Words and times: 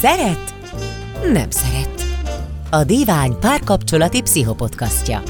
Szeret? 0.00 0.54
Nem 1.32 1.50
szeret. 1.50 2.02
A 2.70 2.84
Divány 2.84 3.38
párkapcsolati 3.38 4.22
pszichopodcastja. 4.22 5.22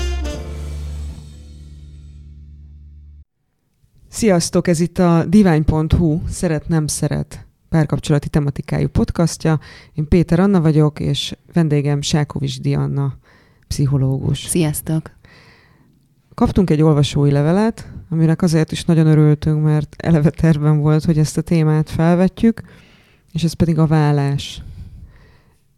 Sziasztok, 4.09 4.69
ez 4.69 4.81
itt 4.81 4.99
a 4.99 5.25
divány.hu 5.29 6.21
Szeret 6.29 6.69
nem 6.69 6.87
szeret 6.87 7.47
párkapcsolati 7.69 8.29
tematikájú 8.29 8.89
podcastja. 8.89 9.59
Én 9.95 10.09
Péter 10.09 10.41
Anna 10.41 10.61
vagyok, 10.61 11.01
és 11.01 11.37
vendégem 11.53 12.01
Sákovics 12.01 12.61
Dianna, 12.61 13.15
pszichológus. 13.69 14.45
Sziasztok! 14.45 15.11
Kaptunk 16.35 16.71
egy 16.71 16.83
olvasói 16.83 17.31
levelet, 17.31 17.93
aminek 18.11 18.43
azért 18.43 18.73
is 18.73 18.85
nagyon 18.85 19.07
örültünk, 19.07 19.63
mert 19.63 19.97
eleve 19.99 20.31
tervben 20.31 20.81
volt, 20.81 21.05
hogy 21.05 21.19
ezt 21.19 21.37
a 21.37 21.43
témát 21.43 21.91
felvetjük, 21.91 22.63
és 23.33 23.45
ez 23.45 23.53
pedig 23.53 23.79
a 23.79 23.87
vállás. 23.87 24.63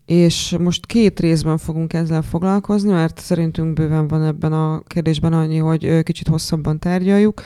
És 0.07 0.57
most 0.59 0.87
két 0.87 1.21
részben 1.21 1.59
fogunk 1.59 1.93
ezzel 1.93 2.23
foglalkozni, 2.23 2.91
mert 2.91 3.21
szerintünk 3.21 3.73
bőven 3.73 4.09
van 4.09 4.25
ebben 4.25 4.53
a 4.53 4.83
kérdésben 4.87 5.33
annyi, 5.33 5.59
hogy 5.59 6.03
kicsit 6.03 6.29
hosszabban 6.29 6.79
tárgyaljuk. 6.79 7.43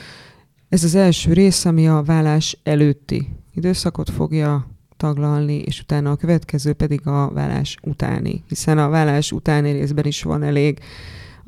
Ez 0.69 0.83
az 0.83 0.95
első 0.95 1.33
rész, 1.33 1.65
ami 1.65 1.87
a 1.87 2.03
vállás 2.03 2.57
előtti 2.63 3.27
időszakot 3.53 4.09
fogja 4.09 4.67
taglalni, 4.97 5.57
és 5.57 5.81
utána 5.81 6.11
a 6.11 6.15
következő 6.15 6.73
pedig 6.73 7.07
a 7.07 7.31
vállás 7.33 7.77
utáni, 7.81 8.43
hiszen 8.47 8.77
a 8.77 8.89
vállás 8.89 9.31
utáni 9.31 9.71
részben 9.71 10.05
is 10.05 10.23
van 10.23 10.43
elég 10.43 10.79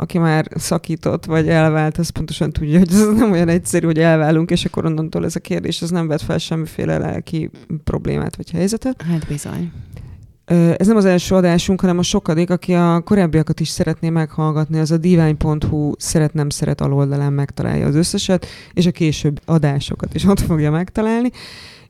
aki 0.01 0.17
már 0.17 0.47
szakított, 0.55 1.25
vagy 1.25 1.49
elvált, 1.49 1.97
az 1.97 2.09
pontosan 2.09 2.51
tudja, 2.51 2.79
hogy 2.79 2.91
ez 2.91 3.07
nem 3.15 3.31
olyan 3.31 3.47
egyszerű, 3.47 3.85
hogy 3.85 3.99
elválunk, 3.99 4.51
és 4.51 4.65
akkor 4.65 4.85
onnantól 4.85 5.25
ez 5.25 5.35
a 5.35 5.39
kérdés, 5.39 5.81
az 5.81 5.89
nem 5.89 6.07
vet 6.07 6.21
fel 6.21 6.37
semmiféle 6.37 6.97
lelki 6.97 7.49
problémát 7.83 8.35
vagy 8.35 8.51
helyzetet. 8.51 9.01
Hát 9.01 9.27
bizony. 9.27 9.71
Ez 10.77 10.87
nem 10.87 10.95
az 10.95 11.05
első 11.05 11.35
adásunk, 11.35 11.81
hanem 11.81 11.97
a 11.97 12.03
sokadik, 12.03 12.49
aki 12.49 12.73
a 12.73 13.01
korábbiakat 13.05 13.59
is 13.59 13.67
szeretné 13.67 14.09
meghallgatni, 14.09 14.79
az 14.79 14.91
a 14.91 14.97
divány.hu 14.97 15.91
szeret 15.97 16.33
nem 16.33 16.49
szeret 16.49 16.81
aloldalán 16.81 17.33
megtalálja 17.33 17.87
az 17.87 17.95
összeset, 17.95 18.45
és 18.73 18.85
a 18.85 18.91
később 18.91 19.39
adásokat 19.45 20.15
is 20.15 20.25
ott 20.25 20.39
fogja 20.39 20.71
megtalálni. 20.71 21.29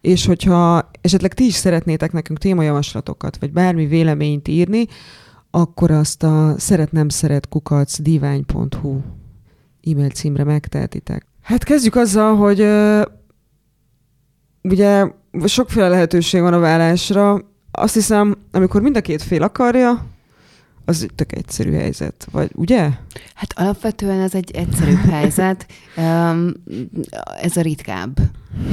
És 0.01 0.25
hogyha 0.25 0.89
esetleg 1.01 1.33
ti 1.33 1.45
is 1.45 1.53
szeretnétek 1.53 2.11
nekünk 2.11 2.39
témajavaslatokat, 2.39 3.37
vagy 3.39 3.51
bármi 3.51 3.85
véleményt 3.85 4.47
írni, 4.47 4.85
akkor 5.51 5.91
azt 5.91 6.23
a 6.23 6.53
szeret 6.57 6.91
nem 6.91 7.09
szeret 7.09 7.47
kukac 7.49 7.99
divány.hu 7.99 8.99
e-mail 9.83 10.09
címre 10.09 10.43
megtehetitek. 10.43 11.25
Hát 11.41 11.63
kezdjük 11.63 11.95
azzal, 11.95 12.35
hogy 12.35 12.59
ugye 14.63 15.07
sokféle 15.45 15.87
lehetőség 15.87 16.41
van 16.41 16.53
a 16.53 16.59
vállásra. 16.59 17.41
Azt 17.71 17.93
hiszem, 17.93 18.37
amikor 18.51 18.81
mind 18.81 18.97
a 18.97 19.01
két 19.01 19.21
fél 19.21 19.43
akarja, 19.43 20.05
az 20.89 21.05
tök 21.15 21.35
egyszerű 21.35 21.71
helyzet, 21.71 22.27
vagy 22.31 22.51
ugye? 22.55 22.89
Hát 23.33 23.53
alapvetően 23.55 24.19
ez 24.19 24.35
egy 24.35 24.51
egyszerűbb 24.51 25.09
helyzet, 25.15 25.65
ez 27.41 27.57
a 27.57 27.61
ritkább 27.61 28.19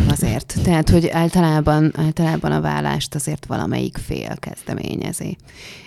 azért. 0.08 0.54
Tehát, 0.62 0.90
hogy 0.90 1.08
általában, 1.08 1.92
általában 1.96 2.52
a 2.52 2.60
vállást 2.60 3.14
azért 3.14 3.46
valamelyik 3.46 3.96
fél 3.96 4.36
kezdeményezi. 4.36 5.36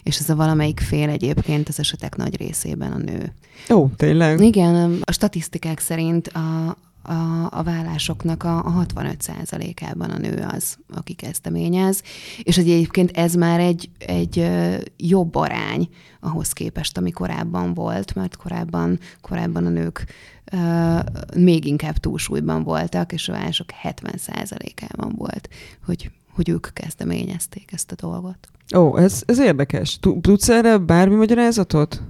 És 0.03 0.17
ez 0.17 0.29
a 0.29 0.35
valamelyik 0.35 0.79
fél 0.79 1.09
egyébként 1.09 1.69
az 1.69 1.79
esetek 1.79 2.15
nagy 2.15 2.37
részében 2.37 2.91
a 2.91 2.97
nő. 2.97 3.33
Ó, 3.69 3.87
tényleg? 3.95 4.39
Igen, 4.39 4.99
a 5.01 5.11
statisztikák 5.11 5.79
szerint 5.79 6.27
a, 6.27 6.77
a, 7.09 7.47
a 7.51 7.63
vállásoknak 7.63 8.43
a, 8.43 8.57
a 8.57 8.85
65%-ában 8.85 10.09
a 10.09 10.17
nő 10.17 10.45
az, 10.51 10.77
aki 10.93 11.13
kezdeményez, 11.13 12.03
és 12.43 12.57
egyébként 12.57 13.17
ez 13.17 13.33
már 13.33 13.59
egy, 13.59 13.89
egy 13.97 14.49
jobb 14.97 15.35
arány 15.35 15.89
ahhoz 16.19 16.53
képest, 16.53 16.97
ami 16.97 17.11
korábban 17.11 17.73
volt, 17.73 18.15
mert 18.15 18.35
korábban, 18.35 18.99
korábban 19.21 19.65
a 19.65 19.69
nők 19.69 20.05
uh, 20.53 20.99
még 21.35 21.65
inkább 21.65 21.97
túlsúlyban 21.97 22.63
voltak, 22.63 23.11
és 23.11 23.29
a 23.29 23.31
vállások 23.31 23.67
70%-ában 23.83 25.13
volt, 25.17 25.49
hogy, 25.85 26.11
hogy 26.31 26.49
ők 26.49 26.67
kezdeményezték 26.73 27.71
ezt 27.71 27.91
a 27.91 27.95
dolgot. 27.95 28.49
Ó, 28.75 28.97
ez, 28.97 29.23
ez 29.25 29.39
érdekes. 29.39 29.99
Tudsz 30.21 30.49
erre 30.49 30.77
bármi 30.77 31.15
magyarázatot? 31.15 32.01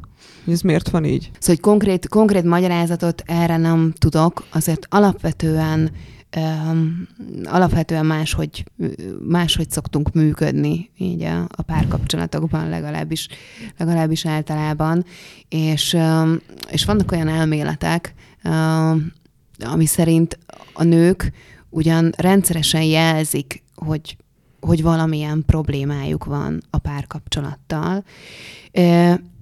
Hogy 0.50 0.58
ez 0.58 0.64
miért 0.64 0.90
van 0.90 1.06
így? 1.06 1.22
Szóval, 1.22 1.40
hogy 1.56 1.60
konkrét, 1.60 2.08
konkrét 2.08 2.44
magyarázatot 2.44 3.24
erre 3.26 3.58
nem 3.58 3.94
tudok, 3.98 4.46
azért 4.52 4.86
alapvetően 4.90 5.92
Um, 6.38 7.08
alapvetően 7.44 8.06
máshogy, 8.06 8.64
máshogy 9.28 9.72
szoktunk 9.72 10.12
működni 10.12 10.90
így 10.98 11.24
a, 11.24 11.42
a 11.42 11.62
párkapcsolatokban 11.62 12.70
legalábbis, 12.70 13.28
legalábbis 13.78 14.26
általában, 14.26 15.06
és, 15.48 15.94
um, 15.94 16.40
és 16.72 16.86
vannak 16.86 17.12
olyan 17.12 17.28
elméletek, 17.28 18.14
um, 18.44 19.12
ami 19.60 19.86
szerint 19.86 20.40
a 20.74 20.84
nők 20.84 21.32
ugyan 21.70 22.12
rendszeresen 22.18 22.84
jelzik, 22.84 23.64
hogy, 23.76 24.18
hogy 24.60 24.82
valamilyen 24.82 25.44
problémájuk 25.46 26.26
van 26.26 26.62
a 26.70 26.78
párkapcsolattal, 26.78 28.04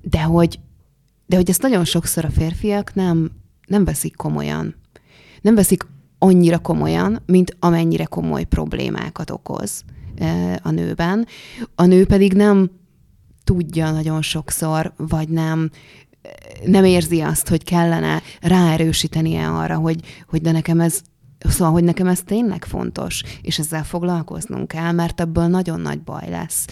de 0.02 0.22
hogy 0.22 0.60
de 1.28 1.36
hogy 1.36 1.50
ezt 1.50 1.62
nagyon 1.62 1.86
sokszor 1.86 2.26
a 2.26 2.30
férfiak 2.30 2.94
nem, 2.94 3.32
nem 3.68 3.86
veszik 3.86 4.16
komolyan. 4.16 4.76
Nem 5.42 5.56
veszik 5.56 5.86
annyira 6.20 6.60
komolyan, 6.60 7.22
mint 7.26 7.56
amennyire 7.60 8.06
komoly 8.06 8.44
problémákat 8.44 9.30
okoz 9.30 9.84
a 10.62 10.72
nőben. 10.72 11.28
A 11.76 11.86
nő 11.86 12.06
pedig 12.06 12.34
nem 12.34 12.72
tudja 13.44 13.92
nagyon 13.92 14.22
sokszor, 14.22 14.94
vagy 14.98 15.30
nem 15.30 15.70
nem 16.66 16.84
érzi 16.84 17.22
azt, 17.22 17.48
hogy 17.48 17.64
kellene 17.64 18.22
ráerősítenie 18.42 19.48
arra, 19.48 19.76
hogy, 19.76 20.00
hogy 20.28 20.42
de 20.42 20.52
nekem 20.52 20.80
ez 20.80 21.02
Szóval, 21.40 21.74
hogy 21.74 21.84
nekem 21.84 22.08
ez 22.08 22.22
tényleg 22.26 22.66
fontos, 22.66 23.24
és 23.42 23.60
ezzel 23.60 23.84
foglalkoznunk 23.84 24.68
kell, 24.68 24.92
mert 24.92 25.22
ebből 25.22 25.48
nagyon 25.48 25.80
nagy 25.80 26.02
baj 26.02 26.30
lesz, 26.30 26.66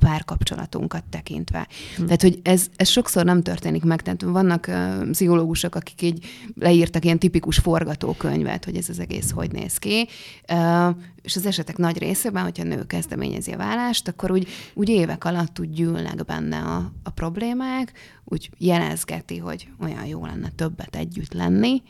a 0.00 0.06
párkapcsolatunkat 0.06 1.04
tekintve. 1.10 1.68
Hm. 1.96 2.04
Tehát, 2.04 2.22
hogy 2.22 2.40
ez, 2.42 2.66
ez 2.76 2.88
sokszor 2.88 3.24
nem 3.24 3.42
történik 3.42 3.84
meg. 3.84 4.02
Tehát 4.02 4.22
vannak 4.22 4.66
uh, 4.68 5.10
pszichológusok, 5.10 5.74
akik 5.74 6.02
így 6.02 6.24
leírtak 6.54 7.04
ilyen 7.04 7.18
tipikus 7.18 7.58
forgatókönyvet, 7.58 8.64
hogy 8.64 8.76
ez 8.76 8.88
az 8.88 8.98
egész 8.98 9.30
hogy 9.30 9.52
néz 9.52 9.78
ki. 9.78 10.08
Uh, 10.52 10.96
és 11.22 11.36
az 11.36 11.46
esetek 11.46 11.76
nagy 11.76 11.98
részében, 11.98 12.42
hogyha 12.42 12.64
nő 12.64 12.86
kezdeményezi 12.86 13.52
a 13.52 13.56
vállást, 13.56 14.08
akkor 14.08 14.30
úgy, 14.30 14.48
úgy 14.74 14.88
évek 14.88 15.24
alatt 15.24 15.60
úgy 15.60 15.70
gyűlnek 15.70 16.24
benne 16.24 16.58
a, 16.58 16.92
a 17.02 17.10
problémák, 17.10 17.92
úgy 18.24 18.50
jelezgeti, 18.58 19.38
hogy 19.38 19.68
olyan 19.80 20.06
jó 20.06 20.26
lenne 20.26 20.48
többet 20.48 20.96
együtt 20.96 21.32
lenni, 21.32 21.82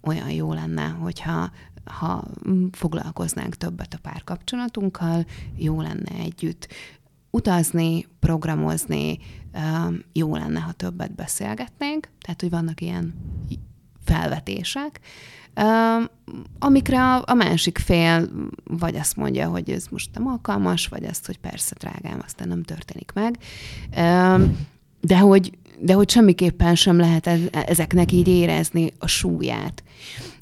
olyan 0.00 0.30
jó 0.30 0.52
lenne, 0.52 0.86
hogyha 0.86 1.50
ha 1.84 2.24
foglalkoznánk 2.72 3.56
többet 3.56 3.94
a 3.94 3.98
párkapcsolatunkkal, 4.02 5.26
jó 5.56 5.80
lenne 5.80 6.12
együtt 6.18 6.68
utazni, 7.30 8.06
programozni, 8.20 9.18
jó 10.12 10.36
lenne, 10.36 10.60
ha 10.60 10.72
többet 10.72 11.14
beszélgetnénk, 11.14 12.08
tehát, 12.20 12.40
hogy 12.40 12.50
vannak 12.50 12.80
ilyen 12.80 13.14
felvetések, 14.04 15.00
amikre 16.58 17.14
a, 17.14 17.34
másik 17.34 17.78
fél 17.78 18.28
vagy 18.64 18.96
azt 18.96 19.16
mondja, 19.16 19.48
hogy 19.48 19.70
ez 19.70 19.86
most 19.90 20.10
nem 20.14 20.26
alkalmas, 20.26 20.88
vagy 20.88 21.04
azt, 21.04 21.26
hogy 21.26 21.38
persze, 21.38 21.74
drágám, 21.78 22.20
aztán 22.24 22.48
nem 22.48 22.62
történik 22.62 23.12
meg. 23.14 23.38
De 25.00 25.18
hogy, 25.18 25.58
de 25.78 25.92
hogy 25.92 26.10
semmiképpen 26.10 26.74
sem 26.74 26.96
lehet 26.96 27.26
ezeknek 27.52 28.12
így 28.12 28.28
érezni 28.28 28.92
a 28.98 29.06
súlyát. 29.06 29.82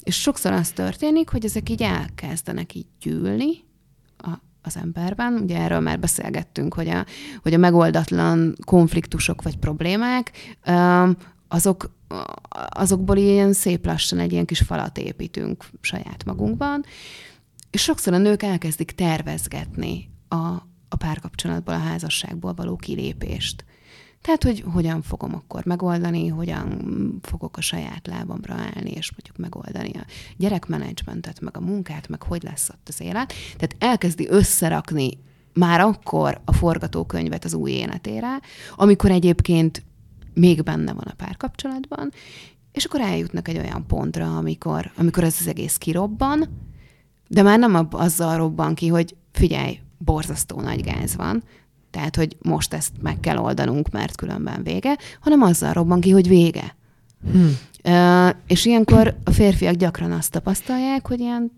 És 0.03 0.21
sokszor 0.21 0.51
az 0.51 0.69
történik, 0.69 1.29
hogy 1.29 1.45
ezek 1.45 1.69
így 1.69 1.81
elkezdenek 1.81 2.75
így 2.75 2.87
gyűlni, 3.01 3.67
az 4.61 4.77
emberben. 4.77 5.33
Ugye 5.33 5.57
erről 5.57 5.79
már 5.79 5.99
beszélgettünk, 5.99 6.73
hogy 6.73 6.89
a, 6.89 7.05
hogy 7.41 7.53
a 7.53 7.57
megoldatlan 7.57 8.55
konfliktusok 8.65 9.41
vagy 9.41 9.57
problémák, 9.57 10.31
azok, 11.47 11.95
azokból 12.69 13.17
ilyen 13.17 13.53
szép 13.53 13.85
lassan 13.85 14.19
egy 14.19 14.31
ilyen 14.31 14.45
kis 14.45 14.59
falat 14.59 14.97
építünk 14.97 15.65
saját 15.81 16.25
magunkban, 16.25 16.83
és 17.69 17.81
sokszor 17.81 18.13
a 18.13 18.17
nők 18.17 18.43
elkezdik 18.43 18.91
tervezgetni 18.91 20.09
a, 20.27 20.35
a 20.89 20.95
párkapcsolatból, 20.97 21.73
a 21.73 21.77
házasságból 21.77 22.53
való 22.53 22.75
kilépést. 22.75 23.65
Tehát, 24.21 24.43
hogy 24.43 24.63
hogyan 24.73 25.01
fogom 25.01 25.35
akkor 25.35 25.65
megoldani, 25.65 26.27
hogyan 26.27 26.81
fogok 27.21 27.57
a 27.57 27.61
saját 27.61 28.07
lábamra 28.07 28.53
állni, 28.53 28.91
és 28.91 29.11
mondjuk 29.11 29.37
megoldani 29.37 29.91
a 29.93 30.05
gyerekmenedzsmentet, 30.37 31.41
meg 31.41 31.57
a 31.57 31.61
munkát, 31.61 32.07
meg 32.07 32.23
hogy 32.23 32.43
lesz 32.43 32.69
ott 32.69 32.87
az 32.87 33.01
élet. 33.01 33.33
Tehát 33.57 33.75
elkezdi 33.79 34.27
összerakni 34.29 35.17
már 35.53 35.79
akkor 35.79 36.41
a 36.45 36.53
forgatókönyvet 36.53 37.45
az 37.45 37.53
új 37.53 37.71
életére, 37.71 38.39
amikor 38.75 39.11
egyébként 39.11 39.83
még 40.33 40.63
benne 40.63 40.93
van 40.93 41.07
a 41.09 41.15
párkapcsolatban, 41.15 42.11
és 42.71 42.85
akkor 42.85 43.01
eljutnak 43.01 43.47
egy 43.47 43.57
olyan 43.57 43.87
pontra, 43.87 44.37
amikor, 44.37 44.91
amikor 44.97 45.23
ez 45.23 45.35
az 45.39 45.47
egész 45.47 45.77
kirobban, 45.77 46.49
de 47.27 47.41
már 47.41 47.59
nem 47.59 47.87
azzal 47.91 48.37
robban 48.37 48.75
ki, 48.75 48.87
hogy 48.87 49.15
figyelj, 49.31 49.79
borzasztó 49.97 50.61
nagy 50.61 50.81
gáz 50.81 51.15
van, 51.15 51.43
tehát 51.91 52.15
hogy 52.15 52.37
most 52.41 52.73
ezt 52.73 52.91
meg 53.01 53.19
kell 53.19 53.37
oldanunk, 53.37 53.89
mert 53.89 54.15
különben 54.15 54.63
vége, 54.63 54.97
hanem 55.19 55.41
azzal 55.41 55.73
robban 55.73 56.01
ki, 56.01 56.09
hogy 56.09 56.27
vége. 56.27 56.75
Hmm. 57.31 57.57
Uh, 57.83 58.29
és 58.47 58.65
ilyenkor 58.65 59.17
a 59.23 59.31
férfiak 59.31 59.75
gyakran 59.75 60.11
azt 60.11 60.31
tapasztalják, 60.31 61.07
hogy 61.07 61.19
ilyen 61.19 61.51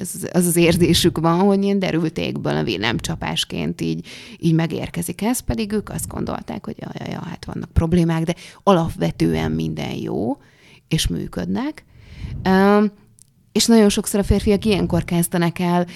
az, 0.00 0.28
az 0.32 0.46
az 0.46 0.56
érzésük 0.56 1.18
van, 1.18 1.38
hogy 1.38 1.62
ilyen 1.62 1.78
derültékből 1.78 2.56
a 2.56 2.62
villámcsapásként 2.62 3.80
így, 3.80 4.06
így 4.38 4.54
megérkezik 4.54 5.22
ez, 5.22 5.40
pedig 5.40 5.72
ők 5.72 5.88
azt 5.88 6.08
gondolták, 6.08 6.64
hogy 6.64 6.76
ja, 6.78 6.90
ja, 6.98 7.06
ja, 7.10 7.22
hát 7.24 7.44
vannak 7.44 7.72
problémák, 7.72 8.22
de 8.22 8.34
alapvetően 8.62 9.50
minden 9.52 9.92
jó, 9.92 10.36
és 10.88 11.06
működnek. 11.06 11.84
Uh, 12.44 12.84
és 13.52 13.66
nagyon 13.66 13.88
sokszor 13.88 14.20
a 14.20 14.24
férfiak 14.24 14.64
ilyenkor 14.64 15.04
kezdenek 15.04 15.58
el 15.58 15.86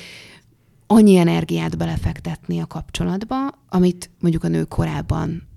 annyi 0.92 1.16
energiát 1.16 1.76
belefektetni 1.76 2.60
a 2.60 2.66
kapcsolatba, 2.66 3.48
amit 3.68 4.10
mondjuk 4.20 4.44
a 4.44 4.48
nők 4.48 4.68
korábban 4.68 5.48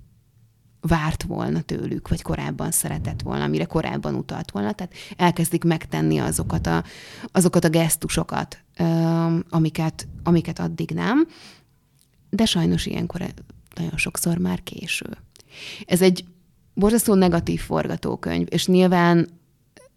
várt 0.81 1.23
volna 1.23 1.61
tőlük, 1.61 2.07
vagy 2.07 2.21
korábban 2.21 2.71
szeretett 2.71 3.21
volna, 3.21 3.43
amire 3.43 3.65
korábban 3.65 4.15
utalt 4.15 4.51
volna. 4.51 4.71
Tehát 4.71 4.93
elkezdik 5.17 5.63
megtenni 5.63 6.17
azokat 6.17 6.67
a, 6.67 6.83
azokat 7.31 7.63
a 7.63 7.69
gesztusokat, 7.69 8.63
amiket, 9.49 10.07
amiket 10.23 10.59
addig 10.59 10.91
nem, 10.91 11.27
de 12.29 12.45
sajnos 12.45 12.85
ilyenkor 12.85 13.21
nagyon 13.75 13.97
sokszor 13.97 14.37
már 14.37 14.63
késő. 14.63 15.05
Ez 15.85 16.01
egy 16.01 16.25
borzasztó 16.73 17.13
negatív 17.13 17.59
forgatókönyv, 17.59 18.47
és 18.49 18.67
nyilván 18.67 19.29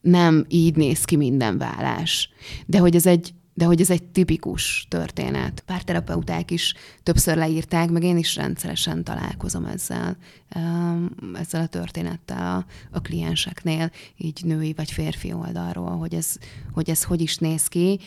nem 0.01 0.45
így 0.49 0.77
néz 0.77 1.05
ki 1.05 1.17
minden 1.17 1.59
vállás. 1.59 2.31
De 2.67 2.79
hogy 2.79 2.95
ez 2.95 3.07
egy, 3.07 3.35
de 3.59 3.65
hogy 3.65 3.81
ez 3.81 3.91
egy 3.91 4.03
tipikus 4.03 4.87
történet. 4.89 5.63
Párterapeuták 5.67 6.51
is 6.51 6.75
többször 7.03 7.37
leírták, 7.37 7.91
meg 7.91 8.03
én 8.03 8.17
is 8.17 8.37
rendszeresen 8.37 9.05
találkozom 9.05 9.65
ezzel, 9.65 10.17
ezzel 11.35 11.63
a 11.63 11.67
történettel 11.67 12.57
a, 12.57 12.67
a 12.97 13.01
klienseknél, 13.01 13.91
így 14.17 14.41
női 14.45 14.73
vagy 14.77 14.91
férfi 14.91 15.33
oldalról, 15.33 15.97
hogy 15.97 16.15
ez 16.15 16.37
hogy, 16.73 16.91
ez 16.91 17.05
hogy 17.05 17.21
is 17.21 17.37
néz 17.37 17.67
ki. 17.67 18.01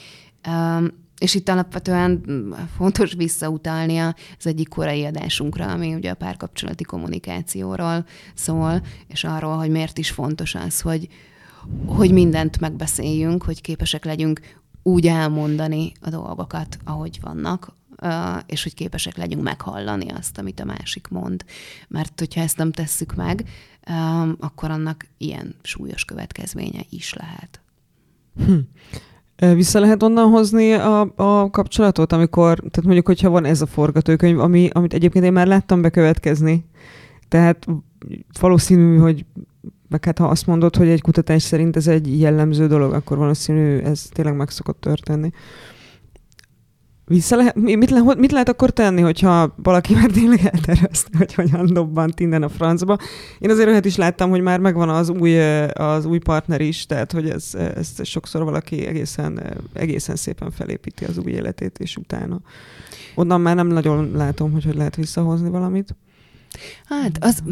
És 1.17 1.35
itt 1.35 1.49
alapvetően 1.49 2.23
fontos 2.75 3.13
visszautalni 3.13 3.97
az 3.97 4.13
egyik 4.47 4.67
korai 4.67 5.05
adásunkra, 5.05 5.71
ami 5.71 5.93
ugye 5.93 6.11
a 6.11 6.15
párkapcsolati 6.15 6.83
kommunikációról 6.83 8.05
szól, 8.33 8.81
és 9.07 9.23
arról, 9.23 9.57
hogy 9.57 9.69
miért 9.69 9.97
is 9.97 10.11
fontos 10.11 10.55
az, 10.55 10.81
hogy, 10.81 11.07
hogy 11.85 12.11
mindent 12.11 12.59
megbeszéljünk, 12.59 13.43
hogy 13.43 13.61
képesek 13.61 14.05
legyünk 14.05 14.39
úgy 14.83 15.07
elmondani 15.07 15.91
a 16.01 16.09
dolgokat, 16.09 16.77
ahogy 16.83 17.19
vannak, 17.21 17.73
és 18.45 18.63
hogy 18.63 18.73
képesek 18.73 19.17
legyünk 19.17 19.43
meghallani 19.43 20.09
azt, 20.09 20.37
amit 20.37 20.59
a 20.59 20.65
másik 20.65 21.07
mond. 21.07 21.45
Mert 21.87 22.19
hogyha 22.19 22.41
ezt 22.41 22.57
nem 22.57 22.71
tesszük 22.71 23.15
meg, 23.15 23.49
akkor 24.39 24.71
annak 24.71 25.07
ilyen 25.17 25.55
súlyos 25.61 26.05
következménye 26.05 26.81
is 26.89 27.13
lehet. 27.13 27.61
Hm. 28.45 28.57
Vissza 29.55 29.79
lehet 29.79 30.03
onnan 30.03 30.29
hozni 30.29 30.73
a, 30.73 30.99
a 31.15 31.49
kapcsolatot, 31.49 32.13
amikor, 32.13 32.57
tehát 32.57 32.83
mondjuk, 32.83 33.05
hogyha 33.05 33.29
van 33.29 33.45
ez 33.45 33.61
a 33.61 33.65
forgatókönyv, 33.65 34.39
ami, 34.39 34.69
amit 34.73 34.93
egyébként 34.93 35.25
én 35.25 35.31
már 35.31 35.47
láttam 35.47 35.81
bekövetkezni, 35.81 36.65
tehát 37.27 37.67
valószínű, 38.39 38.97
hogy 38.97 39.25
meg 39.91 40.05
hát 40.05 40.17
ha 40.17 40.25
azt 40.25 40.47
mondod, 40.47 40.75
hogy 40.75 40.87
egy 40.87 41.01
kutatás 41.01 41.43
szerint 41.43 41.75
ez 41.75 41.87
egy 41.87 42.19
jellemző 42.19 42.67
dolog, 42.67 42.93
akkor 42.93 43.17
valószínű 43.17 43.77
ez 43.77 44.07
tényleg 44.11 44.35
meg 44.35 44.49
szokott 44.49 44.81
történni. 44.81 45.31
Vissza 47.05 47.35
lehet, 47.35 47.55
mit, 47.55 47.89
le, 47.89 48.15
mit 48.17 48.31
lehet 48.31 48.49
akkor 48.49 48.69
tenni, 48.69 49.01
hogyha 49.01 49.53
valaki 49.63 49.93
már 49.93 50.09
tényleg 50.11 50.39
eltervezte, 50.45 51.17
hogy 51.17 51.33
hogyan 51.33 51.73
dobbant 51.73 52.19
innen 52.19 52.43
a 52.43 52.49
francba? 52.49 52.97
Én 53.39 53.49
azért 53.49 53.67
olyat 53.67 53.85
is 53.85 53.95
láttam, 53.95 54.29
hogy 54.29 54.41
már 54.41 54.59
megvan 54.59 54.89
az 54.89 55.09
új, 55.09 55.39
az 55.67 56.05
új 56.05 56.17
partner 56.17 56.61
is, 56.61 56.85
tehát 56.85 57.11
hogy 57.11 57.29
ez, 57.29 57.53
ez 57.53 58.07
sokszor 58.07 58.43
valaki 58.43 58.85
egészen, 58.85 59.57
egészen 59.73 60.15
szépen 60.15 60.51
felépíti 60.51 61.05
az 61.05 61.17
új 61.17 61.31
életét, 61.31 61.79
és 61.79 61.97
utána. 61.97 62.41
Onnan 63.15 63.41
már 63.41 63.55
nem 63.55 63.67
nagyon 63.67 64.11
látom, 64.15 64.51
hogy 64.51 64.63
hogy 64.63 64.75
lehet 64.75 64.95
visszahozni 64.95 65.49
valamit. 65.49 65.95
Hát 66.85 67.23
az, 67.23 67.43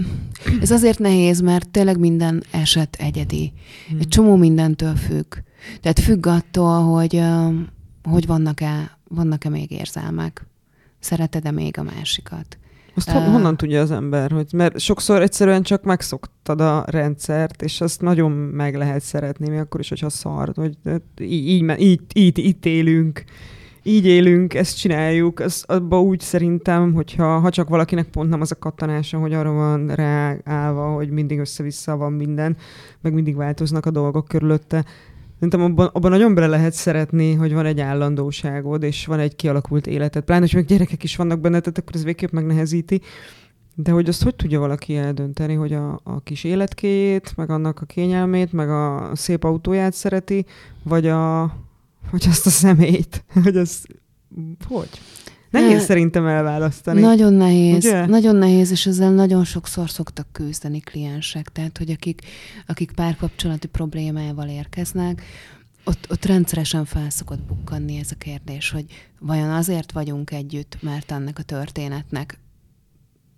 ez 0.61 0.71
azért 0.71 0.99
nehéz, 0.99 1.41
mert 1.41 1.69
tényleg 1.69 1.99
minden 1.99 2.43
eset 2.51 2.95
egyedi. 2.99 3.53
Hmm. 3.87 3.99
Egy 3.99 4.07
csomó 4.07 4.35
mindentől 4.35 4.95
függ. 4.95 5.35
Tehát 5.81 5.99
függ 5.99 6.25
attól, 6.25 6.81
hogy, 6.81 7.23
hogy 8.03 8.25
vannak-e, 8.25 8.97
vannak-e 9.07 9.49
még 9.49 9.71
érzelmek. 9.71 10.47
Szereted-e 10.99 11.51
még 11.51 11.77
a 11.77 11.83
másikat? 11.83 12.57
Azt 12.95 13.09
uh, 13.09 13.31
honnan 13.31 13.57
tudja 13.57 13.81
az 13.81 13.91
ember? 13.91 14.31
Hogy, 14.31 14.47
mert 14.53 14.79
sokszor 14.79 15.21
egyszerűen 15.21 15.63
csak 15.63 15.83
megszoktad 15.83 16.61
a 16.61 16.83
rendszert, 16.87 17.61
és 17.61 17.81
azt 17.81 18.01
nagyon 18.01 18.31
meg 18.31 18.75
lehet 18.75 19.01
szeretni, 19.01 19.49
mi 19.49 19.57
akkor 19.57 19.79
is, 19.79 19.89
hogyha 19.89 20.09
szar, 20.09 20.51
hogy 20.55 20.77
így, 21.19 21.47
így, 21.47 21.79
így, 21.79 22.01
így, 22.13 22.37
így 22.37 22.65
élünk 22.65 23.23
így 23.83 24.05
élünk, 24.05 24.53
ezt 24.53 24.77
csináljuk, 24.77 25.39
az 25.39 25.63
abba 25.67 26.01
úgy 26.01 26.19
szerintem, 26.19 26.93
hogyha 26.93 27.39
ha 27.39 27.49
csak 27.49 27.69
valakinek 27.69 28.09
pont 28.09 28.29
nem 28.29 28.41
az 28.41 28.51
a 28.51 28.59
kattanása, 28.59 29.17
hogy 29.17 29.33
arra 29.33 29.51
van 29.51 29.87
ráállva, 29.87 30.93
hogy 30.93 31.09
mindig 31.09 31.39
össze-vissza 31.39 31.97
van 31.97 32.13
minden, 32.13 32.57
meg 33.01 33.13
mindig 33.13 33.35
változnak 33.35 33.85
a 33.85 33.91
dolgok 33.91 34.27
körülötte. 34.27 34.85
Szerintem 35.33 35.61
abban, 35.61 35.89
abban 35.93 36.11
nagyon 36.11 36.33
bele 36.33 36.47
lehet 36.47 36.73
szeretni, 36.73 37.33
hogy 37.33 37.53
van 37.53 37.65
egy 37.65 37.79
állandóságod, 37.79 38.83
és 38.83 39.05
van 39.05 39.19
egy 39.19 39.35
kialakult 39.35 39.87
életed. 39.87 40.23
Pláne, 40.23 40.41
hogy 40.41 40.53
meg 40.53 40.65
gyerekek 40.65 41.03
is 41.03 41.15
vannak 41.15 41.39
benne, 41.39 41.59
tehát 41.59 41.77
akkor 41.77 41.95
ez 41.95 42.03
végképp 42.03 42.31
megnehezíti. 42.31 43.01
De 43.75 43.91
hogy 43.91 44.09
azt 44.09 44.23
hogy 44.23 44.35
tudja 44.35 44.59
valaki 44.59 44.95
eldönteni, 44.95 45.53
hogy 45.53 45.73
a, 45.73 45.99
a 46.03 46.19
kis 46.23 46.43
életkéjét, 46.43 47.33
meg 47.35 47.49
annak 47.49 47.81
a 47.81 47.85
kényelmét, 47.85 48.53
meg 48.53 48.69
a 48.69 49.11
szép 49.13 49.43
autóját 49.43 49.93
szereti, 49.93 50.45
vagy 50.83 51.07
a, 51.07 51.41
hogy 52.09 52.25
azt 52.29 52.45
a 52.45 52.49
személyt, 52.49 53.23
hogy 53.43 53.57
az 53.57 53.85
hogy? 54.67 54.89
Nehéz 55.49 55.79
ne, 55.79 55.79
szerintem 55.79 56.25
elválasztani. 56.25 57.01
Nagyon 57.01 57.33
nehéz, 57.33 57.85
ugye? 57.85 58.05
nagyon 58.05 58.35
nehéz, 58.35 58.71
és 58.71 58.85
ezzel 58.85 59.11
nagyon 59.11 59.43
sokszor 59.43 59.89
szoktak 59.89 60.27
küzdeni 60.31 60.79
kliensek, 60.79 61.49
tehát 61.49 61.77
hogy 61.77 61.91
akik, 61.91 62.21
akik 62.67 62.91
párkapcsolati 62.91 63.67
problémával 63.67 64.47
érkeznek, 64.47 65.21
ott, 65.83 66.07
ott 66.11 66.25
rendszeresen 66.25 66.85
felszokott 66.85 67.41
bukkanni 67.41 67.97
ez 67.97 68.11
a 68.11 68.15
kérdés, 68.15 68.69
hogy 68.69 68.85
vajon 69.19 69.49
azért 69.49 69.91
vagyunk 69.91 70.31
együtt, 70.31 70.77
mert 70.81 71.11
ennek 71.11 71.39
a 71.39 71.43
történetnek 71.43 72.39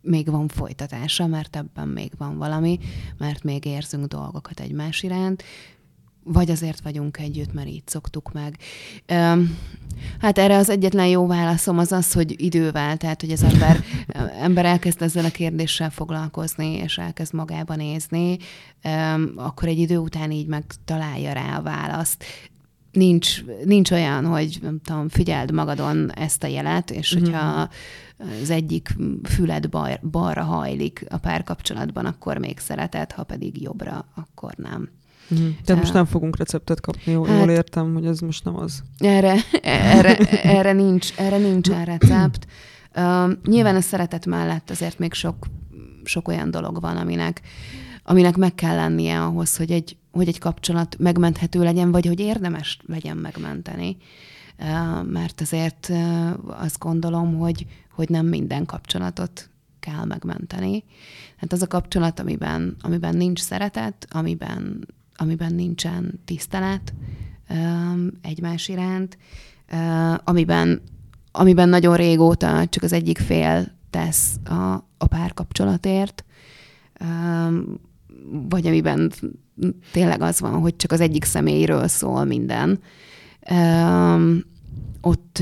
még 0.02 0.30
van 0.30 0.48
folytatása, 0.48 1.28
mert 1.28 1.56
ebben 1.56 1.88
még 1.88 2.12
van 2.18 2.38
valami, 2.38 2.80
mert 3.18 3.44
még 3.44 3.66
érzünk 3.66 4.06
dolgokat 4.06 4.60
egymás 4.60 5.04
iránt, 5.04 5.44
vagy 6.24 6.50
azért 6.52 6.82
vagyunk 6.82 7.18
együtt, 7.18 7.54
mert 7.54 7.68
így 7.68 7.88
szoktuk 7.88 8.32
meg. 8.34 8.58
Hát 10.20 10.38
erre 10.38 10.58
az 10.58 10.70
egyetlen 10.70 11.08
jó 11.08 11.28
válaszom 11.28 11.78
az 11.78 11.92
az, 11.92 12.14
hogy 12.14 12.42
idővel, 12.44 12.98
tehát 12.98 13.22
hogy 13.22 13.32
az 13.32 13.44
ember, 13.44 13.84
ember 14.46 14.66
elkezd 14.66 15.02
ezzel 15.02 15.26
a 15.26 15.30
kérdéssel 15.30 15.90
foglalkozni, 15.90 16.74
és 16.74 16.98
elkezd 16.98 17.34
magába 17.34 17.76
nézni, 17.76 18.38
akkor 19.36 19.68
egy 19.68 19.80
idő 19.80 19.98
után 19.98 20.32
így 20.32 20.48
megtalálja 20.48 21.34
rá 21.34 21.58
a 21.58 21.62
választ. 21.62 22.24
Nincs, 22.92 23.44
nincs 23.66 23.92
olyan, 23.92 24.26
hogy 24.26 24.58
nem 24.62 24.80
tudom, 24.84 25.10
figyeld 25.10 25.52
magadon 25.52 26.12
ezt 26.12 26.44
a 26.44 26.48
jelet, 26.48 26.92
és 26.92 27.16
mm-hmm. 27.16 27.24
hogyha 27.24 27.70
az 28.42 28.50
egyik 28.50 28.96
füled 29.24 29.70
bar, 29.70 30.00
balra 30.12 30.44
hajlik 30.44 31.06
a 31.10 31.18
párkapcsolatban, 31.18 32.06
akkor 32.06 32.38
még 32.38 32.60
szereted, 32.60 33.12
ha 33.12 33.24
pedig 33.24 33.62
jobbra, 33.62 34.06
akkor 34.16 34.54
nem. 34.56 34.90
Mm. 35.34 35.50
Tehát 35.64 35.82
most 35.82 35.94
nem 35.94 36.06
fogunk 36.06 36.38
receptet 36.38 36.82
kapni, 36.82 37.12
jól, 37.12 37.28
hát, 37.28 37.40
jól 37.40 37.50
értem, 37.50 37.94
hogy 37.94 38.06
ez 38.06 38.20
most 38.20 38.44
nem 38.44 38.58
az. 38.58 38.84
Erre, 38.98 39.36
erre, 39.62 40.18
erre, 40.44 40.72
nincs, 40.72 41.12
erre 41.18 41.38
nincsen 41.38 41.86
recept. 41.86 42.48
Uh, 42.96 43.32
nyilván 43.44 43.76
a 43.76 43.82
szeretet 43.82 44.26
mellett 44.26 44.70
azért 44.70 45.00
még 45.00 45.14
sok, 45.14 45.46
sok 46.04 46.28
olyan 46.28 46.52
dolog 46.52 46.82
van, 46.82 46.98
aminek, 46.98 47.42
aminek 48.04 48.38
meg 48.38 48.56
kell 48.56 48.76
lennie 48.76 49.24
ahhoz, 49.24 49.58
hogy 49.58 49.72
egy, 49.72 49.98
hogy 50.12 50.28
egy 50.28 50.40
kapcsolat 50.40 50.96
megmenthető 51.00 51.64
legyen, 51.64 51.92
vagy 51.92 52.06
hogy 52.06 52.20
érdemes 52.20 52.80
legyen 52.86 53.18
megmenteni. 53.18 53.98
Uh, 54.60 55.08
mert 55.12 55.42
azért 55.42 55.88
uh, 55.90 56.30
azt 56.62 56.80
gondolom, 56.80 57.38
hogy, 57.38 57.66
hogy 57.92 58.10
nem 58.10 58.26
minden 58.26 58.66
kapcsolatot 58.66 59.50
kell 59.80 60.06
megmenteni. 60.06 60.84
Hát 61.38 61.54
az 61.54 61.62
a 61.62 61.68
kapcsolat, 61.68 62.20
amiben, 62.20 62.76
amiben 62.82 63.16
nincs 63.16 63.40
szeretet, 63.40 64.08
amiben 64.10 64.88
amiben 65.22 65.54
nincsen 65.54 66.20
tisztelet 66.26 66.94
egymás 68.22 68.68
iránt, 68.68 69.18
amiben, 70.24 70.82
amiben 71.32 71.70
nagyon 71.70 71.96
régóta 71.96 72.68
csak 72.68 72.84
az 72.84 72.94
egyik 72.94 73.18
fél 73.18 73.72
tesz 73.90 74.36
a, 74.44 74.74
a 74.98 75.08
párkapcsolatért, 75.08 76.26
vagy 78.50 78.68
amiben 78.68 79.12
tényleg 79.92 80.22
az 80.22 80.40
van, 80.40 80.60
hogy 80.60 80.76
csak 80.76 80.92
az 80.92 81.00
egyik 81.00 81.24
személyről 81.24 81.88
szól 81.88 82.26
minden. 82.26 82.80
Ott, 85.02 85.42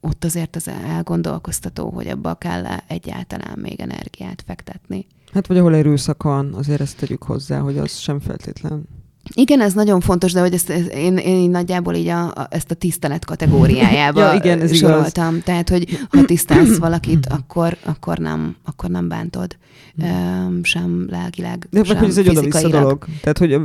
ott 0.00 0.24
azért 0.24 0.56
az 0.56 0.68
elgondolkoztató, 0.68 1.90
hogy 1.90 2.06
abba 2.06 2.34
kell 2.34 2.64
egyáltalán 2.86 3.58
még 3.58 3.80
energiát 3.80 4.42
fektetni. 4.46 5.06
Hát 5.32 5.46
vagy 5.46 5.58
ahol 5.58 5.74
erőszak 5.74 6.22
van, 6.22 6.54
azért 6.54 6.80
ezt 6.80 6.96
tegyük 6.96 7.22
hozzá, 7.22 7.58
hogy 7.58 7.78
az 7.78 7.96
sem 7.96 8.20
feltétlen 8.20 8.99
igen, 9.34 9.60
ez 9.60 9.72
nagyon 9.72 10.00
fontos, 10.00 10.32
de 10.32 10.40
hogy 10.40 10.54
ezt, 10.54 10.70
ezt 10.70 10.88
én, 10.88 11.16
én 11.16 11.50
nagyjából 11.50 11.94
így 11.94 12.08
a, 12.08 12.26
a, 12.26 12.46
ezt 12.50 12.70
a 12.70 12.74
tisztelet 12.74 13.24
kategóriájába 13.24 14.20
ja, 14.32 14.32
igen, 14.32 14.60
ez 14.60 14.76
soroltam. 14.76 15.28
Igaz. 15.28 15.44
Tehát, 15.44 15.68
hogy 15.68 15.98
ha 16.08 16.24
tisztelsz 16.24 16.76
valakit, 16.76 17.26
akkor, 17.38 17.76
akkor, 17.84 18.18
nem, 18.18 18.56
akkor 18.64 18.90
nem 18.90 19.08
bántod. 19.08 19.56
Um, 20.02 20.64
sem 20.64 21.06
lelkileg, 21.10 21.66
de 21.70 21.84
sem 21.84 21.96
hogy 21.96 22.08
ez 22.08 22.18
egy 22.18 22.28
oda-vissza 22.28 22.68
dolog. 22.68 23.04
Tehát, 23.20 23.38
hogy 23.38 23.60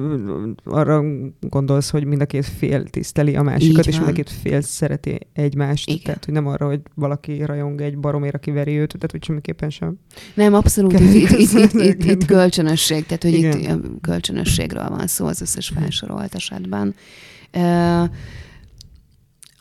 arra 0.64 1.04
gondolsz, 1.40 1.90
hogy 1.90 2.06
mind 2.06 2.22
a 2.22 2.26
két 2.26 2.46
fél 2.46 2.84
tiszteli 2.84 3.36
a 3.36 3.42
másikat, 3.42 3.86
és 3.86 3.98
mind 3.98 4.10
a 4.10 4.12
két 4.12 4.30
fél 4.30 4.62
szereti 4.62 5.20
egymást. 5.34 5.90
Igen. 5.90 6.02
Tehát, 6.04 6.26
hogy 6.26 6.34
nem 6.34 6.48
arra, 6.48 6.66
hogy 6.66 6.80
valaki 6.96 7.44
rajong 7.44 7.82
egy 7.82 7.98
baromér, 7.98 8.36
aki 8.36 8.52
veri 8.52 8.78
őt, 8.78 8.88
tehát, 8.94 9.12
hogy 9.12 9.24
semmiképpen 9.24 9.70
sem. 9.70 9.98
Nem, 10.34 10.54
abszolút. 10.54 11.00
Itt, 11.00 11.30
itt, 11.30 11.52
itt, 11.52 11.74
itt, 11.74 12.04
itt 12.04 12.26
kölcsönösség, 12.26 13.06
tehát, 13.06 13.24
hogy 13.24 13.34
Igen. 13.34 13.60
itt 13.60 14.02
kölcsönösségről 14.02 14.90
van 14.90 15.08
szó 15.08 15.26
az 15.26 15.42
összes 15.58 15.78
felsorolt 15.78 16.36
esetben. 16.36 16.96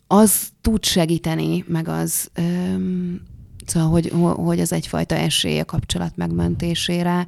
Az 0.07 0.49
tud 0.61 0.85
segíteni, 0.85 1.65
meg 1.69 1.89
az, 1.89 2.31
szóval, 3.67 3.89
hogy, 3.89 4.13
hogy 4.35 4.61
az 4.61 4.73
egyfajta 4.73 5.15
esély 5.15 5.59
a 5.59 5.65
kapcsolat 5.65 6.17
megmentésére, 6.17 7.27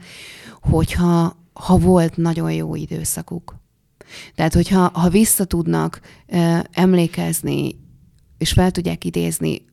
hogyha 0.61 1.37
ha 1.53 1.79
volt 1.79 2.17
nagyon 2.17 2.53
jó 2.53 2.75
időszakuk. 2.75 3.57
Tehát, 4.35 4.55
hogyha 4.55 4.91
ha 4.95 5.09
vissza 5.09 5.45
tudnak 5.45 6.01
emlékezni, 6.71 7.79
és 8.39 8.53
fel 8.53 8.71
tudják 8.71 9.05
idézni 9.05 9.65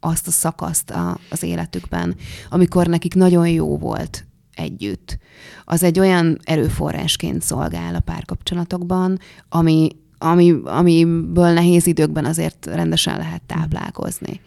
azt 0.00 0.26
a 0.26 0.30
szakaszt 0.30 0.90
a, 0.90 1.18
az 1.30 1.42
életükben, 1.42 2.16
amikor 2.50 2.86
nekik 2.86 3.14
nagyon 3.14 3.48
jó 3.48 3.78
volt 3.78 4.26
együtt. 4.60 5.18
Az 5.64 5.82
egy 5.82 5.98
olyan 5.98 6.38
erőforrásként 6.44 7.42
szolgál 7.42 7.94
a 7.94 8.00
párkapcsolatokban, 8.00 9.18
ami, 9.48 9.88
ami, 10.18 10.60
amiből 10.64 11.52
nehéz 11.52 11.86
időkben 11.86 12.24
azért 12.24 12.66
rendesen 12.66 13.16
lehet 13.16 13.42
táplálkozni. 13.42 14.40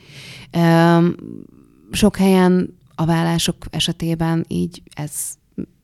Sok 1.91 2.15
helyen 2.15 2.77
a 2.95 3.05
vállások 3.05 3.55
esetében 3.69 4.45
így 4.47 4.81
ez 4.95 5.11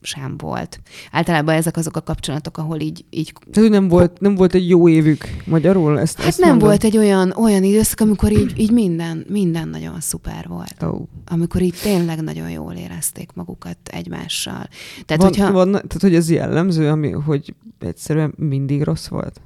sem 0.01 0.38
volt. 0.38 0.79
Általában 1.11 1.55
ezek 1.55 1.77
azok 1.77 1.95
a 1.95 2.01
kapcsolatok, 2.01 2.57
ahol 2.57 2.79
így... 2.79 3.05
így 3.09 3.33
Tehát, 3.51 3.69
nem 3.69 3.88
volt, 3.88 4.19
nem 4.19 4.35
volt 4.35 4.53
egy 4.53 4.69
jó 4.69 4.89
évük 4.89 5.23
magyarul? 5.45 5.99
Ezt, 5.99 6.17
hát 6.17 6.27
ezt 6.27 6.39
nem 6.39 6.49
mondom. 6.49 6.67
volt 6.67 6.83
egy 6.83 6.97
olyan, 6.97 7.31
olyan 7.31 7.63
időszak, 7.63 7.99
amikor 7.99 8.31
így, 8.31 8.53
így 8.59 8.71
minden, 8.71 9.25
minden 9.29 9.67
nagyon 9.67 9.99
szuper 9.99 10.45
volt. 10.47 10.75
Oh. 10.81 11.07
Amikor 11.25 11.61
így 11.61 11.75
tényleg 11.81 12.21
nagyon 12.21 12.49
jól 12.49 12.73
érezték 12.73 13.29
magukat 13.33 13.77
egymással. 13.83 14.67
Tehát, 15.05 15.21
van, 15.21 15.31
hogyha... 15.31 15.51
van, 15.51 15.71
tehát 15.71 16.01
hogy 16.01 16.15
ez 16.15 16.29
jellemző, 16.29 16.89
ami, 16.89 17.09
hogy 17.09 17.53
egyszerűen 17.79 18.33
mindig 18.38 18.83
rossz 18.83 19.07
volt? 19.07 19.41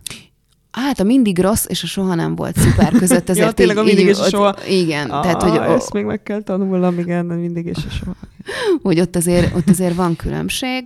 Hát 0.77 0.99
a 0.99 1.03
mindig 1.03 1.39
rossz 1.39 1.65
és 1.67 1.83
a 1.83 1.87
soha 1.87 2.15
nem 2.15 2.35
volt 2.35 2.57
szuper 2.57 2.91
között. 2.91 3.29
Ezért 3.29 3.47
ja, 3.47 3.51
tényleg 3.51 3.77
a 3.77 3.83
mindig 3.83 4.03
így, 4.03 4.09
és 4.09 4.19
a 4.19 4.29
soha. 4.29 4.55
Igen. 4.67 5.09
Ah, 5.09 5.21
tehát, 5.21 5.43
hogy 5.43 5.57
ezt 5.57 5.93
még 5.93 6.05
meg 6.05 6.23
kell 6.23 6.41
tanulnom, 6.41 6.99
igen, 6.99 7.29
a 7.29 7.35
mindig 7.35 7.65
és 7.65 7.77
a 7.87 7.89
soha. 7.89 8.15
hogy 8.83 8.99
ott 8.99 9.15
azért, 9.15 9.55
ott 9.55 9.69
azért 9.69 9.95
van 9.95 10.15
különbség, 10.15 10.85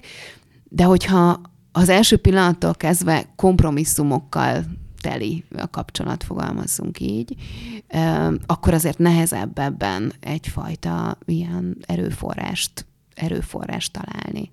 de 0.69 0.83
hogyha 0.83 1.41
az 1.71 1.89
első 1.89 2.17
pillanattól 2.17 2.73
kezdve 2.73 3.25
kompromisszumokkal 3.35 4.63
teli 5.01 5.43
a 5.57 5.69
kapcsolat, 5.69 6.23
fogalmazzunk 6.23 6.99
így, 6.99 7.35
akkor 8.45 8.73
azért 8.73 8.97
nehezebb 8.97 9.59
ebben 9.59 10.13
egyfajta 10.19 11.17
ilyen 11.25 11.77
erőforrást, 11.85 12.85
erőforrást 13.15 13.91
találni. 13.93 14.51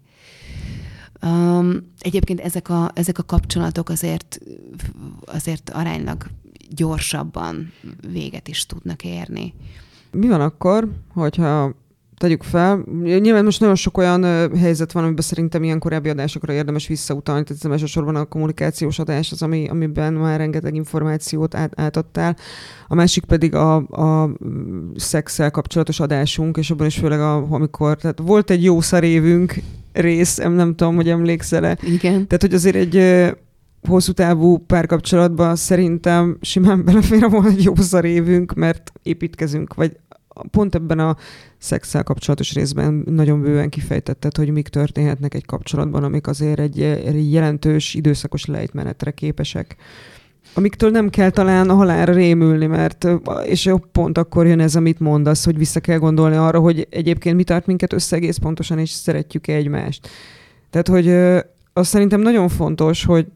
Um, 1.25 1.93
egyébként 1.99 2.41
ezek 2.41 2.69
a, 2.69 2.91
ezek 2.95 3.19
a 3.19 3.23
kapcsolatok 3.23 3.89
azért, 3.89 4.39
azért 5.25 5.71
aránylag 5.71 6.27
gyorsabban 6.71 7.73
véget 8.13 8.49
is 8.49 8.67
tudnak 8.67 9.05
érni. 9.05 9.55
Mi 10.11 10.29
van 10.29 10.41
akkor, 10.41 10.89
hogyha 11.09 11.75
tegyük 12.17 12.43
fel. 12.43 12.85
Nyilván 13.03 13.45
most 13.45 13.61
nagyon 13.61 13.75
sok 13.75 13.99
olyan 13.99 14.23
helyzet 14.57 14.93
van, 14.93 15.05
amiben 15.05 15.23
szerintem 15.23 15.63
ilyen 15.63 15.79
korábbi 15.79 16.09
adásokra 16.09 16.53
érdemes 16.53 16.87
visszautalni, 16.87 17.45
tehát 17.45 17.65
elsősorban 17.65 18.17
a 18.17 18.25
kommunikációs 18.25 18.99
adás 18.99 19.33
az, 19.33 19.43
ami, 19.43 19.69
amiben 19.69 20.13
már 20.13 20.39
rengeteg 20.39 20.75
információt 20.75 21.55
át, 21.55 21.81
átadtál. 21.81 22.37
A 22.89 22.95
másik 22.95 23.25
pedig 23.25 23.55
a, 23.55 23.77
a 23.77 24.31
szexel 24.97 25.51
kapcsolatos 25.51 26.01
adásunk, 26.01 26.57
és 26.57 26.71
abban 26.71 26.87
is 26.87 26.97
főleg, 26.97 27.21
a, 27.21 27.37
amikor, 27.51 27.97
tehát 27.97 28.19
volt 28.19 28.51
egy 28.51 28.65
jó 28.65 28.81
szarévünk 28.81 29.55
rész, 29.95 30.37
nem 30.37 30.75
tudom, 30.75 30.95
hogy 30.95 31.09
emlékszel-e. 31.09 31.79
Igen. 31.83 32.27
Tehát, 32.27 32.41
hogy 32.41 32.55
azért 32.55 32.77
egy 32.77 33.33
hosszú 33.89 34.13
távú 34.13 34.59
párkapcsolatban 34.59 35.57
szerintem 35.57 36.39
simán 36.41 36.85
belefér 36.85 37.31
volna 37.31 37.49
egy 37.49 37.63
jó 37.63 37.75
szarévünk, 37.75 38.55
mert 38.55 38.93
építkezünk, 39.03 39.75
vagy 39.75 39.97
pont 40.51 40.75
ebben 40.75 40.99
a 40.99 41.17
szexel 41.59 42.03
kapcsolatos 42.03 42.55
részben 42.55 43.03
nagyon 43.07 43.41
bőven 43.41 43.69
kifejtetted, 43.69 44.37
hogy 44.37 44.51
mik 44.51 44.69
történhetnek 44.69 45.35
egy 45.35 45.47
kapcsolatban, 45.47 46.05
amik 46.05 46.27
azért 46.27 46.59
egy, 46.59 46.83
egy 46.83 47.33
jelentős 47.33 47.95
időszakos 47.95 48.45
lejtmenetre 48.45 49.11
képesek 49.11 49.77
amiktől 50.55 50.91
nem 50.91 51.11
kell 51.11 51.31
talán 51.31 51.71
a 51.71 51.75
halálra 51.75 52.13
rémülni, 52.13 52.67
mert 52.67 53.07
és 53.47 53.71
pont 53.93 54.19
akkor 54.19 54.47
jön 54.47 54.61
ez, 54.61 54.77
amit 54.77 55.01
mondasz, 55.01 55.45
hogy 55.45 55.59
vissza 55.59 55.81
kell 55.81 55.99
gondolni 55.99 56.37
arra, 56.37 56.61
hogy 56.61 56.87
egyébként 56.91 57.37
mi 57.37 57.45
tart 57.45 57.67
minket 57.67 57.93
össze 57.93 58.17
egész 58.17 58.37
pontosan, 58.37 58.79
és 58.79 58.91
szeretjük-e 58.91 59.55
egymást. 59.55 60.09
Tehát, 60.71 60.89
hogy 60.89 61.09
az 61.73 61.89
szerintem 61.89 62.21
nagyon 62.21 62.49
fontos, 62.49 63.05
hogy 63.05 63.27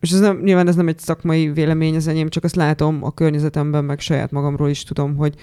és 0.00 0.12
ez 0.12 0.20
nem, 0.20 0.40
nyilván 0.42 0.68
ez 0.68 0.74
nem 0.74 0.88
egy 0.88 0.98
szakmai 0.98 1.52
vélemény 1.52 1.96
az 1.96 2.06
enyém, 2.06 2.28
csak 2.28 2.44
azt 2.44 2.56
látom 2.56 3.04
a 3.04 3.10
környezetemben, 3.10 3.84
meg 3.84 4.00
saját 4.00 4.30
magamról 4.30 4.68
is 4.68 4.82
tudom, 4.82 5.16
hogy 5.16 5.34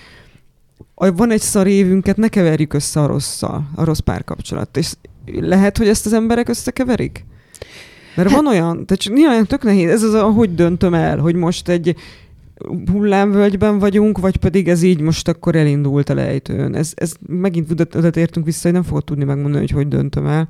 van 0.96 1.32
egy 1.32 1.42
szar 1.42 1.68
évünket, 1.68 2.18
ne 2.18 2.28
keverjük 2.28 2.74
össze 2.74 3.02
a 3.02 3.06
rosszal, 3.06 3.70
a 3.76 3.84
rossz 3.84 4.00
párkapcsolat. 4.00 4.78
És 4.78 4.94
lehet, 5.26 5.78
hogy 5.78 5.88
ezt 5.88 6.06
az 6.06 6.14
emberek 6.14 6.50
összekeverik? 6.50 7.26
Mert 8.16 8.30
hát, 8.30 8.42
van 8.42 8.48
olyan, 8.48 8.86
tehát 8.86 9.20
nyilván 9.20 9.46
tök 9.46 9.64
nehéz, 9.64 9.90
ez 9.90 10.04
az, 10.04 10.14
ahogy 10.14 10.56
döntöm 10.56 10.94
el, 10.94 11.18
hogy 11.18 11.36
most 11.36 11.68
egy 11.68 11.96
hullámvölgyben 12.92 13.80
vagyunk, 13.80 14.18
vagy 14.18 14.38
pedig 14.38 14.68
ez 14.68 14.82
így 14.82 15.00
most 15.00 15.28
akkor 15.28 15.56
elindult 15.56 16.10
a 16.10 16.14
lejtőn. 16.14 16.76
Ez, 16.76 16.92
ez 16.96 17.14
megint 17.28 17.72
oda 17.96 18.10
értünk 18.14 18.46
vissza, 18.46 18.62
hogy 18.64 18.72
nem 18.72 18.84
fogod 18.84 19.04
tudni 19.04 19.24
megmondani, 19.24 19.60
hogy 19.60 19.72
hogy 19.72 19.88
döntöm 19.88 20.26
el. 20.26 20.50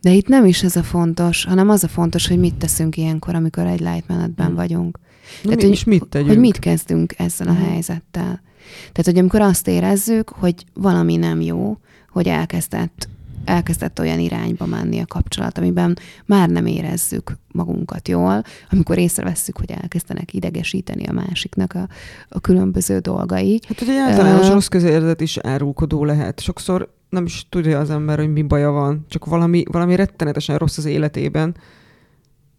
De 0.00 0.10
itt 0.10 0.28
nem 0.28 0.44
is 0.44 0.62
ez 0.62 0.76
a 0.76 0.82
fontos, 0.82 1.44
hanem 1.44 1.68
az 1.68 1.84
a 1.84 1.88
fontos, 1.88 2.28
hogy 2.28 2.38
mit 2.38 2.54
teszünk 2.54 2.96
ilyenkor, 2.96 3.34
amikor 3.34 3.66
egy 3.66 3.80
lejtmenetben 3.80 4.46
hmm. 4.46 4.54
vagyunk. 4.54 4.98
Na, 5.42 5.54
Tehát, 5.54 5.62
mi 5.62 5.68
hogy, 5.68 5.82
mit 5.86 6.06
tegyünk? 6.08 6.30
Hogy 6.30 6.38
mit 6.38 6.58
kezdünk 6.58 7.14
ezzel 7.18 7.48
a 7.48 7.54
hmm. 7.54 7.64
helyzettel. 7.64 8.42
Tehát, 8.78 9.04
hogy 9.04 9.18
amikor 9.18 9.40
azt 9.40 9.68
érezzük, 9.68 10.28
hogy 10.28 10.54
valami 10.74 11.16
nem 11.16 11.40
jó, 11.40 11.78
hogy 12.10 12.26
elkezdett 12.26 13.08
elkezdett 13.44 14.00
olyan 14.00 14.18
irányba 14.18 14.66
menni 14.66 14.98
a 14.98 15.06
kapcsolat, 15.06 15.58
amiben 15.58 15.98
már 16.26 16.48
nem 16.48 16.66
érezzük 16.66 17.36
magunkat 17.52 18.08
jól, 18.08 18.42
amikor 18.70 18.98
észrevesszük, 18.98 19.58
hogy 19.58 19.70
elkezdenek 19.70 20.34
idegesíteni 20.34 21.06
a 21.06 21.12
másiknak 21.12 21.72
a, 21.74 21.88
a 22.28 22.40
különböző 22.40 22.98
dolgai. 22.98 23.60
Hát 23.68 23.80
ugye 23.80 24.00
általános 24.00 24.46
uh, 24.46 24.52
rossz 24.52 24.66
közérzet 24.66 25.20
is 25.20 25.38
árulkodó 25.38 26.04
lehet. 26.04 26.40
Sokszor 26.40 26.94
nem 27.08 27.24
is 27.24 27.46
tudja 27.48 27.78
az 27.78 27.90
ember, 27.90 28.18
hogy 28.18 28.32
mi 28.32 28.42
baja 28.42 28.70
van, 28.70 29.04
csak 29.08 29.24
valami, 29.24 29.62
valami 29.70 29.96
rettenetesen 29.96 30.58
rossz 30.58 30.78
az 30.78 30.84
életében. 30.84 31.54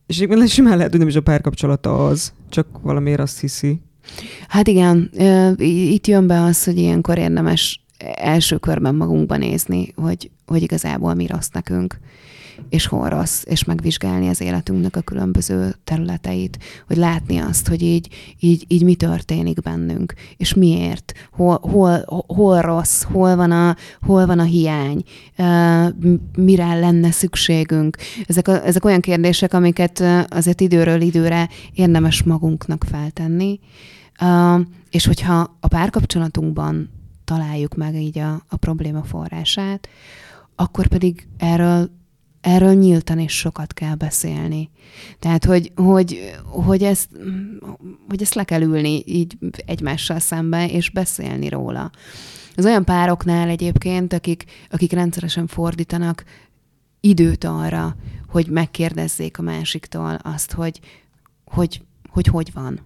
És 0.06 0.20
egyébként 0.20 0.48
simán 0.48 0.76
lehet, 0.76 0.92
hogy 0.92 1.00
nem 1.00 1.10
is 1.10 1.16
a 1.16 1.22
párkapcsolata 1.22 2.08
az, 2.08 2.34
csak 2.50 2.68
valamiért 2.82 3.20
azt 3.20 3.40
hiszi. 3.40 3.82
Hát 4.48 4.68
igen, 4.68 5.12
itt 5.58 6.08
jön 6.08 6.28
be 6.28 6.42
az, 6.42 6.64
hogy 6.64 6.78
ilyenkor 6.78 7.18
érdemes 7.18 7.84
első 8.16 8.58
körben 8.58 8.96
magunkban 8.96 9.40
nézni, 9.40 9.94
hogy, 9.96 10.32
hogy 10.54 10.64
igazából 10.64 11.14
mi 11.14 11.28
rossz 11.28 11.50
nekünk, 11.54 12.00
és 12.70 12.86
hol 12.86 13.10
rossz, 13.10 13.44
és 13.46 13.64
megvizsgálni 13.64 14.28
az 14.30 14.42
életünknek 14.42 14.96
a 14.96 15.02
különböző 15.02 15.76
területeit, 15.84 16.58
hogy 16.88 16.98
látni 16.98 17.38
azt, 17.38 17.68
hogy 17.68 17.82
így, 17.82 18.08
így, 18.40 18.66
így 18.68 18.84
mi 18.84 18.96
történik 18.96 19.62
bennünk, 19.62 20.14
és 20.38 20.54
miért, 20.54 21.14
hol, 21.32 21.60
hol, 21.62 22.24
hol 22.28 22.62
rossz, 22.62 23.04
hol 23.04 23.36
van 23.36 23.52
a, 23.52 23.76
hol 24.02 24.26
van 24.26 24.40
a 24.40 24.44
hiány, 24.44 25.04
mire 26.38 26.74
lenne 26.74 27.12
szükségünk. 27.12 27.98
Ezek, 28.26 28.48
a, 28.48 28.66
ezek 28.66 28.86
olyan 28.86 29.02
kérdések, 29.02 29.54
amiket 29.54 30.04
azért 30.30 30.62
időről 30.62 31.02
időre 31.02 31.50
érdemes 31.74 32.24
magunknak 32.24 32.86
feltenni, 32.90 33.60
és 34.90 35.06
hogyha 35.06 35.58
a 35.60 35.68
párkapcsolatunkban 35.68 36.90
találjuk 37.24 37.76
meg 37.76 37.96
így 37.96 38.20
a, 38.20 38.46
a 38.50 38.56
probléma 38.56 39.04
forrását, 39.04 39.88
akkor 40.56 40.88
pedig 40.88 41.28
erről 41.38 41.90
erről 42.42 42.74
nyíltan 42.74 43.20
és 43.20 43.38
sokat 43.38 43.74
kell 43.74 43.96
beszélni. 43.96 44.70
Tehát, 45.20 45.46
hogy, 45.46 45.72
hogy, 45.76 46.34
hogy, 46.44 46.84
ezt, 46.84 47.10
hogy 48.08 48.22
ezt 48.22 48.34
le 48.34 48.44
kell 48.44 48.62
ülni 48.62 49.04
így 49.06 49.38
egymással 49.66 50.20
szembe, 50.20 50.70
és 50.70 50.90
beszélni 50.90 51.50
róla. 51.50 51.92
Az 52.56 52.66
olyan 52.66 52.86
pároknál 52.86 53.50
egyébként, 53.50 54.14
akik, 54.14 54.46
akik 54.70 54.92
rendszeresen 54.92 55.48
fordítanak 55.48 56.24
időt 57.00 57.44
arra, 57.44 57.96
hogy 58.28 58.48
megkérdezzék 58.48 59.40
a 59.40 59.42
másiktól 59.42 60.20
azt, 60.24 60.52
hogy 60.52 60.80
hogy, 61.46 61.82
hogy, 62.10 62.28
hogy 62.28 62.52
van 62.54 62.80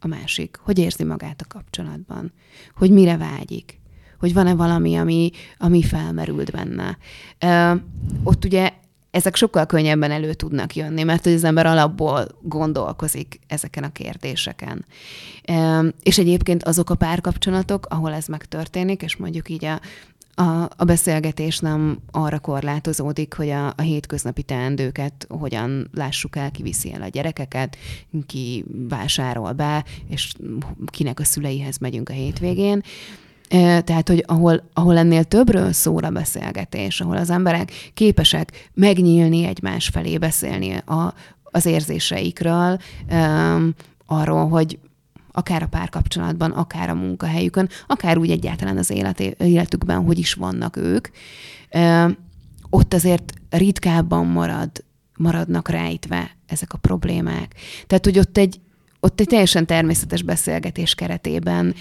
a 0.00 0.06
másik, 0.06 0.58
hogy 0.62 0.78
érzi 0.78 1.04
magát 1.04 1.40
a 1.40 1.46
kapcsolatban, 1.48 2.32
hogy 2.74 2.90
mire 2.90 3.16
vágyik, 3.16 3.79
hogy 4.20 4.34
van-e 4.34 4.54
valami, 4.54 4.96
ami, 4.96 5.30
ami 5.58 5.82
felmerült 5.82 6.50
benne. 6.50 6.98
Ö, 7.38 7.74
ott 8.24 8.44
ugye 8.44 8.72
ezek 9.10 9.36
sokkal 9.36 9.66
könnyebben 9.66 10.10
elő 10.10 10.34
tudnak 10.34 10.76
jönni, 10.76 11.02
mert 11.02 11.24
hogy 11.24 11.32
az 11.32 11.44
ember 11.44 11.66
alapból 11.66 12.26
gondolkozik 12.42 13.40
ezeken 13.46 13.84
a 13.84 13.92
kérdéseken. 13.92 14.84
És 16.02 16.18
egyébként 16.18 16.62
azok 16.62 16.90
a 16.90 16.94
párkapcsolatok, 16.94 17.86
ahol 17.88 18.12
ez 18.12 18.26
megtörténik, 18.26 19.02
és 19.02 19.16
mondjuk 19.16 19.48
így 19.48 19.64
a, 19.64 19.80
a, 20.34 20.70
a 20.76 20.84
beszélgetés 20.84 21.58
nem 21.58 21.98
arra 22.10 22.38
korlátozódik, 22.38 23.34
hogy 23.34 23.48
a, 23.48 23.66
a 23.66 23.80
hétköznapi 23.82 24.42
teendőket 24.42 25.26
hogyan 25.28 25.90
lássuk 25.94 26.36
el, 26.36 26.50
ki 26.50 26.62
viszi 26.62 26.92
el 26.92 27.02
a 27.02 27.08
gyerekeket, 27.08 27.76
ki 28.26 28.64
vásárol 28.88 29.52
be, 29.52 29.84
és 30.08 30.32
kinek 30.86 31.20
a 31.20 31.24
szüleihez 31.24 31.78
megyünk 31.78 32.08
a 32.08 32.12
hétvégén, 32.12 32.82
tehát, 33.58 34.08
hogy 34.08 34.24
ahol, 34.26 34.62
ahol 34.72 34.96
ennél 34.96 35.24
többről 35.24 35.72
szól 35.72 36.04
a 36.04 36.10
beszélgetés, 36.10 37.00
ahol 37.00 37.16
az 37.16 37.30
emberek 37.30 37.90
képesek 37.94 38.70
megnyílni 38.74 39.44
egymás 39.44 39.88
felé, 39.88 40.18
beszélni 40.18 40.72
a, 40.72 41.14
az 41.42 41.66
érzéseikről, 41.66 42.78
arról, 44.06 44.48
hogy 44.48 44.78
akár 45.32 45.62
a 45.62 45.66
párkapcsolatban, 45.66 46.50
akár 46.50 46.90
a 46.90 46.94
munkahelyükön, 46.94 47.68
akár 47.86 48.18
úgy 48.18 48.30
egyáltalán 48.30 48.76
az 48.76 48.90
élet, 48.90 49.20
életükben, 49.20 50.04
hogy 50.04 50.18
is 50.18 50.34
vannak 50.34 50.76
ők, 50.76 51.08
ott 52.70 52.94
azért 52.94 53.32
ritkábban 53.50 54.26
marad, 54.26 54.70
maradnak 55.16 55.68
rejtve 55.68 56.36
ezek 56.46 56.72
a 56.72 56.78
problémák. 56.78 57.54
Tehát, 57.86 58.04
hogy 58.04 58.18
ott 58.18 58.38
egy, 58.38 58.60
ott 59.00 59.20
egy 59.20 59.26
teljesen 59.26 59.66
természetes 59.66 60.22
beszélgetés 60.22 60.94
keretében 60.94 61.74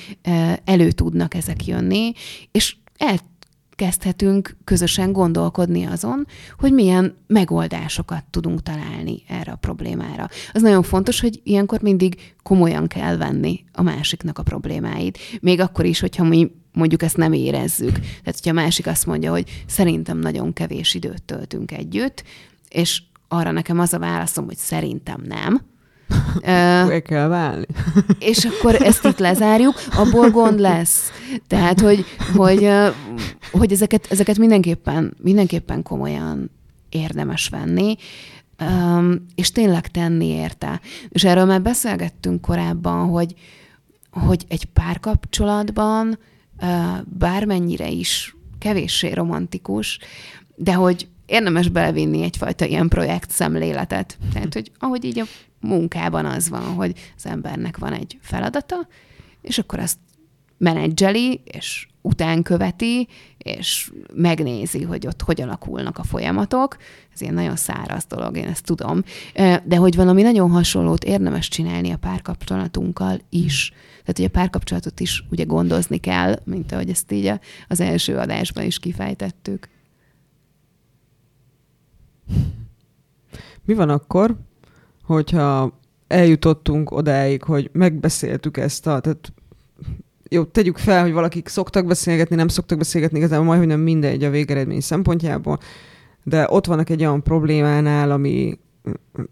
elő 0.63 0.91
tudnak 0.91 1.33
ezek 1.33 1.65
jönni, 1.65 2.11
és 2.51 2.75
elkezdhetünk 2.97 4.57
közösen 4.63 5.11
gondolkodni 5.11 5.83
azon, 5.83 6.27
hogy 6.57 6.73
milyen 6.73 7.17
megoldásokat 7.27 8.23
tudunk 8.29 8.63
találni 8.63 9.23
erre 9.27 9.51
a 9.51 9.55
problémára. 9.55 10.27
Az 10.53 10.61
nagyon 10.61 10.83
fontos, 10.83 11.19
hogy 11.19 11.39
ilyenkor 11.43 11.81
mindig 11.81 12.33
komolyan 12.43 12.87
kell 12.87 13.17
venni 13.17 13.63
a 13.73 13.81
másiknak 13.81 14.37
a 14.37 14.43
problémáit. 14.43 15.17
Még 15.41 15.59
akkor 15.59 15.85
is, 15.85 15.99
hogyha 15.99 16.23
mi 16.23 16.51
mondjuk 16.71 17.01
ezt 17.03 17.17
nem 17.17 17.33
érezzük. 17.33 17.93
Tehát, 17.99 18.39
hogyha 18.39 18.49
a 18.49 18.61
másik 18.61 18.87
azt 18.87 19.05
mondja, 19.05 19.31
hogy 19.31 19.63
szerintem 19.67 20.19
nagyon 20.19 20.53
kevés 20.53 20.93
időt 20.93 21.23
töltünk 21.23 21.71
együtt, 21.71 22.23
és 22.69 23.01
arra 23.27 23.51
nekem 23.51 23.79
az 23.79 23.93
a 23.93 23.99
válaszom, 23.99 24.45
hogy 24.45 24.57
szerintem 24.57 25.21
nem, 25.27 25.61
uh, 26.35 26.97
kell 26.97 27.27
válni. 27.27 27.65
és 28.19 28.45
akkor 28.45 28.75
ezt 28.81 29.05
itt 29.05 29.19
lezárjuk, 29.19 29.73
abból 29.91 30.29
gond 30.29 30.59
lesz. 30.59 31.11
Tehát, 31.47 31.79
hogy, 31.79 32.05
hogy, 32.35 32.69
hogy 33.51 33.71
ezeket, 33.71 34.07
ezeket 34.09 34.37
mindenképpen, 34.37 35.13
mindenképpen 35.21 35.83
komolyan 35.83 36.51
érdemes 36.89 37.49
venni, 37.49 37.95
és 39.35 39.51
tényleg 39.51 39.87
tenni 39.87 40.25
érte. 40.25 40.81
És 41.09 41.23
erről 41.23 41.45
már 41.45 41.61
beszélgettünk 41.61 42.41
korábban, 42.41 43.07
hogy, 43.07 43.33
hogy 44.11 44.45
egy 44.47 44.65
párkapcsolatban 44.65 46.19
bármennyire 47.05 47.89
is 47.89 48.35
kevéssé 48.59 49.11
romantikus, 49.11 49.99
de 50.55 50.73
hogy 50.73 51.07
érdemes 51.25 51.67
belevinni 51.67 52.23
egyfajta 52.23 52.65
ilyen 52.65 52.87
projekt 52.87 53.31
szemléletet. 53.31 54.17
Tehát, 54.33 54.53
hogy 54.53 54.71
ahogy 54.79 55.05
így 55.05 55.19
a 55.19 55.25
munkában 55.59 56.25
az 56.25 56.49
van, 56.49 56.63
hogy 56.63 57.13
az 57.17 57.25
embernek 57.25 57.77
van 57.77 57.93
egy 57.93 58.17
feladata, 58.21 58.87
és 59.41 59.57
akkor 59.57 59.79
azt 59.79 59.97
menedzseli, 60.57 61.41
és 61.43 61.87
utánköveti, 62.01 63.07
és 63.37 63.91
megnézi, 64.13 64.83
hogy 64.83 65.07
ott 65.07 65.21
hogy 65.21 65.41
alakulnak 65.41 65.97
a 65.97 66.03
folyamatok. 66.03 66.77
Ez 67.13 67.21
ilyen 67.21 67.33
nagyon 67.33 67.55
száraz 67.55 68.05
dolog, 68.05 68.37
én 68.37 68.47
ezt 68.47 68.63
tudom. 68.63 69.03
De 69.63 69.75
hogy 69.75 69.95
valami 69.95 70.21
nagyon 70.21 70.51
hasonlót 70.51 71.03
érdemes 71.03 71.47
csinálni 71.47 71.91
a 71.91 71.97
párkapcsolatunkkal 71.97 73.19
is. 73.29 73.69
Tehát, 73.99 74.17
hogy 74.17 74.25
a 74.25 74.29
párkapcsolatot 74.29 74.99
is 74.99 75.23
ugye 75.31 75.43
gondozni 75.43 75.97
kell, 75.97 76.39
mint 76.43 76.71
ahogy 76.71 76.89
ezt 76.89 77.11
így 77.11 77.31
az 77.67 77.79
első 77.79 78.17
adásban 78.17 78.63
is 78.63 78.79
kifejtettük. 78.79 79.69
Mi 83.65 83.73
van 83.73 83.89
akkor, 83.89 84.37
hogyha 85.13 85.79
eljutottunk 86.07 86.91
odáig, 86.91 87.43
hogy 87.43 87.69
megbeszéltük 87.73 88.57
ezt 88.57 88.87
a, 88.87 88.99
tehát 88.99 89.33
jó, 90.29 90.43
tegyük 90.43 90.77
fel, 90.77 91.01
hogy 91.01 91.11
valakik 91.11 91.47
szoktak 91.47 91.85
beszélgetni, 91.85 92.35
nem 92.35 92.47
szoktak 92.47 92.77
beszélgetni, 92.77 93.17
igazából 93.17 93.45
majd, 93.45 93.59
hogy 93.59 93.67
nem 93.67 93.79
mindegy 93.79 94.23
a 94.23 94.29
végeredmény 94.29 94.79
szempontjából, 94.79 95.59
de 96.23 96.47
ott 96.49 96.65
vannak 96.65 96.89
egy 96.89 96.99
olyan 96.99 97.23
problémánál, 97.23 98.11
ami 98.11 98.59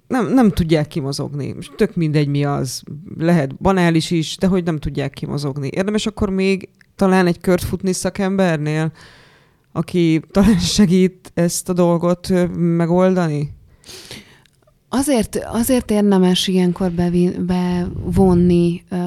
nem, 0.08 0.34
nem 0.34 0.50
tudják 0.50 0.88
kimozogni. 0.88 1.52
Most 1.54 1.74
tök 1.76 1.96
mindegy 1.96 2.28
mi 2.28 2.46
az. 2.46 2.84
Lehet 3.18 3.56
banális 3.56 4.12
is, 4.12 4.38
de 4.38 4.48
hogy 4.48 4.64
nem 4.64 4.78
tudják 4.78 5.14
kimozogni. 5.14 5.70
Érdemes 5.72 6.06
akkor 6.06 6.30
még 6.30 6.70
talán 6.96 7.28
egy 7.28 7.40
kört 7.40 7.64
futni 7.64 7.94
szakembernél, 7.94 8.92
aki 9.72 10.22
talán 10.32 10.60
segít 10.60 11.32
ezt 11.34 11.70
a 11.70 11.74
dolgot 11.74 12.34
megoldani? 12.56 13.54
Azért, 14.90 15.36
azért 15.36 15.92
érdemes 15.92 16.48
ilyenkor 16.48 16.92
bevonni 17.40 18.84
uh, 18.92 19.00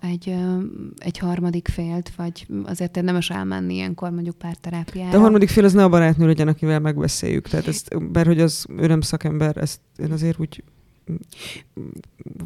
egy, 0.00 0.26
uh, 0.26 0.62
egy 0.98 1.18
harmadik 1.18 1.68
félt, 1.68 2.10
vagy 2.16 2.46
azért 2.64 2.96
érdemes 2.96 3.30
elmenni 3.30 3.74
ilyenkor 3.74 4.10
mondjuk 4.10 4.38
párterápiára. 4.38 5.10
De 5.10 5.16
a 5.16 5.20
harmadik 5.20 5.48
fél 5.48 5.64
az 5.64 5.72
ne 5.72 5.84
a 5.84 5.88
barátnő 5.88 6.26
legyen, 6.26 6.48
akivel 6.48 6.80
megbeszéljük. 6.80 7.48
Tehát 7.48 7.66
ezt, 7.66 8.10
bár 8.12 8.26
hogy 8.26 8.40
az 8.40 8.66
ő 8.76 8.86
nem 8.86 9.00
szakember, 9.00 9.56
ezt 9.56 9.80
én 9.96 10.12
azért 10.12 10.40
úgy 10.40 10.62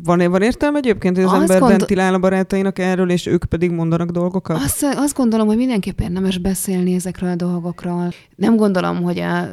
van, 0.05 0.31
van 0.31 0.43
értelme 0.43 0.79
egyébként, 0.79 1.17
hogy 1.17 1.25
az 1.25 1.33
azt 1.33 1.41
ember 1.41 1.59
gondol... 1.59 1.79
ventilál 1.79 2.15
a 2.15 2.19
barátainak 2.19 2.79
erről, 2.79 3.11
és 3.11 3.27
ők 3.27 3.45
pedig 3.45 3.71
mondanak 3.71 4.11
dolgokat? 4.11 4.63
Azt, 4.63 4.83
azt 4.83 5.17
gondolom, 5.17 5.47
hogy 5.47 5.57
mindenképp 5.57 6.01
érdemes 6.01 6.39
beszélni 6.39 6.95
ezekről 6.95 7.31
a 7.31 7.35
dolgokról. 7.35 8.13
Nem 8.37 8.57
gondolom, 8.57 9.03
hogy 9.03 9.19
a 9.19 9.49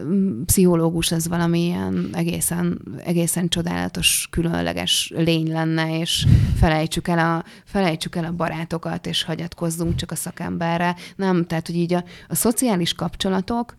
pszichológus 0.45 1.11
ez 1.11 1.27
valamilyen 1.27 2.09
egészen, 2.13 2.81
egészen 3.05 3.47
csodálatos, 3.47 4.27
különleges 4.31 5.11
lény 5.15 5.51
lenne, 5.51 5.99
és 5.99 6.25
felejtsük 6.59 7.07
el, 7.07 7.19
a, 7.19 7.43
felejtsük 7.65 8.15
el 8.15 8.25
a 8.25 8.31
barátokat, 8.31 9.07
és 9.07 9.23
hagyatkozzunk 9.23 9.95
csak 9.95 10.11
a 10.11 10.15
szakemberre. 10.15 10.95
Nem, 11.15 11.45
tehát, 11.45 11.65
hogy 11.67 11.75
így 11.75 11.93
a, 11.93 12.03
a 12.27 12.35
szociális 12.35 12.93
kapcsolatok, 12.93 13.75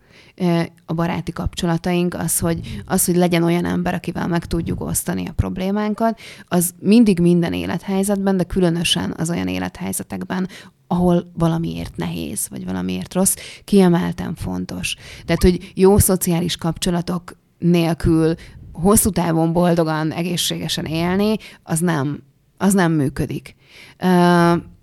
a 0.85 0.93
baráti 0.93 1.31
kapcsolataink, 1.31 2.13
az 2.13 2.39
hogy, 2.39 2.81
az, 2.85 3.05
hogy 3.05 3.15
legyen 3.15 3.43
olyan 3.43 3.65
ember, 3.65 3.93
akivel 3.93 4.27
meg 4.27 4.45
tudjuk 4.45 4.81
osztani 4.81 5.27
a 5.27 5.33
problémánkat, 5.33 6.19
az 6.47 6.73
mindig 6.79 7.19
minden 7.19 7.53
élethelyzetben, 7.53 8.37
de 8.37 8.43
különösen 8.43 9.13
az 9.17 9.29
olyan 9.29 9.47
élethelyzetekben, 9.47 10.47
ahol 10.87 11.31
valamiért 11.33 11.97
nehéz, 11.97 12.47
vagy 12.49 12.65
valamiért 12.65 13.13
rossz, 13.13 13.35
kiemelten 13.63 14.35
fontos. 14.35 14.95
Tehát, 15.25 15.41
hogy 15.41 15.71
jó 15.75 15.97
szociális 15.97 16.55
kapcsolatok 16.55 17.37
nélkül 17.57 18.33
hosszú 18.71 19.09
távon 19.09 19.53
boldogan, 19.53 20.11
egészségesen 20.11 20.85
élni, 20.85 21.35
az 21.63 21.79
nem, 21.79 22.23
az 22.57 22.73
nem 22.73 22.91
működik. 22.91 23.55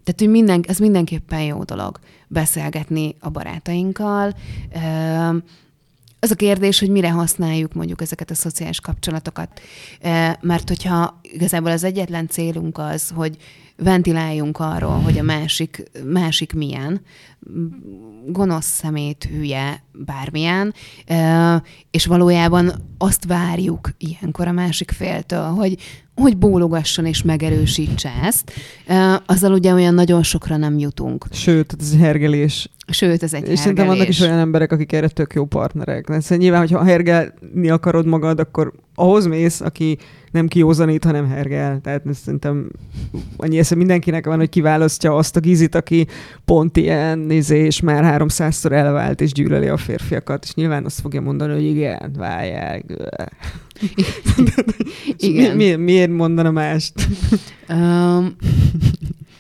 Tehát, 0.07 0.21
hogy 0.21 0.29
minden, 0.29 0.65
ez 0.69 0.79
mindenképpen 0.79 1.43
jó 1.43 1.63
dolog 1.63 1.99
beszélgetni 2.29 3.15
a 3.21 3.31
barátainkkal. 3.31 4.35
Az 6.21 6.31
a 6.31 6.35
kérdés, 6.35 6.79
hogy 6.79 6.91
mire 6.91 7.11
használjuk 7.11 7.73
mondjuk 7.73 8.01
ezeket 8.01 8.31
a 8.31 8.35
szociális 8.35 8.81
kapcsolatokat. 8.81 9.61
Mert 10.41 10.69
hogyha 10.69 11.21
igazából 11.23 11.71
az 11.71 11.85
egyetlen 11.85 12.29
célunk 12.29 12.79
az, 12.79 13.11
hogy 13.15 13.37
ventiláljunk 13.77 14.59
arról, 14.59 15.01
hogy 15.01 15.19
a 15.19 15.23
másik, 15.23 15.83
másik 16.05 16.53
milyen, 16.53 17.01
gonosz 18.27 18.67
szemét, 18.67 19.25
hülye, 19.25 19.83
bármilyen, 19.93 20.75
és 21.91 22.07
valójában 22.07 22.73
azt 22.99 23.25
várjuk 23.25 23.91
ilyenkor 23.99 24.49
a 24.49 24.53
másik 24.53 24.91
féltől, 24.91 25.45
hogy, 25.45 25.77
hogy 26.17 26.37
bólogasson 26.37 27.07
és 27.07 27.23
megerősítse 27.23 28.11
ezt, 28.23 28.53
azzal 29.27 29.53
ugye 29.53 29.73
olyan 29.73 29.95
nagyon 29.95 30.23
sokra 30.23 30.57
nem 30.57 30.79
jutunk. 30.79 31.27
Sőt, 31.31 31.77
ez 31.81 31.91
egy 31.93 31.99
hergelés. 31.99 32.71
Sőt, 32.89 33.23
ez 33.23 33.23
egy 33.23 33.25
És 33.25 33.33
hergelés. 33.33 33.59
szerintem 33.59 33.87
vannak 33.87 34.09
is 34.09 34.21
olyan 34.21 34.39
emberek, 34.39 34.73
akik 34.73 34.93
erre 34.93 35.09
tök 35.09 35.35
jó 35.35 35.45
partnerek. 35.45 36.07
Szóval 36.09 36.39
nyilván, 36.39 36.61
hogyha 36.61 36.85
hergelni 36.85 37.71
akarod 37.71 38.07
magad, 38.07 38.41
akkor 38.41 38.73
ahhoz 38.95 39.27
mész, 39.27 39.61
aki 39.61 39.99
nem 40.31 40.49
kiózanít, 40.49 41.05
hanem 41.05 41.29
hergel. 41.29 41.81
Tehát 41.81 42.03
szerintem 42.13 42.71
annyi 43.37 43.59
esze 43.59 43.75
mindenkinek 43.75 44.27
van, 44.27 44.39
hogy 44.39 44.49
kiválasztja 44.49 45.17
azt 45.17 45.37
a 45.37 45.41
gizit, 45.41 45.75
aki 45.75 46.07
pont 46.45 46.77
ilyen 46.77 47.19
nézé, 47.19 47.65
és 47.65 47.81
már 47.81 48.23
300-szor 48.23 48.73
elvált, 48.73 49.21
és 49.21 49.33
gyűlöli 49.33 49.67
a 49.67 49.77
férfiakat, 49.77 50.45
és 50.45 50.55
nyilván 50.55 50.85
azt 50.85 51.01
fogja 51.01 51.21
mondani, 51.21 51.53
hogy 51.53 51.65
igen, 51.65 52.13
válják. 52.19 52.85
Igen. 55.17 55.57
Mi, 55.57 55.65
mi, 55.65 55.75
miért 55.75 56.11
mondana 56.11 56.51
mást? 56.51 56.93
Um, 57.69 58.37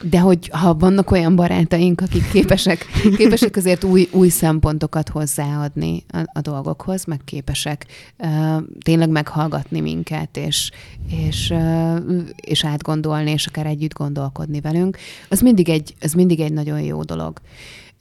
de 0.02 0.20
hogy 0.20 0.48
ha 0.48 0.74
vannak 0.74 1.10
olyan 1.10 1.36
barátaink, 1.36 2.00
akik 2.00 2.30
képesek, 2.30 2.86
képesek 3.16 3.56
azért 3.56 3.84
új, 3.84 4.08
új 4.12 4.28
szempontokat 4.28 5.08
hozzáadni 5.08 6.04
a, 6.08 6.18
a 6.32 6.40
dolgokhoz, 6.40 7.04
meg 7.04 7.20
képesek 7.24 7.86
uh, 8.18 8.62
tényleg 8.82 9.08
meghallgatni 9.08 9.80
minket, 9.80 10.36
és, 10.36 10.70
és, 11.08 11.50
uh, 11.50 11.98
és 12.36 12.64
átgondolni, 12.64 13.30
és 13.30 13.46
akár 13.46 13.66
együtt 13.66 13.94
gondolkodni 13.94 14.60
velünk, 14.60 14.98
az 15.28 15.40
mindig 15.40 15.68
egy, 15.68 15.94
az 16.00 16.12
mindig 16.12 16.40
egy 16.40 16.52
nagyon 16.52 16.80
jó 16.80 17.02
dolog. 17.02 17.40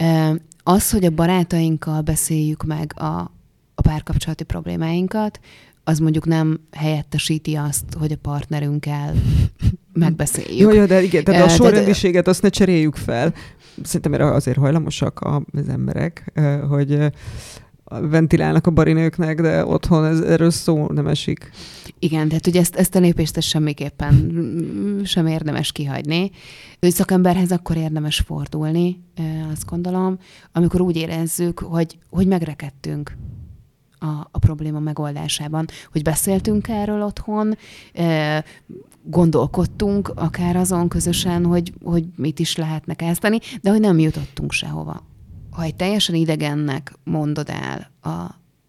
Uh, 0.04 0.36
az, 0.64 0.92
hogy 0.92 1.06
a 1.06 1.10
barátainkkal 1.10 2.02
beszéljük 2.02 2.64
meg 2.64 2.94
a, 2.96 3.32
a 3.76 3.82
párkapcsolati 3.82 4.44
problémáinkat, 4.44 5.40
az 5.88 6.00
mondjuk 6.00 6.26
nem 6.26 6.60
helyettesíti 6.72 7.56
azt, 7.56 7.86
hogy 8.00 8.12
a 8.12 8.18
partnerünkkel 8.22 9.14
megbeszéljük. 9.94 10.60
Jó, 10.60 10.72
jó, 10.72 10.86
de 10.86 11.04
igen, 11.04 11.24
tehát 11.24 11.46
a 11.46 11.50
sorrendiséget 11.50 12.28
azt 12.28 12.42
ne 12.42 12.50
cseréljük 12.50 12.96
fel. 12.96 13.34
Szerintem 13.84 14.14
erre 14.14 14.26
azért 14.26 14.58
hajlamosak 14.58 15.20
az 15.52 15.68
emberek, 15.68 16.32
hogy 16.70 17.12
ventilálnak 17.86 18.68
a 18.68 18.72
barinőknek, 18.72 19.42
de 19.42 19.66
otthon 19.66 20.06
ez, 20.06 20.20
erről 20.20 20.50
szó 20.50 20.88
nem 20.88 21.08
esik. 21.08 21.50
Igen, 22.00 22.28
tehát 22.28 22.48
ugye 22.48 22.60
ezt, 22.60 22.76
ezt 22.76 22.96
a 22.96 23.00
lépést 23.00 23.38
ezt 23.38 23.48
semmiképpen 23.48 24.32
sem 25.04 25.28
érdemes 25.28 25.72
kihagyni. 25.72 26.32
Ő 26.80 26.90
szakemberhez 26.90 27.52
akkor 27.52 27.78
érdemes 27.78 28.20
fordulni, 28.20 29.04
azt 29.52 29.66
gondolom, 29.66 30.18
amikor 30.52 30.82
úgy 30.82 30.96
érezzük, 30.96 31.60
hogy, 31.60 31.98
hogy 32.10 32.28
megrekedtünk 32.28 33.18
a, 34.06 34.28
a 34.32 34.40
probléma 34.40 34.80
megoldásában, 34.80 35.66
hogy 35.92 36.02
beszéltünk 36.02 36.68
erről 36.68 37.02
otthon, 37.02 37.58
gondolkodtunk 39.04 40.12
akár 40.16 40.56
azon 40.56 40.88
közösen, 40.88 41.46
hogy, 41.46 41.74
hogy 41.84 42.06
mit 42.16 42.40
is 42.40 42.56
lehetne 42.56 42.94
kezdeni, 42.94 43.40
de 43.62 43.70
hogy 43.70 43.80
nem 43.80 44.00
jutottunk 44.00 44.52
sehova. 44.52 45.04
Ha 45.52 45.64
egy 45.64 45.76
teljesen 45.76 46.16
idegennek 46.16 46.94
mondod 47.04 47.50
el 47.50 47.92
a, 48.02 48.10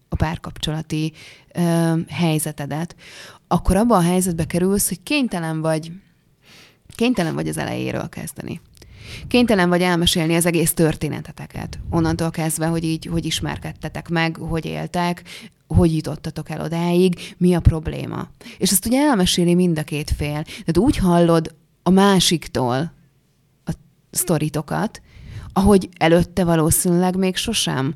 a 0.09 0.15
párkapcsolati 0.17 1.13
ö, 1.53 1.93
helyzetedet, 2.07 2.95
akkor 3.47 3.75
abba 3.75 3.95
a 3.95 4.01
helyzetbe 4.01 4.45
kerülsz, 4.45 4.87
hogy 4.87 5.03
kénytelen 5.03 5.61
vagy, 5.61 5.91
kénytelen 6.95 7.33
vagy 7.33 7.47
az 7.47 7.57
elejéről 7.57 8.09
kezdeni. 8.09 8.61
Kénytelen 9.27 9.69
vagy 9.69 9.81
elmesélni 9.81 10.35
az 10.35 10.45
egész 10.45 10.73
történeteteket. 10.73 11.79
Onnantól 11.89 12.29
kezdve, 12.29 12.65
hogy 12.65 12.83
így, 12.83 13.05
hogy 13.05 13.25
ismerkedtetek 13.25 14.09
meg, 14.09 14.35
hogy 14.35 14.65
éltek, 14.65 15.23
hogy 15.67 15.95
jutottatok 15.95 16.49
el 16.49 16.61
odáig, 16.61 17.35
mi 17.37 17.53
a 17.53 17.59
probléma. 17.59 18.27
És 18.57 18.71
ezt 18.71 18.85
ugye 18.85 18.99
elmeséli 18.99 19.55
mind 19.55 19.77
a 19.79 19.83
két 19.83 20.11
fél. 20.17 20.43
Tehát 20.43 20.77
úgy 20.77 20.97
hallod 20.97 21.55
a 21.83 21.89
másiktól 21.89 22.93
a 23.65 23.71
sztoritokat, 24.11 25.01
ahogy 25.53 25.89
előtte 25.97 26.43
valószínűleg 26.43 27.15
még 27.15 27.35
sosem. 27.35 27.95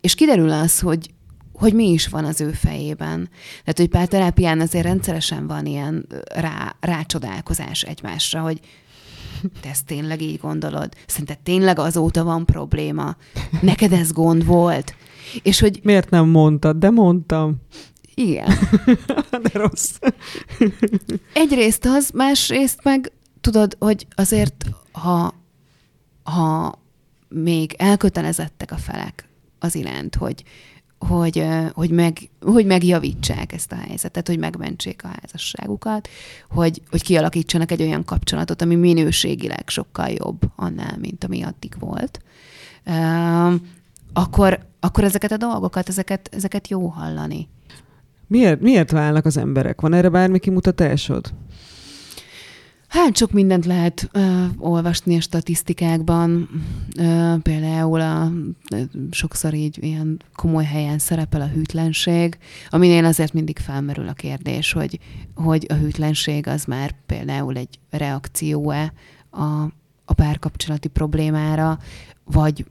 És 0.00 0.14
kiderül 0.14 0.50
az, 0.50 0.80
hogy, 0.80 1.10
hogy 1.52 1.74
mi 1.74 1.90
is 1.90 2.08
van 2.08 2.24
az 2.24 2.40
ő 2.40 2.50
fejében. 2.50 3.28
Tehát, 3.60 3.78
hogy 3.78 3.88
párterápián 3.88 4.60
azért 4.60 4.84
rendszeresen 4.84 5.46
van 5.46 5.66
ilyen 5.66 6.06
rá, 6.34 6.76
rácsodálkozás 6.80 7.82
egymásra, 7.82 8.40
hogy 8.40 8.60
te 9.60 9.68
ezt 9.68 9.86
tényleg 9.86 10.20
így 10.22 10.38
gondolod? 10.40 10.94
Szerinted 11.06 11.38
tényleg 11.38 11.78
azóta 11.78 12.24
van 12.24 12.46
probléma? 12.46 13.16
Neked 13.60 13.92
ez 13.92 14.12
gond 14.12 14.46
volt? 14.46 14.94
És 15.42 15.60
hogy... 15.60 15.80
Miért 15.82 16.10
nem 16.10 16.28
mondtad? 16.28 16.76
De 16.76 16.90
mondtam. 16.90 17.56
Igen. 18.14 18.58
De 19.42 19.50
rossz. 19.52 19.98
Egyrészt 21.32 21.84
az, 21.84 22.10
másrészt 22.14 22.80
meg 22.82 23.12
tudod, 23.40 23.76
hogy 23.78 24.06
azért, 24.14 24.64
ha, 24.92 25.34
ha 26.22 26.78
még 27.28 27.74
elkötelezettek 27.78 28.70
a 28.70 28.76
felek 28.76 29.28
az 29.58 29.74
iránt, 29.74 30.14
hogy, 30.14 30.44
hogy, 30.98 31.46
hogy, 31.72 31.90
meg, 31.90 32.18
hogy 32.40 32.66
megjavítsák 32.66 33.52
ezt 33.52 33.72
a 33.72 33.76
helyzetet, 33.76 34.28
hogy 34.28 34.38
megmentsék 34.38 35.04
a 35.04 35.08
házasságukat, 35.20 36.08
hogy, 36.50 36.82
hogy 36.90 37.02
kialakítsanak 37.02 37.70
egy 37.70 37.82
olyan 37.82 38.04
kapcsolatot, 38.04 38.62
ami 38.62 38.74
minőségileg 38.74 39.62
sokkal 39.66 40.08
jobb 40.08 40.40
annál, 40.56 40.96
mint 41.00 41.24
ami 41.24 41.42
addig 41.42 41.74
volt, 41.78 42.20
akkor, 44.12 44.58
akkor 44.80 45.04
ezeket 45.04 45.32
a 45.32 45.36
dolgokat, 45.36 45.88
ezeket, 45.88 46.28
ezeket 46.32 46.68
jó 46.68 46.86
hallani. 46.86 47.48
Miért, 48.26 48.60
miért 48.60 48.90
válnak 48.90 49.24
az 49.24 49.36
emberek? 49.36 49.80
Van 49.80 49.92
erre 49.92 50.08
bármi 50.08 50.38
kimutatásod? 50.38 51.34
Hát 52.94 53.16
sok 53.16 53.30
mindent 53.30 53.66
lehet 53.66 54.08
ö, 54.12 54.44
olvasni 54.58 55.16
a 55.16 55.20
statisztikákban. 55.20 56.48
Ö, 56.98 57.34
például 57.42 58.00
a, 58.00 58.30
ö, 58.70 58.82
sokszor 59.10 59.54
így 59.54 59.78
ilyen 59.80 60.22
komoly 60.34 60.64
helyen 60.64 60.98
szerepel 60.98 61.40
a 61.40 61.46
hűtlenség, 61.46 62.38
aminél 62.68 63.04
azért 63.04 63.32
mindig 63.32 63.58
felmerül 63.58 64.08
a 64.08 64.12
kérdés, 64.12 64.72
hogy, 64.72 64.98
hogy 65.34 65.66
a 65.68 65.74
hűtlenség 65.74 66.46
az 66.46 66.64
már 66.64 66.94
például 67.06 67.56
egy 67.56 67.78
reakció-e 67.90 68.92
a, 69.30 69.44
a 70.04 70.14
párkapcsolati 70.14 70.88
problémára, 70.88 71.78
vagy 72.24 72.64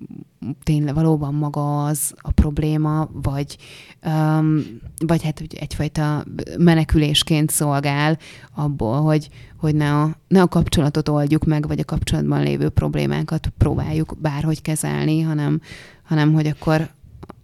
tényleg 0.63 0.94
valóban 0.94 1.34
maga 1.34 1.86
az 1.86 2.13
a 2.18 2.32
probléma, 2.32 3.10
vagy, 3.12 3.58
um, 4.06 4.63
vagy 5.06 5.24
hát 5.24 5.39
hogy 5.39 5.56
egyfajta 5.60 6.26
menekülésként 6.58 7.50
szolgál 7.50 8.18
abból, 8.56 9.02
hogy, 9.02 9.30
hogy 9.58 9.76
ne, 9.76 9.94
a, 9.94 10.18
ne 10.28 10.42
a 10.42 10.48
kapcsolatot 10.48 11.10
oldjuk 11.10 11.46
meg, 11.46 11.68
vagy 11.68 11.80
a 11.80 11.86
kapcsolatban 11.86 12.44
lévő 12.44 12.70
problémákat 12.70 13.52
próbáljuk 13.58 14.16
bárhogy 14.22 14.62
kezelni, 14.62 15.22
hanem, 15.22 15.62
hanem 16.04 16.34
hogy 16.34 16.48
akkor, 16.48 16.89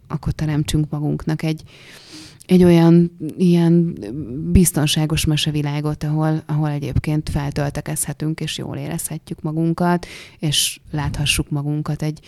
akkor 0.08 0.32
teremtsünk 0.32 0.90
magunknak 0.90 1.42
egy, 1.42 1.62
egy 2.50 2.64
olyan 2.64 3.16
ilyen 3.36 3.98
biztonságos 4.52 5.24
mesevilágot, 5.24 6.04
ahol, 6.04 6.42
ahol 6.46 6.70
egyébként 6.70 7.28
feltöltekezhetünk, 7.28 8.40
és 8.40 8.58
jól 8.58 8.76
érezhetjük 8.76 9.42
magunkat, 9.42 10.06
és 10.38 10.80
láthassuk 10.90 11.50
magunkat 11.50 12.02
egy, 12.02 12.20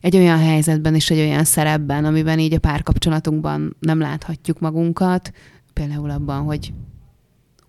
egy 0.00 0.16
olyan 0.16 0.38
helyzetben 0.38 0.94
és 0.94 1.10
egy 1.10 1.18
olyan 1.18 1.44
szerepben, 1.44 2.04
amiben 2.04 2.38
így 2.38 2.54
a 2.54 2.58
párkapcsolatunkban 2.58 3.76
nem 3.80 3.98
láthatjuk 3.98 4.60
magunkat, 4.60 5.32
például 5.72 6.10
abban, 6.10 6.42
hogy 6.42 6.72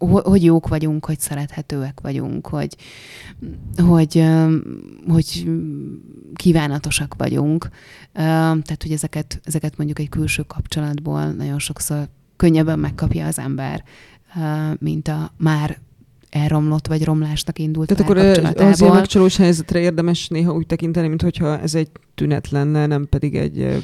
hogy 0.08 0.44
jók 0.44 0.68
vagyunk, 0.68 1.06
hogy 1.06 1.20
szerethetőek 1.20 2.00
vagyunk, 2.02 2.48
hogy, 2.48 2.76
hogy, 3.78 4.26
hogy 5.08 5.50
kívánatosak 6.34 7.16
vagyunk. 7.18 7.70
Tehát, 8.14 8.84
hogy 8.84 8.92
ezeket, 8.92 9.40
ezeket 9.44 9.78
mondjuk 9.78 10.00
egy 10.00 10.10
külső 10.10 10.44
kapcsolatból 10.44 11.26
nagyon 11.26 11.60
sokszor 11.60 12.08
könnyebben 12.36 12.80
megkapja 12.80 13.26
az 13.26 13.40
ember, 13.40 13.84
mint 14.80 15.08
a 15.08 15.32
már 15.38 15.78
elromlott 16.30 16.88
vagy 16.88 17.04
romlásnak 17.04 17.60
indult 17.60 17.88
Tehát 17.88 18.04
akkor 18.04 18.18
az 18.68 18.82
ilyen 18.82 18.94
megcsalós 18.94 19.38
helyzetre 19.38 19.80
érdemes 19.80 20.28
néha 20.28 20.54
úgy 20.54 20.66
tekinteni, 20.66 21.08
mintha 21.08 21.60
ez 21.60 21.76
egy 21.76 21.90
tünet 22.16 22.50
lenne, 22.50 22.86
nem 22.86 23.08
pedig 23.10 23.36
egy 23.36 23.84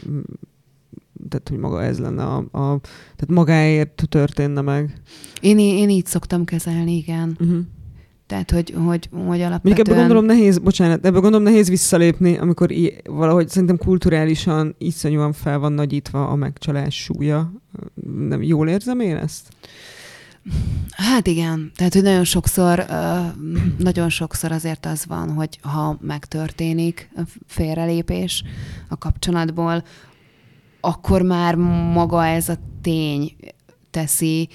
tehát 1.29 1.49
hogy 1.49 1.57
maga 1.57 1.83
ez 1.83 1.99
lenne 1.99 2.23
a, 2.23 2.37
a 2.37 2.79
tehát 3.15 3.27
magáért 3.27 4.03
történne 4.09 4.61
meg. 4.61 5.01
Én, 5.41 5.59
én 5.59 5.89
így 5.89 6.05
szoktam 6.05 6.45
kezelni, 6.45 6.95
igen. 6.95 7.37
Uh-huh. 7.39 7.59
Tehát, 8.27 8.51
hogy, 8.51 8.73
hogy, 8.85 9.09
hogy 9.11 9.41
alapvetően... 9.41 9.59
Még 9.61 9.79
ebben 9.79 9.97
gondolom 9.97 10.25
nehéz, 10.25 10.57
bocsánat, 10.57 11.05
ebben 11.05 11.21
gondolom 11.21 11.43
nehéz 11.43 11.69
visszalépni, 11.69 12.37
amikor 12.37 12.71
i- 12.71 13.01
valahogy 13.03 13.49
szerintem 13.49 13.77
kulturálisan 13.77 14.75
iszonyúan 14.77 15.33
fel 15.33 15.59
van 15.59 15.71
nagyítva 15.71 16.27
a 16.27 16.35
megcsalás 16.35 16.95
súlya. 17.03 17.51
Nem 18.27 18.43
jól 18.43 18.69
érzem 18.69 18.99
én 18.99 19.15
ezt? 19.15 19.47
Hát 20.91 21.27
igen, 21.27 21.71
tehát 21.75 21.93
hogy 21.93 22.03
nagyon 22.03 22.23
sokszor, 22.23 22.85
nagyon 23.77 24.09
sokszor 24.09 24.51
azért 24.51 24.85
az 24.85 25.05
van, 25.05 25.33
hogy 25.33 25.59
ha 25.61 25.97
megtörténik 26.01 27.09
a 27.15 27.21
félrelépés 27.47 28.43
a 28.89 28.97
kapcsolatból, 28.97 29.83
akkor 30.85 31.21
már 31.21 31.55
maga 31.93 32.25
ez 32.25 32.49
a 32.49 32.57
tény 32.81 33.35
teszi 33.89 34.49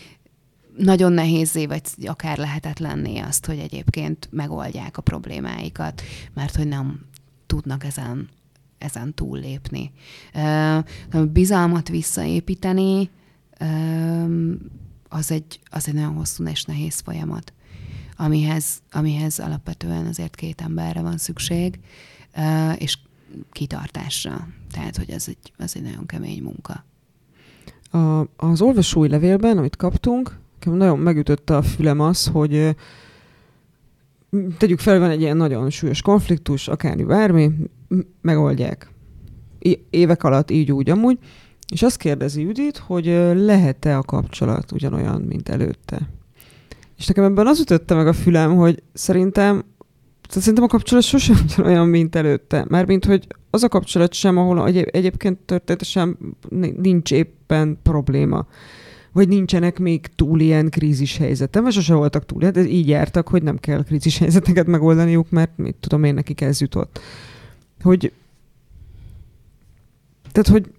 nagyon 0.77 1.13
nehézé, 1.13 1.67
vagy 1.67 1.83
akár 2.07 2.39
lehetetlenné 2.39 3.19
azt, 3.19 3.47
hogy 3.47 3.59
egyébként 3.59 4.29
megoldják 4.31 4.97
a 4.97 5.03
problémáikat, 5.03 6.03
mert 6.35 6.57
hogy 6.57 6.69
nem 6.69 7.01
tudnak 7.47 7.85
ezen, 7.85 8.29
ezen 8.79 9.15
túllépni. 9.15 9.93
Bizalmat 11.33 11.89
visszaépíteni, 11.89 13.11
az 15.09 15.31
egy, 15.31 15.61
az 15.71 15.89
egy 15.89 15.95
nagyon 15.95 16.15
hosszú 16.15 16.45
és 16.47 16.65
nehéz 16.65 17.01
folyamat, 17.01 17.53
amihez, 18.17 18.83
amihez 18.91 19.39
alapvetően 19.39 20.07
azért 20.07 20.35
két 20.35 20.61
emberre 20.61 21.01
van 21.01 21.19
szükség, 21.19 21.79
és 22.77 22.99
kitartásra. 23.53 24.49
Tehát, 24.73 24.97
hogy 24.97 25.11
ez 25.11 25.25
egy, 25.29 25.53
ez 25.57 25.73
egy 25.75 25.83
nagyon 25.83 26.07
kemény 26.07 26.43
munka. 26.43 26.85
A, 27.99 28.27
az 28.37 28.61
olvasói 28.61 29.09
levélben, 29.09 29.59
amit 29.59 29.77
kaptunk, 29.77 30.39
nagyon 30.65 30.99
megütötte 30.99 31.57
a 31.57 31.63
fülem 31.63 32.01
az, 32.01 32.27
hogy 32.27 32.77
tegyük 34.59 34.79
fel, 34.79 34.99
van 34.99 35.11
egy 35.11 35.21
ilyen 35.21 35.37
nagyon 35.37 35.71
súlyos 35.71 36.03
konfliktus, 36.03 36.69
akármi 36.69 37.05
bármi, 37.05 37.51
megoldják. 38.21 38.91
Évek 39.91 40.23
alatt 40.23 40.51
így 40.51 40.73
úgy 40.73 40.91
amúgy, 40.91 41.19
és 41.73 41.83
azt 41.83 41.97
kérdezi 41.97 42.43
Judit, 42.43 42.77
hogy 42.77 43.05
lehet-e 43.35 43.97
a 43.97 44.03
kapcsolat 44.03 44.73
ugyanolyan, 44.73 45.21
mint 45.21 45.49
előtte. 45.49 46.09
És 46.97 47.07
nekem 47.07 47.25
ebben 47.25 47.47
az 47.47 47.61
ütötte 47.61 47.95
meg 47.95 48.07
a 48.07 48.13
fülem, 48.13 48.57
hogy 48.57 48.83
szerintem 48.93 49.65
tehát 50.31 50.45
szerintem 50.45 50.65
a 50.65 50.67
kapcsolat 50.67 51.05
sosem 51.05 51.37
olyan, 51.69 51.89
mint 51.89 52.17
előtte. 52.17 52.65
Mármint, 52.69 53.05
hogy 53.05 53.27
az 53.51 53.63
a 53.63 53.69
kapcsolat 53.69 54.13
sem, 54.13 54.37
ahol 54.37 54.67
egy, 54.67 54.77
egyébként 54.77 55.39
történetesen 55.39 56.19
nincs 56.77 57.13
éppen 57.13 57.79
probléma. 57.83 58.47
Vagy 59.13 59.29
nincsenek 59.29 59.79
még 59.79 60.07
túl 60.07 60.41
ilyen 60.41 60.71
krízis 60.71 61.17
helyzetem, 61.17 61.63
vagy 61.63 61.73
sose 61.73 61.95
voltak 61.95 62.27
túl. 62.27 62.43
Hát 62.43 62.57
így 62.57 62.89
jártak, 62.89 63.29
hogy 63.29 63.43
nem 63.43 63.57
kell 63.57 63.85
krízis 63.85 64.19
helyzeteket 64.19 64.67
megoldaniuk, 64.67 65.31
mert 65.31 65.51
mit 65.57 65.77
tudom 65.81 66.05
én, 66.05 66.15
nekik 66.15 66.41
ez 66.41 66.61
jutott. 66.61 67.01
Hogy 67.83 68.13
tehát, 70.33 70.49
hogy 70.49 70.71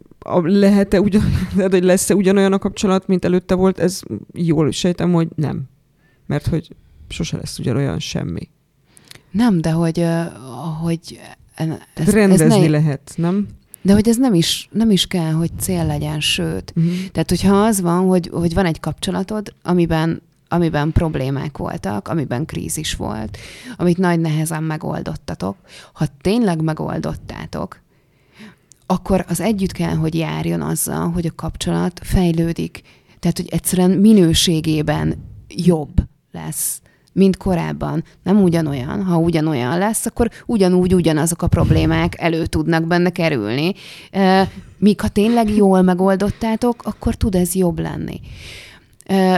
lehet-e 0.44 1.02
ugyan, 1.02 1.24
lehet, 1.56 1.72
hogy 1.72 1.84
lesz-e 1.84 2.16
ugyanolyan 2.16 2.54
a 2.54 2.60
kapcsolat, 2.60 3.08
mint 3.08 3.26
előtte 3.26 3.56
volt, 3.56 3.80
ez 3.80 4.02
jól 4.34 4.72
sejtem, 4.72 5.12
hogy 5.14 5.28
nem. 5.36 5.64
Mert 6.26 6.48
hogy 6.48 6.76
sose 7.10 7.38
lesz 7.38 7.60
ugyanolyan 7.60 8.00
semmi. 8.00 8.50
Nem, 9.32 9.62
de 9.62 9.72
hogy, 9.72 10.08
hogy 10.82 11.20
ez, 11.94 12.10
rendezni 12.10 12.46
ez 12.46 12.62
ne... 12.62 12.68
lehet, 12.68 13.14
nem? 13.16 13.48
De 13.82 13.94
hogy 13.94 14.08
ez 14.08 14.18
nem 14.18 14.34
is, 14.34 14.70
nem 14.72 14.90
is 14.90 15.08
kell, 15.08 15.32
hogy 15.32 15.52
cél 15.60 15.86
legyen, 15.86 16.20
sőt. 16.20 16.74
Uh-huh. 16.76 16.94
Tehát, 17.12 17.30
hogyha 17.30 17.64
az 17.64 17.82
van, 17.82 18.08
hogy, 18.08 18.30
hogy 18.34 18.54
van 18.54 18.66
egy 18.66 18.80
kapcsolatod, 18.80 19.54
amiben 19.64 20.22
amiben 20.54 20.92
problémák 20.92 21.58
voltak, 21.58 22.08
amiben 22.08 22.46
krízis 22.46 22.96
volt, 22.96 23.38
amit 23.78 23.98
nagy 23.98 24.20
nehezen 24.20 24.64
megoldottatok, 24.64 25.58
ha 25.94 26.06
tényleg 26.22 26.62
megoldottátok, 26.62 27.82
akkor 28.86 29.26
az 29.28 29.40
együtt 29.40 29.72
kell, 29.72 29.96
hogy 29.96 30.16
járjon 30.16 30.62
azzal, 30.62 31.10
hogy 31.10 31.26
a 31.26 31.36
kapcsolat 31.36 32.00
fejlődik. 32.04 32.82
Tehát, 33.20 33.38
hogy 33.38 33.50
egyszerűen 33.50 33.92
minőségében 33.92 35.26
jobb 35.48 35.94
lesz 36.32 36.82
mint 37.14 37.38
korábban. 37.38 38.04
Nem 38.24 38.44
ugyanolyan. 38.44 39.04
Ha 39.04 39.18
ugyanolyan 39.18 39.78
lesz, 39.78 40.06
akkor 40.06 40.30
ugyanúgy 40.46 40.94
ugyanazok 40.94 41.42
a 41.42 41.48
problémák 41.48 42.22
elő 42.22 42.46
tudnak 42.46 42.88
benne 42.88 43.10
kerülni. 43.10 43.74
Míg 44.78 45.02
ha 45.02 45.08
tényleg 45.08 45.50
jól 45.50 45.82
megoldottátok, 45.82 46.84
akkor 46.84 47.16
tud 47.16 47.36
ez 47.36 47.54
jobb 47.54 47.80
lenni. 47.80 48.20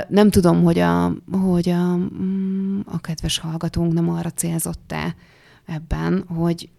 Nem 0.08 0.30
tudom, 0.30 0.64
hogy 0.64 0.80
a, 0.80 1.14
hogy 1.32 1.70
a, 1.70 1.96
mm, 1.96 2.80
a 2.86 3.00
kedves 3.02 3.38
hallgatónk 3.38 3.94
nem 3.94 4.10
arra 4.10 4.30
célzott-e 4.30 5.16
ebben, 5.66 6.26
hogy, 6.28 6.70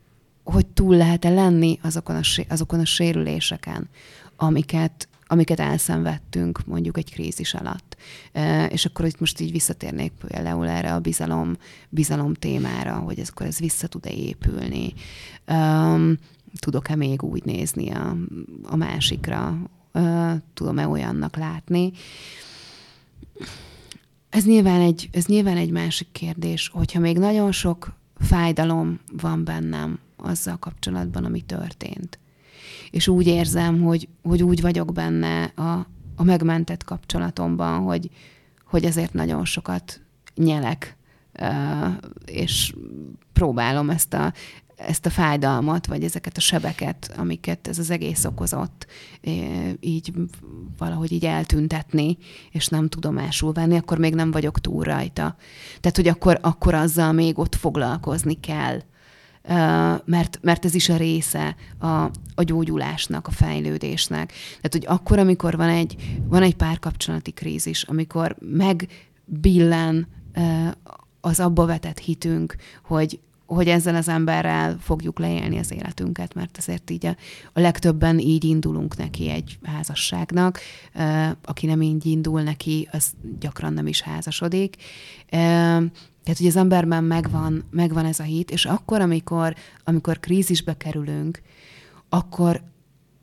hogy 0.44 0.66
túl 0.66 0.96
lehet-e 0.96 1.30
lenni 1.30 1.78
azokon 1.83 2.16
a, 2.16 2.20
azokon 2.48 2.80
a 2.80 2.85
sérüléseken, 2.85 3.88
amiket, 4.37 5.09
amiket 5.35 5.61
elszenvedtünk 5.61 6.66
mondjuk 6.66 6.99
egy 6.99 7.12
krízis 7.12 7.55
alatt. 7.55 7.97
És 8.68 8.85
akkor 8.85 9.05
itt 9.05 9.20
most 9.20 9.40
így 9.40 9.51
visszatérnék 9.51 10.12
például 10.27 10.68
erre 10.68 10.94
a 10.94 11.01
bizalom, 11.01 11.57
bizalom 11.88 12.35
témára, 12.35 12.94
hogy 12.94 13.18
ez, 13.18 13.29
akkor 13.29 13.47
ez 13.47 13.59
vissza 13.59 13.87
tud-e 13.87 14.11
épülni. 14.11 14.92
Tudok-e 16.59 16.97
még 16.97 17.23
úgy 17.23 17.44
nézni 17.44 17.90
a, 17.90 18.16
a 18.62 18.77
másikra? 18.77 19.59
Tudom-e 20.55 20.88
olyannak 20.88 21.37
látni? 21.37 21.92
Ez 24.29 24.44
nyilván, 24.44 24.81
egy, 24.81 25.09
ez 25.12 25.27
nyilván 25.27 25.57
egy 25.57 25.70
másik 25.70 26.09
kérdés, 26.12 26.68
hogyha 26.68 27.01
még 27.01 27.18
nagyon 27.18 27.53
sok 27.53 27.92
fájdalom 28.18 29.01
van 29.12 29.44
bennem 29.44 29.99
azzal 30.16 30.57
kapcsolatban, 30.57 31.25
ami 31.25 31.40
történt 31.40 32.18
és 32.94 33.09
úgy 33.09 33.26
érzem, 33.26 33.83
hogy, 33.83 34.09
hogy 34.22 34.42
úgy 34.42 34.61
vagyok 34.61 34.92
benne 34.92 35.42
a, 35.44 35.87
a 36.16 36.22
megmentett 36.22 36.85
kapcsolatomban, 36.85 37.80
hogy, 37.80 38.11
hogy 38.64 38.85
ezért 38.85 39.12
nagyon 39.12 39.44
sokat 39.44 40.00
nyelek, 40.35 40.96
és 42.26 42.74
próbálom 43.33 43.90
ezt 43.90 44.14
a, 44.14 44.33
ezt 44.76 45.07
a 45.07 45.11
fájdalmat, 45.11 45.87
vagy 45.87 46.04
ezeket 46.04 46.37
a 46.37 46.40
sebeket, 46.40 47.14
amiket 47.16 47.68
ez 47.68 47.78
az 47.78 47.90
egész 47.90 48.24
okozott, 48.24 48.87
így 49.80 50.12
valahogy 50.78 51.12
így 51.12 51.24
eltüntetni, 51.24 52.18
és 52.50 52.66
nem 52.68 52.88
tudomásul 52.88 53.52
venni, 53.52 53.76
akkor 53.76 53.98
még 53.98 54.14
nem 54.14 54.30
vagyok 54.30 54.61
túl 54.61 54.85
rajta. 54.85 55.37
Tehát, 55.80 55.96
hogy 55.96 56.09
akkor, 56.09 56.38
akkor 56.42 56.74
azzal 56.74 57.12
még 57.12 57.38
ott 57.38 57.54
foglalkozni 57.54 58.40
kell 58.40 58.80
mert, 60.04 60.38
mert 60.42 60.64
ez 60.64 60.74
is 60.74 60.88
a 60.88 60.96
része 60.96 61.57
a, 61.78 61.87
a 62.35 62.42
gyógyulásnak, 62.42 63.26
a 63.26 63.30
fejlődésnek. 63.30 64.33
Tehát, 64.61 64.72
hogy 64.72 64.85
akkor, 64.87 65.18
amikor 65.18 65.57
van 65.57 65.68
egy, 65.68 66.18
van 66.28 66.42
egy 66.42 66.57
párkapcsolati 66.57 67.30
krízis, 67.30 67.83
amikor 67.83 68.37
megbillen 68.40 70.07
az 71.20 71.40
abba 71.40 71.66
vetett 71.66 71.98
hitünk, 71.98 72.57
hogy, 72.85 73.20
hogy 73.46 73.68
ezzel 73.68 73.94
az 73.94 74.09
emberrel 74.09 74.78
fogjuk 74.80 75.18
leélni 75.18 75.59
az 75.59 75.72
életünket, 75.72 76.35
mert 76.35 76.57
azért 76.59 76.90
így 76.90 77.07
a, 77.07 77.16
a 77.52 77.61
legtöbben 77.61 78.18
így 78.18 78.44
indulunk 78.44 78.96
neki 78.96 79.30
egy 79.30 79.59
házasságnak. 79.62 80.61
Aki 81.44 81.66
nem 81.66 81.83
így 81.83 82.07
indul 82.07 82.42
neki, 82.42 82.88
az 82.92 83.12
gyakran 83.40 83.72
nem 83.72 83.87
is 83.87 84.00
házasodik. 84.00 84.76
Tehát, 86.25 86.39
hogy 86.39 86.47
az 86.47 86.57
emberben 86.57 87.05
megvan, 87.05 87.65
megvan 87.71 88.05
ez 88.05 88.19
a 88.19 88.23
hit, 88.23 88.51
és 88.51 88.65
akkor, 88.65 89.01
amikor, 89.01 89.55
amikor 89.85 90.21
krízisbe 90.21 90.77
kerülünk, 90.77 91.43
akkor, 92.09 92.63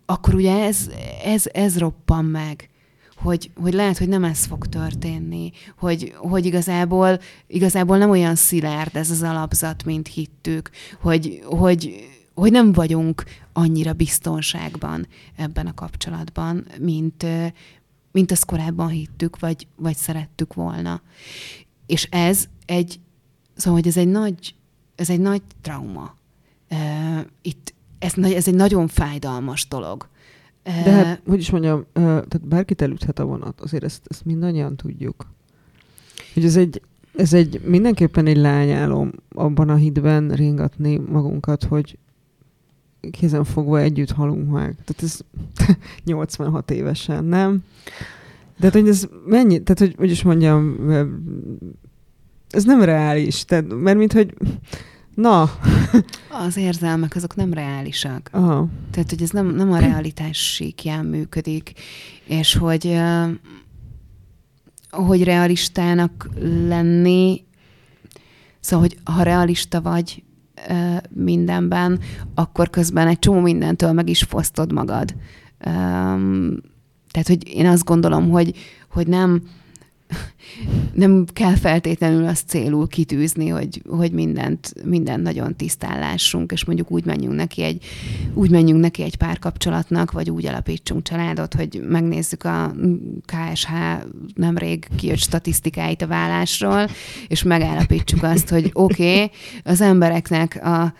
akkor 0.05 0.35
ugye 0.35 0.63
ez, 0.63 0.89
ez, 1.23 1.45
ez 1.53 1.77
roppan 1.77 2.25
meg, 2.25 2.69
hogy, 3.15 3.51
hogy 3.55 3.73
lehet, 3.73 3.97
hogy 3.97 4.07
nem 4.07 4.23
ez 4.23 4.45
fog 4.45 4.67
történni, 4.67 5.51
hogy, 5.77 6.13
hogy 6.17 6.45
igazából, 6.45 7.19
igazából 7.47 7.97
nem 7.97 8.09
olyan 8.09 8.35
szilárd 8.35 8.95
ez 8.95 9.11
az 9.11 9.21
alapzat, 9.21 9.83
mint 9.83 10.07
hittük, 10.07 10.69
hogy, 11.01 11.41
hogy, 11.45 12.09
hogy 12.33 12.51
nem 12.51 12.71
vagyunk 12.71 13.23
annyira 13.53 13.93
biztonságban 13.93 15.07
ebben 15.35 15.67
a 15.67 15.73
kapcsolatban, 15.73 16.65
mint, 16.79 17.25
mint 18.11 18.31
azt 18.31 18.45
korábban 18.45 18.89
hittük, 18.89 19.39
vagy, 19.39 19.67
vagy 19.75 19.95
szerettük 19.95 20.53
volna. 20.53 21.01
És 21.91 22.07
ez 22.11 22.45
egy, 22.65 22.99
szóval, 23.55 23.79
hogy 23.79 23.87
ez 23.87 23.97
egy 23.97 24.07
nagy, 24.07 24.55
ez 24.95 25.09
egy 25.09 25.19
nagy 25.19 25.41
trauma. 25.61 26.15
Itt 27.41 27.73
ez, 27.99 28.17
ez 28.17 28.47
egy 28.47 28.55
nagyon 28.55 28.87
fájdalmas 28.87 29.67
dolog. 29.67 30.07
De 30.63 30.91
hát, 30.91 31.21
hogy 31.27 31.39
is 31.39 31.49
mondjam, 31.49 31.85
tehát 31.93 32.47
bárkit 32.47 32.81
elüthet 32.81 33.19
a 33.19 33.25
vonat, 33.25 33.61
azért 33.61 33.83
ezt, 33.83 34.01
ezt 34.07 34.25
mindannyian 34.25 34.75
tudjuk. 34.75 35.25
Hogy 36.33 36.45
ez 36.45 36.55
egy, 36.55 36.81
ez 37.15 37.33
egy 37.33 37.61
mindenképpen 37.63 38.25
egy 38.25 38.37
lányálom 38.37 39.11
abban 39.29 39.69
a 39.69 39.75
hitben 39.75 40.29
ringatni 40.29 40.97
magunkat, 40.97 41.63
hogy 41.63 41.97
kézen 43.11 43.43
fogva 43.43 43.79
együtt 43.79 44.11
halunk 44.11 44.51
meg. 44.51 44.75
Tehát 44.85 45.03
ez 45.03 45.19
86 46.05 46.71
évesen, 46.71 47.25
nem? 47.25 47.63
De 48.61 48.67
hát, 48.67 48.75
hogy 48.75 48.87
ez 48.87 49.07
mennyi, 49.25 49.63
tehát 49.63 49.79
hogy, 49.79 49.95
hogy 49.97 50.11
is 50.11 50.23
mondjam, 50.23 50.77
ez 52.49 52.63
nem 52.63 52.81
reális, 52.81 53.45
tehát, 53.45 53.73
mert 53.73 53.97
mint 53.97 54.13
hogy 54.13 54.33
Na. 55.15 55.49
Az 56.45 56.57
érzelmek 56.57 57.15
azok 57.15 57.35
nem 57.35 57.53
reálisak. 57.53 58.29
Aha. 58.31 58.67
Tehát, 58.91 59.09
hogy 59.09 59.21
ez 59.21 59.29
nem, 59.29 59.47
nem 59.47 59.71
a 59.71 59.77
realitás 59.77 60.53
síkján 60.53 61.05
működik, 61.05 61.73
és 62.25 62.55
hogy 62.55 62.99
hogy 64.89 65.23
realistának 65.23 66.29
lenni, 66.67 67.43
szóval, 68.59 68.87
hogy 68.87 69.13
ha 69.15 69.23
realista 69.23 69.81
vagy 69.81 70.23
mindenben, 71.09 71.99
akkor 72.35 72.69
közben 72.69 73.07
egy 73.07 73.19
csomó 73.19 73.39
mindentől 73.39 73.91
meg 73.91 74.09
is 74.09 74.23
fosztod 74.23 74.71
magad. 74.71 75.15
Tehát, 77.11 77.27
hogy 77.27 77.47
én 77.47 77.65
azt 77.65 77.83
gondolom, 77.83 78.29
hogy, 78.29 78.55
hogy 78.89 79.07
nem, 79.07 79.41
nem 80.93 81.25
kell 81.33 81.55
feltétlenül 81.55 82.27
azt 82.27 82.47
célul 82.47 82.87
kitűzni, 82.87 83.47
hogy, 83.47 83.81
hogy 83.89 84.11
mindent, 84.11 84.73
mindent 84.83 85.23
nagyon 85.23 85.55
tisztállásunk, 85.55 86.51
és 86.51 86.65
mondjuk 86.65 86.91
úgy 86.91 87.05
menjünk 87.05 87.35
neki 87.35 87.61
egy, 87.61 87.85
úgy 88.33 88.49
menjünk 88.49 88.81
neki 88.81 89.03
egy 89.03 89.15
párkapcsolatnak, 89.15 90.11
vagy 90.11 90.29
úgy 90.29 90.45
alapítsunk 90.45 91.03
családot, 91.03 91.53
hogy 91.53 91.81
megnézzük 91.87 92.43
a 92.43 92.73
KSH 93.25 93.69
nemrég 94.35 94.87
kijött 94.97 95.17
statisztikáit 95.17 96.01
a 96.01 96.07
vállásról, 96.07 96.87
és 97.27 97.43
megállapítsuk 97.43 98.23
azt, 98.23 98.49
hogy 98.49 98.69
oké, 98.73 99.13
okay, 99.13 99.31
az 99.63 99.81
embereknek 99.81 100.65
a 100.65 100.93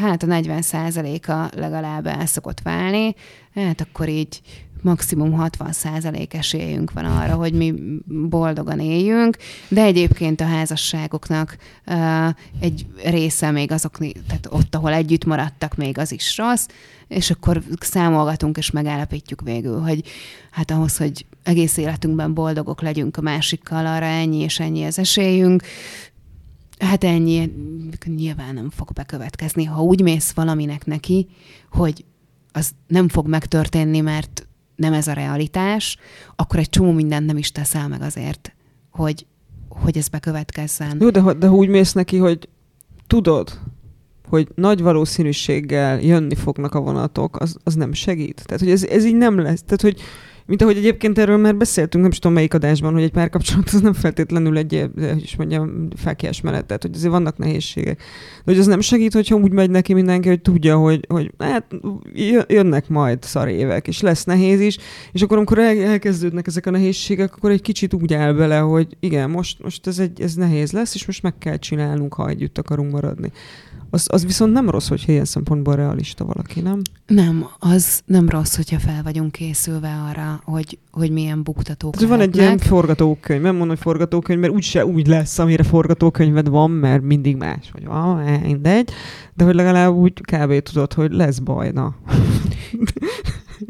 hát 0.00 0.22
a 0.22 0.26
40 0.26 0.62
a 1.26 1.48
legalább 1.56 2.06
el 2.06 2.26
szokott 2.26 2.60
válni, 2.60 3.14
hát 3.54 3.80
akkor 3.80 4.08
így 4.08 4.40
maximum 4.82 5.32
60 5.32 5.72
százalék 5.72 6.34
esélyünk 6.34 6.92
van 6.92 7.04
arra, 7.04 7.34
hogy 7.34 7.52
mi 7.52 7.74
boldogan 8.06 8.80
éljünk, 8.80 9.36
de 9.68 9.82
egyébként 9.82 10.40
a 10.40 10.44
házasságoknak 10.44 11.56
uh, 11.86 12.28
egy 12.60 12.86
része 13.04 13.50
még 13.50 13.72
azok, 13.72 13.98
tehát 13.98 14.48
ott, 14.50 14.74
ahol 14.74 14.92
együtt 14.92 15.24
maradtak, 15.24 15.76
még 15.76 15.98
az 15.98 16.12
is 16.12 16.36
rossz, 16.36 16.66
és 17.08 17.30
akkor 17.30 17.62
számolgatunk 17.80 18.56
és 18.56 18.70
megállapítjuk 18.70 19.40
végül, 19.40 19.80
hogy 19.80 20.02
hát 20.50 20.70
ahhoz, 20.70 20.96
hogy 20.96 21.26
egész 21.42 21.76
életünkben 21.76 22.34
boldogok 22.34 22.82
legyünk 22.82 23.16
a 23.16 23.20
másikkal, 23.20 23.86
arra 23.86 24.06
ennyi 24.06 24.38
és 24.38 24.60
ennyi 24.60 24.84
az 24.84 24.98
esélyünk, 24.98 25.62
Hát 26.78 27.04
ennyi 27.04 27.52
nyilván 28.04 28.54
nem 28.54 28.70
fog 28.70 28.92
bekövetkezni. 28.92 29.64
Ha 29.64 29.82
úgy 29.82 30.02
mész 30.02 30.30
valaminek 30.30 30.86
neki, 30.86 31.28
hogy 31.70 32.04
az 32.52 32.70
nem 32.86 33.08
fog 33.08 33.28
megtörténni, 33.28 34.00
mert 34.00 34.45
nem 34.76 34.92
ez 34.92 35.06
a 35.06 35.12
realitás, 35.12 35.96
akkor 36.36 36.58
egy 36.58 36.68
csomó 36.68 36.92
mindent 36.92 37.26
nem 37.26 37.36
is 37.36 37.52
teszel 37.52 37.88
meg 37.88 38.02
azért, 38.02 38.54
hogy, 38.90 39.26
hogy 39.68 39.96
ez 39.96 40.08
bekövetkezzen. 40.08 40.96
Jó, 41.00 41.10
de, 41.10 41.32
de 41.32 41.50
úgy 41.50 41.68
mész 41.68 41.92
neki, 41.92 42.16
hogy 42.16 42.48
tudod, 43.06 43.60
hogy 44.28 44.48
nagy 44.54 44.82
valószínűséggel 44.82 46.00
jönni 46.00 46.34
fognak 46.34 46.74
a 46.74 46.80
vonatok, 46.80 47.40
az, 47.40 47.56
az 47.64 47.74
nem 47.74 47.92
segít. 47.92 48.42
Tehát, 48.46 48.60
hogy 48.60 48.70
ez, 48.70 48.84
ez 48.84 49.04
így 49.04 49.16
nem 49.16 49.38
lesz. 49.38 49.62
Tehát, 49.62 49.80
hogy 49.80 50.00
mint 50.46 50.62
ahogy 50.62 50.76
egyébként 50.76 51.18
erről 51.18 51.36
már 51.36 51.56
beszéltünk, 51.56 52.02
nem 52.02 52.12
is 52.12 52.18
tudom 52.18 52.36
melyik 52.36 52.54
adásban, 52.54 52.92
hogy 52.92 53.02
egy 53.02 53.10
párkapcsolat 53.10 53.68
az 53.68 53.80
nem 53.80 53.92
feltétlenül 53.92 54.56
egy, 54.56 54.74
eh, 54.74 55.22
is 55.22 55.36
mondjam, 55.36 55.88
fákjás 55.96 56.40
menet, 56.40 56.66
tehát 56.66 56.82
hogy 56.82 56.94
azért 56.94 57.12
vannak 57.12 57.38
nehézségek. 57.38 57.96
De 58.44 58.52
hogy 58.52 58.58
az 58.58 58.66
nem 58.66 58.80
segít, 58.80 59.12
hogyha 59.12 59.36
úgy 59.36 59.52
megy 59.52 59.70
neki 59.70 59.94
mindenki, 59.94 60.28
hogy 60.28 60.40
tudja, 60.40 60.76
hogy, 60.76 61.04
hogy 61.08 61.32
hát 61.38 61.64
jönnek 62.48 62.88
majd 62.88 63.22
szar 63.22 63.48
évek, 63.48 63.88
és 63.88 64.00
lesz 64.00 64.24
nehéz 64.24 64.60
is, 64.60 64.78
és 65.12 65.22
akkor 65.22 65.36
amikor 65.36 65.58
elkezdődnek 65.58 66.46
ezek 66.46 66.66
a 66.66 66.70
nehézségek, 66.70 67.36
akkor 67.36 67.50
egy 67.50 67.62
kicsit 67.62 67.94
úgy 67.94 68.14
áll 68.14 68.32
bele, 68.32 68.58
hogy 68.58 68.96
igen, 69.00 69.30
most, 69.30 69.62
most 69.62 69.86
ez, 69.86 69.98
egy, 69.98 70.20
ez 70.20 70.34
nehéz 70.34 70.72
lesz, 70.72 70.94
és 70.94 71.06
most 71.06 71.22
meg 71.22 71.38
kell 71.38 71.56
csinálnunk, 71.56 72.14
ha 72.14 72.28
együtt 72.28 72.58
akarunk 72.58 72.92
maradni. 72.92 73.32
Az, 73.90 74.06
az 74.10 74.24
viszont 74.24 74.52
nem 74.52 74.70
rossz, 74.70 74.88
hogy 74.88 75.04
ilyen 75.06 75.24
szempontból 75.24 75.74
realista 75.74 76.24
valaki, 76.24 76.60
nem? 76.60 76.80
Nem, 77.06 77.46
az 77.58 78.00
nem 78.04 78.28
rossz, 78.28 78.56
hogyha 78.56 78.78
fel 78.78 79.02
vagyunk 79.02 79.32
készülve 79.32 79.94
arra, 80.10 80.40
hogy, 80.44 80.78
hogy 80.90 81.10
milyen 81.10 81.42
buktatók 81.42 81.94
Ez 81.96 82.06
Van 82.06 82.20
egy 82.20 82.36
ilyen 82.36 82.58
forgatókönyv, 82.58 83.40
nem 83.40 83.50
mondom, 83.50 83.68
hogy 83.68 83.78
forgatókönyv, 83.78 84.40
mert 84.40 84.52
úgyse 84.52 84.86
úgy 84.86 85.06
lesz, 85.06 85.38
amire 85.38 85.62
forgatókönyved 85.62 86.48
van, 86.48 86.70
mert 86.70 87.02
mindig 87.02 87.36
más 87.36 87.70
vagy 87.72 87.86
van, 87.86 88.40
mindegy, 88.40 88.90
de 89.34 89.44
hogy 89.44 89.54
legalább 89.54 89.94
úgy 89.94 90.12
kb. 90.12 90.62
tudod, 90.62 90.92
hogy 90.92 91.12
lesz 91.12 91.38
baj, 91.38 91.70
na. 91.70 91.94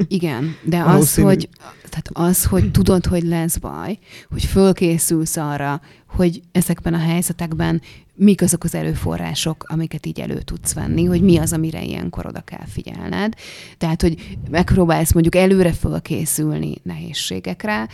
Igen, 0.09 0.57
de 0.62 0.83
az, 0.83 1.14
hogy, 1.14 1.49
tehát 1.88 2.09
az, 2.12 2.44
hogy 2.44 2.70
tudod, 2.70 3.07
hogy 3.07 3.22
lesz 3.22 3.57
baj, 3.57 3.99
hogy 4.31 4.44
fölkészülsz 4.44 5.37
arra, 5.37 5.81
hogy 6.07 6.42
ezekben 6.53 6.94
a 6.94 6.99
helyzetekben 6.99 7.83
mik 8.14 8.42
azok 8.42 8.64
az 8.64 8.75
erőforrások, 8.75 9.64
amiket 9.68 10.07
így 10.07 10.20
elő 10.20 10.40
tudsz 10.40 10.72
venni, 10.72 11.05
hogy 11.05 11.22
mi 11.22 11.37
az, 11.37 11.53
amire 11.53 11.83
ilyenkor 11.83 12.27
oda 12.27 12.40
kell 12.40 12.66
figyelned. 12.66 13.35
Tehát, 13.79 14.03
hogy 14.03 14.38
megpróbálsz 14.51 15.12
mondjuk 15.12 15.35
előre 15.35 15.72
fölkészülni 15.72 16.75
nehézségekre, 16.83 17.88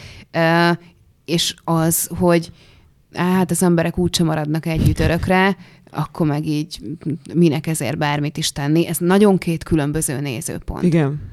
és 1.25 1.55
az, 1.65 2.11
hogy 2.19 2.53
hát 3.15 3.51
az 3.51 3.63
emberek 3.63 3.99
úgysem 3.99 4.27
maradnak 4.27 4.67
együtt 4.67 4.99
örökre, 4.99 5.57
akkor 5.91 6.27
meg 6.27 6.47
így 6.47 6.81
minek 7.35 7.67
ezért 7.67 7.99
bármit 7.99 8.37
is 8.37 8.53
tenni. 8.53 8.87
Ez 8.87 8.99
nagyon 8.99 9.39
két 9.39 9.65
különböző 9.65 10.21
nézőpont. 10.21 10.83
Igen. 10.83 11.32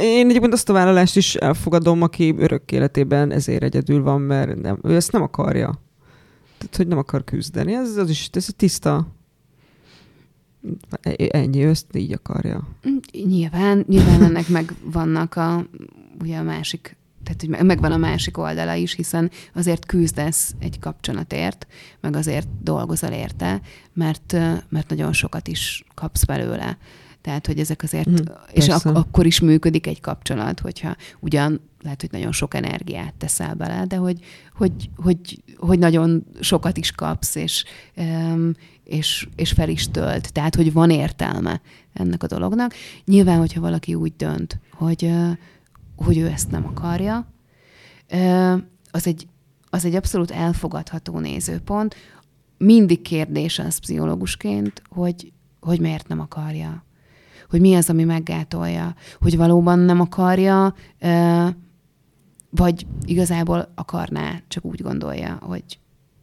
Én 0.00 0.28
egyébként 0.28 0.52
azt 0.52 0.68
a 0.68 0.72
vállalást 0.72 1.16
is 1.16 1.34
elfogadom, 1.34 2.02
aki 2.02 2.34
örök 2.38 2.72
életében 2.72 3.30
ezért 3.32 3.62
egyedül 3.62 4.02
van, 4.02 4.20
mert 4.20 4.60
nem, 4.62 4.78
ő 4.82 4.94
ezt 4.94 5.12
nem 5.12 5.22
akarja. 5.22 5.80
Tehát, 6.58 6.76
hogy 6.76 6.86
nem 6.86 6.98
akar 6.98 7.24
küzdeni. 7.24 7.74
Ez, 7.74 7.96
az 7.96 8.10
is 8.10 8.30
ez 8.32 8.48
tiszta. 8.56 9.06
Ennyi, 11.28 11.64
ő 11.64 11.68
ezt 11.68 11.96
így 11.96 12.12
akarja. 12.12 12.68
Nyilván, 13.26 13.84
nyilván 13.88 14.22
ennek 14.22 14.48
meg 14.48 14.72
vannak 14.84 15.36
a, 15.36 15.66
ugye 16.20 16.36
a 16.36 16.42
másik 16.42 16.96
tehát, 17.26 17.40
hogy 17.40 17.66
megvan 17.66 17.92
a 17.92 17.96
másik 17.96 18.38
oldala 18.38 18.74
is, 18.74 18.94
hiszen 18.94 19.30
azért 19.54 19.86
küzdesz 19.86 20.54
egy 20.58 20.78
kapcsolatért, 20.78 21.66
meg 22.00 22.16
azért 22.16 22.48
dolgozol 22.62 23.10
érte, 23.10 23.60
mert, 23.92 24.32
mert 24.68 24.88
nagyon 24.88 25.12
sokat 25.12 25.48
is 25.48 25.84
kapsz 25.94 26.24
belőle. 26.24 26.78
Tehát, 27.26 27.46
hogy 27.46 27.58
ezek 27.58 27.82
azért, 27.82 28.08
mm, 28.10 28.14
és 28.52 28.68
ak- 28.68 28.84
akkor 28.84 29.26
is 29.26 29.40
működik 29.40 29.86
egy 29.86 30.00
kapcsolat, 30.00 30.60
hogyha 30.60 30.96
ugyan 31.20 31.60
lehet, 31.82 32.00
hogy 32.00 32.10
nagyon 32.12 32.32
sok 32.32 32.54
energiát 32.54 33.14
teszel 33.14 33.54
bele, 33.54 33.86
de 33.86 33.96
hogy, 33.96 34.18
hogy, 34.54 34.90
hogy, 34.96 35.42
hogy 35.56 35.78
nagyon 35.78 36.26
sokat 36.40 36.76
is 36.76 36.92
kapsz, 36.92 37.34
és, 37.34 37.64
és, 38.84 39.28
és 39.36 39.52
fel 39.52 39.68
is 39.68 39.90
tölt. 39.90 40.32
Tehát, 40.32 40.54
hogy 40.54 40.72
van 40.72 40.90
értelme 40.90 41.60
ennek 41.92 42.22
a 42.22 42.26
dolognak. 42.26 42.74
Nyilván, 43.04 43.38
hogyha 43.38 43.60
valaki 43.60 43.94
úgy 43.94 44.16
dönt, 44.16 44.60
hogy, 44.72 45.12
hogy 45.96 46.18
ő 46.18 46.26
ezt 46.26 46.50
nem 46.50 46.66
akarja, 46.66 47.32
az 48.90 49.06
egy, 49.06 49.26
az 49.70 49.84
egy 49.84 49.94
abszolút 49.94 50.30
elfogadható 50.30 51.18
nézőpont. 51.18 51.94
Mindig 52.58 53.02
kérdés 53.02 53.58
az 53.58 53.78
pszichológusként, 53.78 54.82
hogy, 54.88 55.32
hogy 55.60 55.80
miért 55.80 56.08
nem 56.08 56.20
akarja 56.20 56.84
hogy 57.48 57.60
mi 57.60 57.74
az, 57.74 57.90
ami 57.90 58.04
meggátolja, 58.04 58.94
hogy 59.20 59.36
valóban 59.36 59.78
nem 59.78 60.00
akarja, 60.00 60.74
vagy 62.50 62.86
igazából 63.04 63.72
akarná, 63.74 64.40
csak 64.48 64.64
úgy 64.64 64.82
gondolja, 64.82 65.38
hogy, 65.40 65.78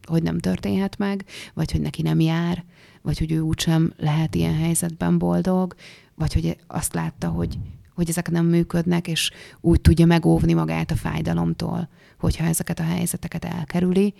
hogy 0.07 0.23
nem 0.23 0.39
történhet 0.39 0.97
meg, 0.97 1.25
vagy 1.53 1.71
hogy 1.71 1.81
neki 1.81 2.01
nem 2.01 2.19
jár, 2.19 2.63
vagy 3.01 3.19
hogy 3.19 3.31
ő 3.31 3.39
úgysem 3.39 3.93
lehet 3.97 4.35
ilyen 4.35 4.55
helyzetben 4.55 5.17
boldog, 5.17 5.75
vagy 6.15 6.33
hogy 6.33 6.57
azt 6.67 6.93
látta, 6.93 7.27
hogy, 7.27 7.57
hogy 7.95 8.09
ezek 8.09 8.31
nem 8.31 8.45
működnek, 8.45 9.07
és 9.07 9.31
úgy 9.61 9.81
tudja 9.81 10.05
megóvni 10.05 10.53
magát 10.53 10.91
a 10.91 10.95
fájdalomtól, 10.95 11.89
hogyha 12.19 12.45
ezeket 12.45 12.79
a 12.79 12.83
helyzeteket 12.83 13.45
elkerüli. 13.45 14.13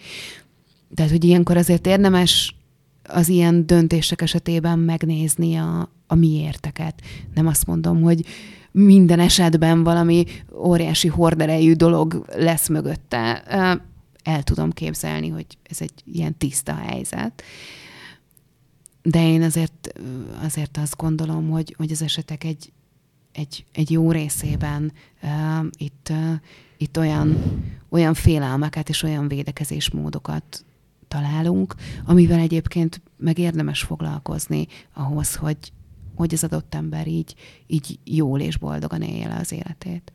Tehát, 0.94 1.12
hogy 1.12 1.24
ilyenkor 1.24 1.58
azért 1.58 1.88
érdemes 1.88 2.56
az 3.04 3.30
ilyen 3.30 3.66
döntések 3.66 4.22
esetében 4.22 4.80
megnézni 4.80 5.56
a, 5.56 5.90
a 6.08 6.16
miérteket. 6.16 7.02
Nem 7.34 7.48
azt 7.48 7.66
mondom, 7.66 8.02
hogy 8.02 8.26
minden 8.72 9.20
esetben 9.20 9.84
valami 9.84 10.26
óriási 10.56 11.08
horderejű 11.08 11.74
dolog 11.74 12.26
lesz 12.36 12.68
mögötte. 12.68 13.44
El 14.24 14.44
tudom 14.44 14.72
képzelni, 14.72 15.28
hogy 15.30 15.46
ez 15.70 15.82
egy 15.82 15.94
ilyen 16.06 16.38
tiszta 16.38 16.74
helyzet. 16.74 17.44
De 19.02 19.28
én 19.28 19.42
azért, 19.42 19.94
azért 20.44 20.78
azt 20.78 20.98
gondolom, 20.98 21.50
hogy, 21.50 21.74
hogy 21.78 21.92
az 21.92 22.02
esetek 22.02 22.44
egy, 22.44 22.72
egy, 23.32 23.66
egy 23.74 23.92
jó 23.92 24.12
részében 24.12 24.92
uh, 25.24 25.66
itt, 25.78 26.08
uh, 26.10 26.34
itt 26.78 26.98
olyan, 26.98 27.38
olyan 27.90 28.14
félelmeket 28.14 28.90
és 28.90 29.04
olyan 29.04 29.28
védekezésmódokat 29.28 30.66
találunk, 31.14 31.76
amivel 32.06 32.40
egyébként 32.40 33.02
meg 33.18 33.40
érdemes 33.40 33.82
foglalkozni 33.82 34.68
ahhoz, 34.94 35.36
hogy, 35.36 35.58
hogy 36.16 36.34
az 36.34 36.44
adott 36.44 36.76
ember 36.76 37.08
így, 37.08 37.36
így 37.68 38.00
jól 38.04 38.40
és 38.40 38.58
boldogan 38.58 39.02
élje 39.02 39.28
le 39.28 39.38
az 39.40 39.52
életét. 39.52 40.12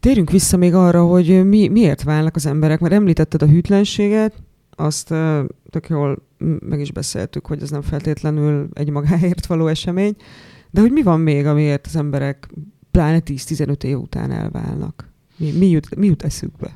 Térjünk 0.00 0.30
vissza 0.30 0.56
még 0.56 0.74
arra, 0.74 1.06
hogy 1.06 1.46
mi, 1.46 1.68
miért 1.68 2.02
válnak 2.02 2.36
az 2.36 2.46
emberek, 2.46 2.80
mert 2.80 2.94
említetted 2.94 3.42
a 3.42 3.46
hűtlenséget, 3.46 4.42
azt 4.70 5.08
tök 5.70 5.88
jól 5.88 6.22
meg 6.58 6.80
is 6.80 6.92
beszéltük, 6.92 7.46
hogy 7.46 7.62
ez 7.62 7.70
nem 7.70 7.82
feltétlenül 7.82 8.68
egy 8.72 8.90
magáért 8.90 9.46
való 9.46 9.66
esemény, 9.66 10.16
de 10.70 10.80
hogy 10.80 10.92
mi 10.92 11.02
van 11.02 11.20
még, 11.20 11.46
amiért 11.46 11.86
az 11.86 11.96
emberek 11.96 12.48
pláne 12.90 13.22
10-15 13.24 13.82
év 13.82 13.98
után 13.98 14.30
elválnak? 14.30 15.10
Mi, 15.36 15.50
mi, 15.50 15.68
jut, 15.68 15.96
mi 15.96 16.06
jut 16.06 16.22
eszükbe? 16.22 16.70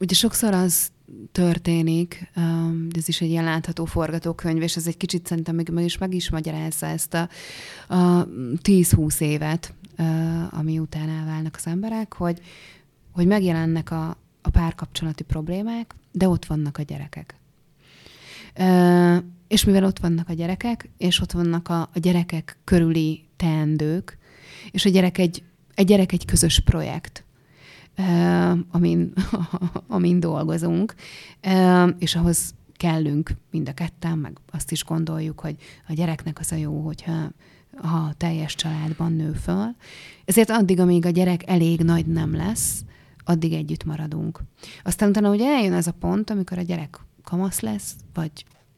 Ugye 0.00 0.14
sokszor 0.14 0.54
az 0.54 0.90
történik, 1.32 2.30
um, 2.36 2.86
ez 2.96 3.08
is 3.08 3.20
egy 3.20 3.28
ilyen 3.28 3.44
látható 3.44 3.84
forgatókönyv, 3.84 4.62
és 4.62 4.76
ez 4.76 4.86
egy 4.86 4.96
kicsit 4.96 5.26
szerintem 5.26 5.54
meg, 5.54 5.70
meg 5.72 5.84
is 5.84 5.98
meg 5.98 6.14
is 6.14 6.30
magyarázza 6.30 6.86
ezt 6.86 7.14
a, 7.14 7.28
a 7.94 8.26
10-20 8.62 9.20
évet, 9.20 9.74
ami 10.50 10.78
után 10.78 11.08
elválnak 11.08 11.54
az 11.56 11.66
emberek, 11.66 12.12
hogy, 12.12 12.40
hogy 13.12 13.26
megjelennek 13.26 13.90
a, 13.90 14.16
a 14.42 14.50
párkapcsolati 14.50 15.22
problémák, 15.22 15.94
de 16.12 16.28
ott 16.28 16.44
vannak 16.44 16.78
a 16.78 16.82
gyerekek. 16.82 17.34
És 19.48 19.64
mivel 19.64 19.84
ott 19.84 19.98
vannak 19.98 20.28
a 20.28 20.32
gyerekek, 20.32 20.88
és 20.96 21.20
ott 21.20 21.32
vannak 21.32 21.68
a, 21.68 21.80
a 21.80 21.98
gyerekek 21.98 22.58
körüli 22.64 23.24
teendők, 23.36 24.18
és 24.70 24.84
a 24.84 24.88
gyerek 24.88 25.18
egy, 25.18 25.42
egy 25.74 25.86
gyerek 25.86 26.12
egy 26.12 26.24
közös 26.24 26.60
projekt, 26.60 27.24
amin, 28.70 29.12
amin 29.88 30.20
dolgozunk, 30.20 30.94
és 31.98 32.14
ahhoz 32.14 32.54
kellünk 32.76 33.30
mind 33.50 33.68
a 33.68 33.72
ketten, 33.72 34.18
meg 34.18 34.38
azt 34.50 34.70
is 34.72 34.84
gondoljuk, 34.84 35.40
hogy 35.40 35.56
a 35.88 35.92
gyereknek 35.92 36.38
az 36.38 36.52
a 36.52 36.56
jó, 36.56 36.80
hogyha 36.80 37.30
ha 37.76 38.12
teljes 38.16 38.54
családban 38.54 39.12
nő 39.12 39.32
föl. 39.32 39.74
Ezért 40.24 40.50
addig, 40.50 40.80
amíg 40.80 41.06
a 41.06 41.10
gyerek 41.10 41.48
elég 41.48 41.80
nagy 41.80 42.06
nem 42.06 42.34
lesz, 42.34 42.84
addig 43.24 43.52
együtt 43.52 43.84
maradunk. 43.84 44.40
Aztán 44.82 45.08
utána 45.08 45.30
ugye 45.30 45.46
eljön 45.46 45.72
ez 45.72 45.86
a 45.86 45.92
pont, 45.92 46.30
amikor 46.30 46.58
a 46.58 46.62
gyerek 46.62 46.98
kamasz 47.24 47.60
lesz, 47.60 47.94
vagy 48.14 48.30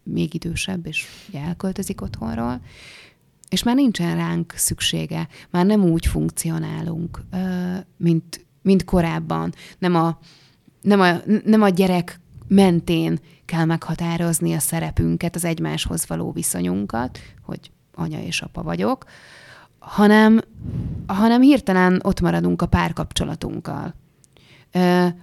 még 0.03 0.35
idősebb, 0.35 0.87
és 0.87 1.07
ugye 1.29 1.41
elköltözik 1.41 2.01
otthonról, 2.01 2.61
és 3.49 3.63
már 3.63 3.75
nincsen 3.75 4.17
ránk 4.17 4.53
szüksége, 4.57 5.29
már 5.51 5.67
nem 5.67 5.85
úgy 5.85 6.07
funkcionálunk, 6.07 7.23
mint 7.97 8.47
mint 8.63 8.85
korábban. 8.85 9.53
Nem 9.79 9.95
a, 9.95 10.19
nem 10.81 11.01
a, 11.01 11.15
nem 11.45 11.63
a 11.63 11.69
gyerek 11.69 12.21
mentén 12.49 13.19
kell 13.45 13.65
meghatározni 13.65 14.55
a 14.55 14.59
szerepünket, 14.59 15.35
az 15.35 15.45
egymáshoz 15.45 16.07
való 16.07 16.33
viszonyunkat, 16.33 17.19
hogy 17.43 17.71
anya 17.95 18.23
és 18.23 18.43
apa 18.43 18.63
vagyok, 18.63 19.05
hanem, 19.79 20.41
hanem 21.07 21.41
hirtelen 21.41 22.01
ott 22.05 22.21
maradunk 22.21 22.63
a 22.63 22.67
párkapcsolatunkkal, 22.67 23.95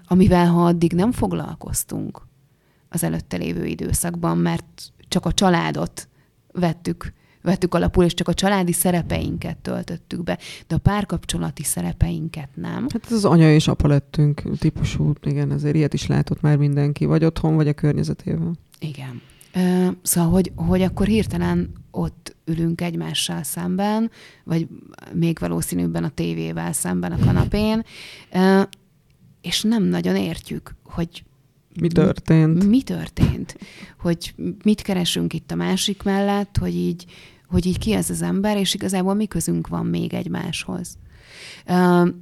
amivel 0.08 0.48
ha 0.48 0.66
addig 0.66 0.94
nem 0.94 1.12
foglalkoztunk 1.12 2.28
az 2.90 3.04
előtte 3.04 3.38
lévő 3.38 3.66
időszakban, 3.66 4.38
mert 4.38 4.92
csak 5.08 5.26
a 5.26 5.34
családot 5.34 6.08
vettük 6.52 7.14
vettük 7.42 7.74
alapul, 7.74 8.04
és 8.04 8.14
csak 8.14 8.28
a 8.28 8.34
családi 8.34 8.72
szerepeinket 8.72 9.58
töltöttük 9.58 10.24
be, 10.24 10.38
de 10.68 10.76
a 10.76 10.78
párkapcsolati 10.78 11.64
szerepeinket 11.64 12.50
nem. 12.54 12.88
Hát 12.94 13.06
ez 13.06 13.12
az 13.12 13.26
anya 13.26 13.54
és 13.54 13.68
apa 13.68 13.88
lettünk 13.88 14.58
típusú, 14.60 15.14
igen, 15.22 15.52
ezért 15.52 15.76
ilyet 15.76 15.94
is 15.94 16.08
látott 16.08 16.42
már 16.42 16.58
mindenki, 16.58 17.06
vagy 17.06 17.26
otthon, 17.26 17.56
vagy 17.56 17.68
a 17.68 17.74
környezetében. 17.74 18.58
Igen. 18.80 19.22
Szóval, 20.02 20.32
hogy, 20.32 20.52
hogy 20.56 20.82
akkor 20.82 21.08
hirtelen 21.08 21.70
ott 21.92 22.36
ülünk 22.46 22.82
egymással 22.82 23.44
szemben, 23.44 24.12
vagy 24.44 24.68
még 25.14 25.38
valószínűbben 25.40 26.04
a 26.04 26.10
tévével 26.10 26.72
szemben 26.72 27.12
a 27.12 27.26
kanapén, 27.26 27.84
és 29.42 29.62
nem 29.62 29.84
nagyon 29.84 30.16
értjük, 30.16 30.76
hogy 30.84 31.24
mi 31.80 31.88
történt? 31.88 32.68
Mi 32.68 32.82
történt? 32.82 33.58
Hogy 34.00 34.34
mit 34.64 34.82
keresünk 34.82 35.34
itt 35.34 35.52
a 35.52 35.56
másik 35.56 36.04
mellett, 36.04 36.58
hogy 36.58 36.76
így, 36.76 37.06
hogy 37.48 37.66
így 37.66 37.78
ki 37.78 37.92
ez 37.92 38.10
az 38.10 38.22
ember, 38.22 38.58
és 38.58 38.74
igazából 38.74 39.14
mi 39.14 39.26
közünk 39.26 39.68
van 39.68 39.86
még 39.86 40.14
egymáshoz. 40.14 40.98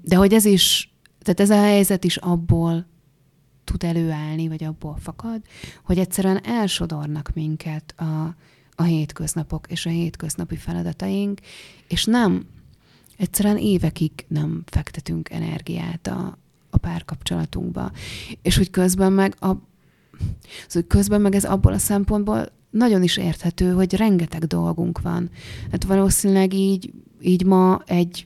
De 0.01 0.15
hogy 0.15 0.33
ez 0.33 0.45
is, 0.45 0.93
tehát 1.19 1.39
ez 1.39 1.49
a 1.49 1.61
helyzet 1.61 2.03
is 2.03 2.17
abból 2.17 2.85
tud 3.63 3.83
előállni, 3.83 4.47
vagy 4.47 4.63
abból 4.63 4.97
fakad, 4.99 5.41
hogy 5.83 5.99
egyszerűen 5.99 6.43
elsodornak 6.43 7.31
minket 7.33 7.93
a, 7.97 8.35
a 8.75 8.83
hétköznapok 8.83 9.67
és 9.69 9.85
a 9.85 9.89
hétköznapi 9.89 10.55
feladataink, 10.55 11.39
és 11.87 12.05
nem, 12.05 12.45
egyszerűen 13.17 13.57
évekig 13.57 14.11
nem 14.27 14.63
fektetünk 14.65 15.29
energiát 15.29 16.07
a 16.07 16.37
párkapcsolatunkba. 16.85 17.91
És 18.41 18.57
hogy 18.57 18.69
közben 18.69 19.13
meg 19.13 19.35
a, 19.39 19.51
szóval 20.67 20.87
közben 20.87 21.21
meg 21.21 21.35
ez 21.35 21.45
abból 21.45 21.73
a 21.73 21.77
szempontból 21.77 22.49
nagyon 22.69 23.03
is 23.03 23.17
érthető, 23.17 23.71
hogy 23.71 23.95
rengeteg 23.95 24.43
dolgunk 24.43 25.01
van. 25.01 25.29
Hát 25.71 25.83
valószínűleg 25.83 26.53
így, 26.53 26.93
így 27.21 27.45
ma 27.45 27.81
egy 27.85 28.25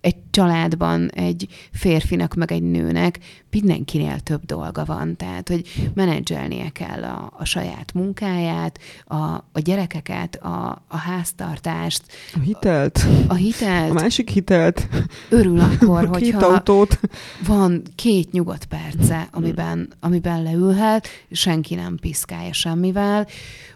egy 0.00 0.16
családban 0.30 1.10
egy 1.10 1.48
férfinak, 1.72 2.34
meg 2.34 2.52
egy 2.52 2.62
nőnek 2.62 3.18
mindenkinél 3.50 4.20
több 4.20 4.44
dolga 4.44 4.84
van. 4.84 5.16
Tehát, 5.16 5.48
hogy 5.48 5.90
menedzselnie 5.94 6.68
kell 6.68 7.04
a, 7.04 7.32
a 7.38 7.44
saját 7.44 7.92
munkáját, 7.92 8.78
a, 9.04 9.16
a 9.52 9.60
gyerekeket, 9.62 10.36
a, 10.36 10.82
a 10.88 10.96
háztartást. 10.96 12.02
A 12.34 12.38
hitelt. 12.38 13.06
A 13.28 13.34
hitelt. 13.34 13.90
A 13.90 13.92
másik 13.92 14.30
hitelt. 14.30 14.88
Örül 15.28 15.60
akkor, 15.60 16.04
a 16.04 16.10
két 16.20 16.42
autót. 16.42 17.00
van 17.46 17.82
két 17.94 18.32
nyugodt 18.32 18.64
perce, 18.64 19.28
amiben, 19.32 19.92
amiben 20.00 20.42
leülhet, 20.42 21.08
senki 21.30 21.74
nem 21.74 21.96
piszkálja 22.00 22.52
semmivel, 22.52 23.26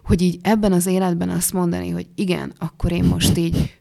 hogy 0.04 0.22
így 0.22 0.38
ebben 0.42 0.72
az 0.72 0.86
életben 0.86 1.28
azt 1.28 1.52
mondani, 1.52 1.90
hogy 1.90 2.06
igen, 2.14 2.52
akkor 2.58 2.92
én 2.92 3.04
most 3.04 3.36
így 3.36 3.72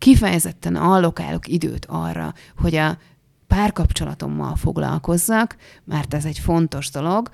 kifejezetten 0.00 0.76
allokálok 0.76 1.48
időt 1.48 1.86
arra, 1.88 2.34
hogy 2.56 2.74
a 2.74 2.98
párkapcsolatommal 3.46 4.56
foglalkozzak, 4.56 5.56
mert 5.84 6.14
ez 6.14 6.24
egy 6.24 6.38
fontos 6.38 6.90
dolog, 6.90 7.30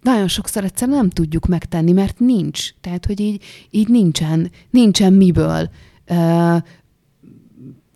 nagyon 0.00 0.28
sokszor 0.28 0.64
egyszer 0.64 0.88
nem 0.88 1.10
tudjuk 1.10 1.46
megtenni, 1.46 1.92
mert 1.92 2.18
nincs. 2.18 2.74
Tehát, 2.80 3.06
hogy 3.06 3.20
így, 3.20 3.44
így 3.70 3.88
nincsen, 3.88 4.50
nincsen 4.70 5.12
miből 5.12 5.70
ö, 6.04 6.56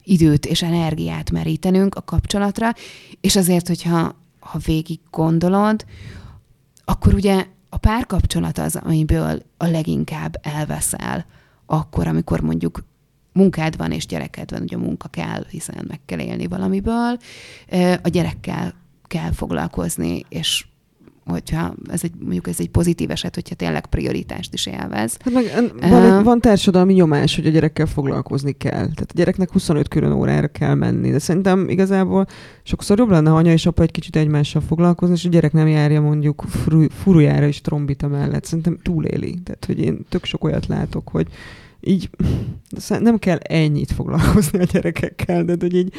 időt 0.03 0.47
és 0.47 0.63
energiát 0.63 1.31
merítenünk 1.31 1.95
a 1.95 2.03
kapcsolatra, 2.03 2.73
és 3.21 3.37
azért, 3.37 3.69
hogyha 3.69 4.17
ha 4.41 4.59
végig 4.65 5.01
gondolod, 5.11 5.85
akkor 6.85 7.15
ugye 7.15 7.47
a 7.69 7.77
párkapcsolat 7.77 8.59
az, 8.59 8.77
amiből 8.77 9.43
a 9.57 9.67
leginkább 9.67 10.37
elveszel, 10.43 11.27
akkor, 11.67 12.07
amikor 12.07 12.41
mondjuk 12.41 12.85
munkád 13.35 13.77
van 13.77 13.93
és 13.93 14.07
gyereked 14.07 14.51
van, 14.51 14.63
ugye 14.63 14.77
a 14.77 14.79
munka 14.79 15.09
kell, 15.09 15.45
hiszen 15.51 15.85
meg 15.89 16.01
kell 16.07 16.19
élni 16.19 16.47
valamiből, 16.47 17.19
a 18.03 18.09
gyerekkel 18.09 18.75
kell 19.07 19.33
foglalkozni, 19.33 20.25
és 20.29 20.65
hogyha 21.27 21.75
ez 21.91 22.01
egy, 22.05 22.13
mondjuk 22.21 22.49
ez 22.49 22.61
egy 22.61 22.69
pozitív 22.69 23.11
eset, 23.11 23.35
hogyha 23.35 23.55
tényleg 23.55 23.87
prioritást 23.87 24.55
is 24.55 24.67
élvez. 24.67 25.17
Hát 25.21 25.35
meg 25.35 25.45
van, 25.91 26.19
uh, 26.19 26.25
van 26.25 26.41
társadalmi 26.41 26.93
nyomás, 26.93 27.37
hogy 27.37 27.47
a 27.47 27.51
gyerekkel 27.51 27.87
foglalkozni 27.87 28.53
kell. 28.53 28.73
Tehát 28.73 29.11
a 29.11 29.15
gyereknek 29.15 29.53
25 29.53 29.89
külön 29.89 30.13
órára 30.13 30.47
kell 30.47 30.75
menni. 30.75 31.11
De 31.11 31.19
szerintem 31.19 31.69
igazából 31.69 32.27
sokszor 32.63 32.99
jobb 32.99 33.11
lenne, 33.11 33.31
ha 33.31 33.37
anya 33.37 33.53
és 33.53 33.67
apa 33.67 33.83
egy 33.83 33.91
kicsit 33.91 34.17
egymással 34.17 34.63
foglalkozni, 34.63 35.15
és 35.15 35.25
a 35.25 35.29
gyerek 35.29 35.53
nem 35.53 35.69
járja 35.69 36.01
mondjuk 36.01 36.45
furujára 36.91 37.47
és 37.47 37.61
trombita 37.61 38.09
mellett. 38.09 38.45
Szerintem 38.45 38.79
túléli. 38.83 39.39
Tehát, 39.45 39.65
hogy 39.65 39.81
én 39.81 40.05
tök 40.09 40.25
sok 40.25 40.45
olyat 40.45 40.67
látok, 40.67 41.09
hogy 41.09 41.27
így 41.87 42.11
nem 42.89 43.19
kell 43.19 43.37
ennyit 43.37 43.93
foglalkozni 43.93 44.59
a 44.59 44.65
gyerekekkel, 44.65 45.45
de 45.45 45.57
hogy 45.61 45.75
így 45.75 45.93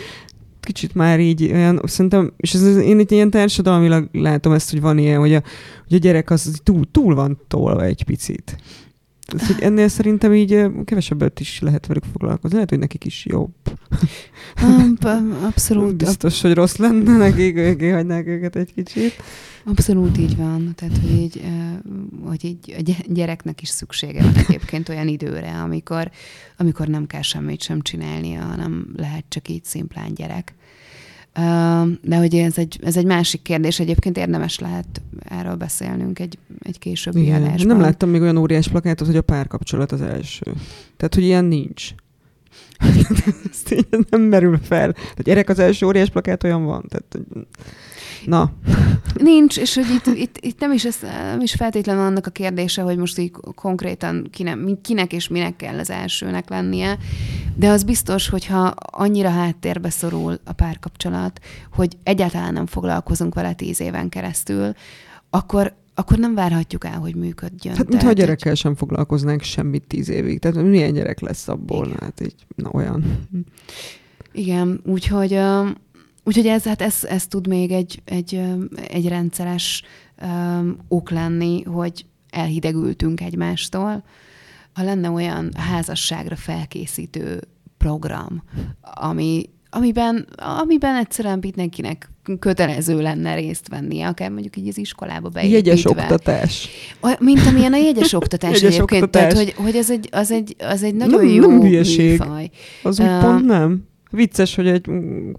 kicsit 0.59 0.93
már 0.93 1.19
így 1.19 1.51
olyan, 1.51 1.81
szerintem, 1.83 2.33
és 2.37 2.53
ez, 2.53 2.77
én 2.77 2.99
itt 2.99 3.11
ilyen 3.11 3.29
társadalmilag 3.29 4.09
látom 4.11 4.53
ezt, 4.53 4.71
hogy 4.71 4.81
van 4.81 4.97
ilyen, 4.97 5.19
hogy 5.19 5.33
a, 5.33 5.43
hogy 5.87 5.97
a 5.97 5.99
gyerek 5.99 6.29
az 6.29 6.59
túl, 6.63 6.83
túl 6.91 7.15
van 7.15 7.39
tolva 7.47 7.83
egy 7.83 8.03
picit. 8.03 8.57
Ez, 9.25 9.47
hogy 9.47 9.61
ennél 9.61 9.87
szerintem 9.87 10.33
így 10.33 10.65
kevesebbet 10.85 11.39
is 11.39 11.59
lehet 11.59 11.85
velük 11.85 12.03
foglalkozni. 12.11 12.53
Lehet, 12.53 12.69
hogy 12.69 12.79
nekik 12.79 13.05
is 13.05 13.25
jobb. 13.25 13.53
Abszolút. 15.43 15.95
Biztos, 15.95 16.41
hogy 16.41 16.53
rossz 16.53 16.75
lenne 16.75 17.17
nekik, 17.17 17.59
hogy 17.59 17.91
hagynák 17.91 18.27
őket 18.27 18.55
egy 18.55 18.73
kicsit. 18.73 19.13
Abszolút 19.65 20.17
így 20.17 20.35
van. 20.35 20.73
Tehát, 20.75 20.97
hogy 20.97 21.11
így, 21.11 21.41
hogy 22.25 22.45
így 22.45 22.75
a 22.77 22.93
gyereknek 23.07 23.61
is 23.61 23.69
szüksége 23.69 24.21
van 24.21 24.35
egyébként 24.35 24.89
olyan 24.89 25.07
időre, 25.07 25.61
amikor, 25.61 26.11
amikor 26.57 26.87
nem 26.87 27.07
kell 27.07 27.21
semmit 27.21 27.61
sem 27.61 27.81
csinálnia, 27.81 28.41
hanem 28.41 28.87
lehet 28.95 29.25
csak 29.29 29.49
így 29.49 29.63
szimplán 29.63 30.13
gyerek. 30.13 30.53
De 32.01 32.17
hogy 32.17 32.35
ez 32.35 32.57
egy, 32.57 32.79
ez 32.83 32.97
egy 32.97 33.05
másik 33.05 33.41
kérdés, 33.41 33.79
egyébként 33.79 34.17
érdemes 34.17 34.59
lehet 34.59 35.01
erről 35.19 35.55
beszélnünk 35.55 36.19
egy, 36.19 36.37
egy 36.59 36.79
későbbi 36.79 37.21
Igen. 37.21 37.43
adásban. 37.43 37.67
Nem 37.67 37.79
láttam 37.79 38.09
még 38.09 38.21
olyan 38.21 38.37
óriás 38.37 38.67
plakátot, 38.67 39.07
hogy 39.07 39.17
a 39.17 39.21
párkapcsolat 39.21 39.91
az 39.91 40.01
első. 40.01 40.53
Tehát, 40.97 41.13
hogy 41.13 41.23
ilyen 41.23 41.45
nincs. 41.45 41.93
Ez 43.51 43.85
nem 44.09 44.21
merül 44.21 44.59
fel. 44.63 44.95
A 45.15 45.21
gyerek 45.21 45.49
az 45.49 45.59
első 45.59 45.85
óriás 45.85 46.09
plakát 46.09 46.43
olyan 46.43 46.65
van. 46.65 46.85
Tehát, 46.89 47.27
na. 48.25 48.51
Nincs, 49.13 49.57
és 49.57 49.75
hogy 49.75 49.89
itt, 49.89 50.17
itt, 50.17 50.37
itt 50.39 50.59
nem, 50.59 50.71
is 50.71 50.85
ez, 50.85 50.97
nem 51.01 51.41
is 51.41 51.53
feltétlenül 51.53 52.01
annak 52.01 52.27
a 52.27 52.29
kérdése, 52.29 52.81
hogy 52.81 52.97
most 52.97 53.17
így 53.17 53.31
konkrétan 53.55 54.27
kinek, 54.31 54.57
kinek 54.81 55.13
és 55.13 55.27
minek 55.27 55.55
kell 55.55 55.79
az 55.79 55.89
elsőnek 55.89 56.49
lennie, 56.49 56.97
de 57.55 57.69
az 57.69 57.83
biztos, 57.83 58.29
hogyha 58.29 58.73
annyira 58.91 59.29
háttérbe 59.29 59.89
szorul 59.89 60.39
a 60.43 60.53
párkapcsolat, 60.53 61.39
hogy 61.73 61.97
egyáltalán 62.03 62.53
nem 62.53 62.65
foglalkozunk 62.65 63.33
vele 63.33 63.53
tíz 63.53 63.81
éven 63.81 64.09
keresztül, 64.09 64.73
akkor, 65.29 65.73
akkor 65.95 66.17
nem 66.17 66.33
várhatjuk 66.33 66.85
el, 66.85 66.99
hogy 66.99 67.15
működjön. 67.15 67.75
Hát, 67.75 67.87
mintha 67.87 68.09
a 68.09 68.13
gyerekkel 68.13 68.51
hogy... 68.51 68.59
sem 68.59 68.75
foglalkoznánk 68.75 69.41
semmit 69.41 69.83
tíz 69.87 70.09
évig. 70.09 70.39
Tehát 70.39 70.63
milyen 70.63 70.93
gyerek 70.93 71.19
lesz 71.19 71.47
abból? 71.47 71.85
Igen. 71.85 71.99
Hát 71.99 72.21
így, 72.21 72.35
na 72.55 72.69
olyan. 72.73 73.27
Igen, 74.31 74.81
úgyhogy, 74.85 75.39
úgyhogy 76.23 76.47
ez, 76.47 76.63
hát 76.63 76.81
ez, 76.81 77.03
ez 77.03 77.27
tud 77.27 77.47
még 77.47 77.71
egy, 77.71 78.01
egy, 78.05 78.41
egy 78.87 79.07
rendszeres 79.07 79.83
um, 80.21 80.77
ok 80.87 81.09
lenni, 81.09 81.63
hogy 81.63 82.05
elhidegültünk 82.29 83.21
egymástól. 83.21 84.03
Ha 84.73 84.83
lenne 84.83 85.09
olyan 85.09 85.51
házasságra 85.57 86.35
felkészítő 86.35 87.41
program, 87.77 88.43
ami 88.81 89.49
amiben, 89.75 90.27
amiben 90.61 90.95
egyszerűen 90.95 91.37
mindenkinek 91.41 92.09
kötelező 92.39 93.01
lenne 93.01 93.35
részt 93.35 93.67
venni, 93.67 94.01
akár 94.01 94.31
mondjuk 94.31 94.57
így 94.57 94.67
az 94.67 94.77
iskolába 94.77 95.29
beépítve. 95.29 95.57
Jegyes 95.57 95.85
oktatás. 95.85 96.69
Mint 97.19 97.45
amilyen 97.47 97.73
a 97.73 97.77
jegyes 97.77 98.13
oktatás 98.13 98.51
jegyes 98.61 98.75
egyébként. 98.75 99.03
Oktatás. 99.03 99.33
Tehát, 99.33 99.45
hogy, 99.45 99.65
hogy 99.65 99.75
ez, 99.75 99.91
egy, 99.91 100.09
az, 100.11 100.31
egy, 100.31 100.55
az 100.59 100.83
egy 100.83 100.95
nagyon 100.95 101.25
nem, 101.25 101.33
jó 101.33 101.47
nem 101.47 101.61
hülyeség. 101.61 102.09
műfaj. 102.09 102.49
Az 102.83 102.99
úgy 102.99 103.07
uh, 103.07 103.21
pont 103.21 103.45
nem. 103.45 103.87
Vicces, 104.11 104.55
hogy 104.55 104.67
egy 104.67 104.89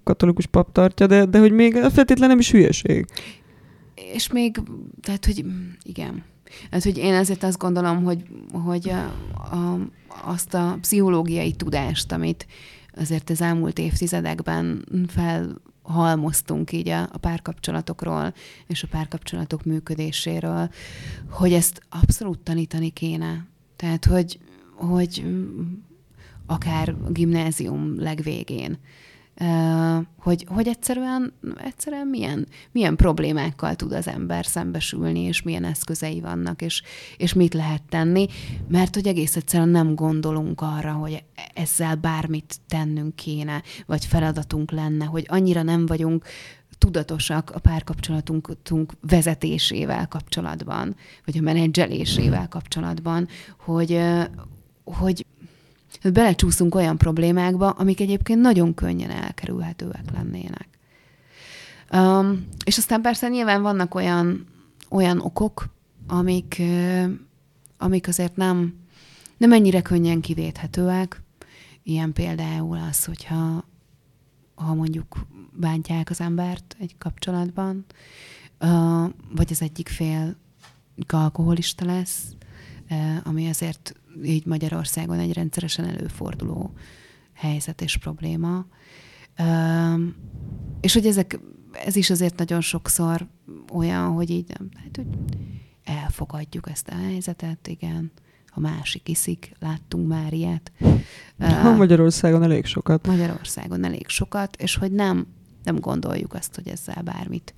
katolikus 0.04 0.46
pap 0.46 0.72
tartja, 0.72 1.06
de, 1.06 1.24
de 1.24 1.38
hogy 1.38 1.52
még 1.52 1.74
feltétlenül 1.74 2.26
nem 2.26 2.38
is 2.38 2.50
hülyeség. 2.50 3.06
És 4.12 4.32
még, 4.32 4.56
tehát, 5.02 5.24
hogy 5.24 5.44
igen. 5.82 6.24
Hát, 6.70 6.82
hogy 6.82 6.98
én 6.98 7.14
ezért 7.14 7.42
azt 7.42 7.58
gondolom, 7.58 8.04
hogy, 8.04 8.22
hogy 8.52 8.90
a, 8.90 9.04
a, 9.56 9.78
azt 10.24 10.54
a 10.54 10.78
pszichológiai 10.80 11.52
tudást, 11.52 12.12
amit 12.12 12.46
azért 12.96 13.30
az 13.30 13.40
elmúlt 13.40 13.78
évtizedekben 13.78 14.84
felhalmoztunk 15.08 16.72
így 16.72 16.88
a, 16.88 17.02
a 17.02 17.18
párkapcsolatokról 17.20 18.34
és 18.66 18.82
a 18.82 18.88
párkapcsolatok 18.90 19.64
működéséről, 19.64 20.70
hogy 21.30 21.52
ezt 21.52 21.80
abszolút 21.88 22.38
tanítani 22.38 22.90
kéne. 22.90 23.46
Tehát, 23.76 24.04
hogy, 24.04 24.38
hogy 24.74 25.24
akár 26.46 26.94
gimnázium 27.08 28.00
legvégén 28.00 28.78
hogy, 30.18 30.46
hogy 30.48 30.68
egyszerűen, 30.68 31.32
egyszerűen 31.64 32.06
milyen, 32.06 32.46
milyen 32.72 32.96
problémákkal 32.96 33.74
tud 33.74 33.92
az 33.92 34.08
ember 34.08 34.46
szembesülni, 34.46 35.20
és 35.20 35.42
milyen 35.42 35.64
eszközei 35.64 36.20
vannak, 36.20 36.62
és, 36.62 36.82
és 37.16 37.32
mit 37.32 37.54
lehet 37.54 37.82
tenni, 37.88 38.26
mert 38.68 38.94
hogy 38.94 39.06
egész 39.06 39.36
egyszerűen 39.36 39.68
nem 39.68 39.94
gondolunk 39.94 40.60
arra, 40.60 40.92
hogy 40.92 41.24
ezzel 41.54 41.94
bármit 41.94 42.56
tennünk 42.68 43.16
kéne, 43.16 43.62
vagy 43.86 44.04
feladatunk 44.04 44.70
lenne, 44.70 45.04
hogy 45.04 45.24
annyira 45.28 45.62
nem 45.62 45.86
vagyunk 45.86 46.24
tudatosak 46.78 47.50
a 47.50 47.58
párkapcsolatunk 47.58 48.92
vezetésével 49.00 50.08
kapcsolatban, 50.08 50.96
vagy 51.24 51.38
a 51.38 51.42
menedzselésével 51.42 52.48
kapcsolatban, 52.48 53.28
hogy, 53.58 54.00
hogy 54.84 55.26
belecsúszunk 56.02 56.74
olyan 56.74 56.98
problémákba, 56.98 57.70
amik 57.70 58.00
egyébként 58.00 58.40
nagyon 58.40 58.74
könnyen 58.74 59.10
elkerülhetőek 59.10 60.04
lennének. 60.12 60.68
Um, 61.92 62.46
és 62.64 62.78
aztán 62.78 63.00
persze 63.02 63.28
nyilván 63.28 63.62
vannak 63.62 63.94
olyan, 63.94 64.46
olyan 64.90 65.20
okok, 65.20 65.68
amik, 66.06 66.62
amik 67.78 68.08
azért 68.08 68.36
nem, 68.36 68.74
nem 69.36 69.52
ennyire 69.52 69.82
könnyen 69.82 70.20
kivéthetőek. 70.20 71.22
Ilyen 71.82 72.12
például 72.12 72.78
az, 72.88 73.04
hogyha 73.04 73.64
ha 74.54 74.74
mondjuk 74.74 75.26
bántják 75.52 76.10
az 76.10 76.20
embert 76.20 76.76
egy 76.78 76.94
kapcsolatban, 76.98 77.84
vagy 79.34 79.48
az 79.50 79.62
egyik 79.62 79.88
fél 79.88 80.36
alkoholista 81.06 81.84
lesz, 81.84 82.22
ami 83.22 83.48
azért 83.48 83.94
így 84.24 84.46
Magyarországon 84.46 85.18
egy 85.18 85.32
rendszeresen 85.32 85.84
előforduló 85.84 86.72
helyzet 87.32 87.82
és 87.82 87.96
probléma. 87.96 88.66
És 90.80 90.92
hogy 90.92 91.06
ezek, 91.06 91.38
ez 91.84 91.96
is 91.96 92.10
azért 92.10 92.38
nagyon 92.38 92.60
sokszor 92.60 93.26
olyan, 93.72 94.12
hogy 94.12 94.30
így 94.30 94.46
nem, 94.58 94.68
hát, 94.74 94.96
hogy 94.96 95.06
elfogadjuk 95.84 96.68
ezt 96.70 96.88
a 96.88 96.94
helyzetet, 96.94 97.68
igen, 97.68 98.12
a 98.46 98.60
másik 98.60 99.08
iszik, 99.08 99.52
láttunk 99.58 100.08
már 100.08 100.32
ilyet. 100.32 100.72
Ha 101.38 101.72
Magyarországon 101.72 102.42
elég 102.42 102.64
sokat. 102.64 103.06
Magyarországon 103.06 103.84
elég 103.84 104.08
sokat, 104.08 104.56
és 104.56 104.76
hogy 104.76 104.92
nem, 104.92 105.26
nem 105.64 105.78
gondoljuk 105.78 106.34
azt, 106.34 106.54
hogy 106.54 106.68
ezzel 106.68 107.02
bármit, 107.02 107.54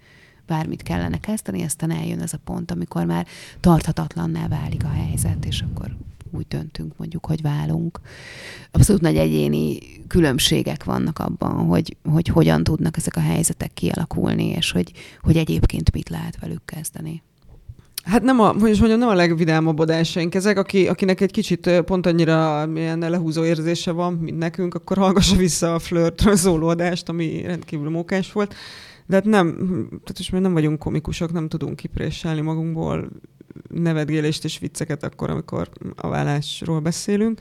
bármit 0.47 0.83
kellene 0.83 1.21
kezdeni, 1.21 1.63
aztán 1.63 1.91
eljön 1.91 2.21
ez 2.21 2.33
a 2.33 2.39
pont, 2.45 2.71
amikor 2.71 3.05
már 3.05 3.27
tarthatatlanná 3.61 4.49
válik 4.49 4.85
a 4.85 4.89
helyzet, 4.89 5.45
és 5.45 5.61
akkor 5.61 5.97
úgy 6.33 6.47
döntünk 6.49 6.93
mondjuk, 6.97 7.27
hogy 7.27 7.43
válunk. 7.43 8.01
Abszolút 8.71 9.03
nagy 9.03 9.17
egyéni 9.17 9.79
különbségek 10.07 10.85
vannak 10.85 11.19
abban, 11.19 11.53
hogy, 11.53 11.97
hogy 12.05 12.29
hogyan 12.29 12.65
tudnak 12.65 12.97
ezek 12.97 13.17
a 13.17 13.21
helyzetek 13.21 13.73
kialakulni, 13.75 14.47
és 14.47 14.71
hogy, 14.71 14.93
hogy 15.21 15.37
egyébként 15.37 15.93
mit 15.93 16.09
lehet 16.09 16.39
velük 16.41 16.65
kezdeni. 16.65 17.23
Hát 18.05 18.23
nem 18.23 18.41
a, 18.41 18.53
hogy 18.53 18.71
is 18.71 18.79
mondjam, 18.79 19.01
nem 19.01 19.09
a 19.09 19.15
legvidámabb 19.15 19.79
adásaink 19.79 20.35
ezek, 20.35 20.59
aki, 20.59 20.89
akinek 20.89 21.21
egy 21.21 21.31
kicsit 21.31 21.71
pont 21.85 22.07
annyira 22.07 22.67
milyen 22.67 22.99
lehúzó 22.99 23.45
érzése 23.45 23.91
van, 23.91 24.13
mint 24.13 24.39
nekünk, 24.39 24.75
akkor 24.75 24.97
hallgassa 24.97 25.37
vissza 25.37 25.75
a 25.75 25.79
flörtről 25.79 26.37
szóló 26.37 26.69
adást, 26.69 27.09
ami 27.09 27.43
rendkívül 27.43 27.91
mókás 27.91 28.33
volt. 28.33 28.55
De 29.07 29.15
hát 29.15 29.25
nem, 29.25 29.57
tehát 29.89 30.19
is 30.19 30.29
nem 30.29 30.53
vagyunk 30.53 30.79
komikusok, 30.79 31.33
nem 31.33 31.49
tudunk 31.49 31.77
kipréselni 31.77 32.41
magunkból 32.41 33.09
nevetgélést 33.69 34.45
és 34.45 34.59
vicceket 34.59 35.03
akkor, 35.03 35.31
amikor 35.31 35.69
a 35.97 36.09
vállásról 36.09 36.81
beszélünk. 36.81 37.41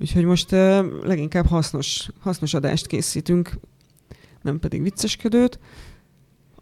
Úgyhogy 0.00 0.24
most 0.24 0.52
uh, 0.52 0.84
leginkább 1.02 1.46
hasznos, 1.46 2.08
hasznos 2.20 2.54
adást 2.54 2.86
készítünk, 2.86 3.50
nem 4.42 4.58
pedig 4.58 4.82
viccesködőt. 4.82 5.58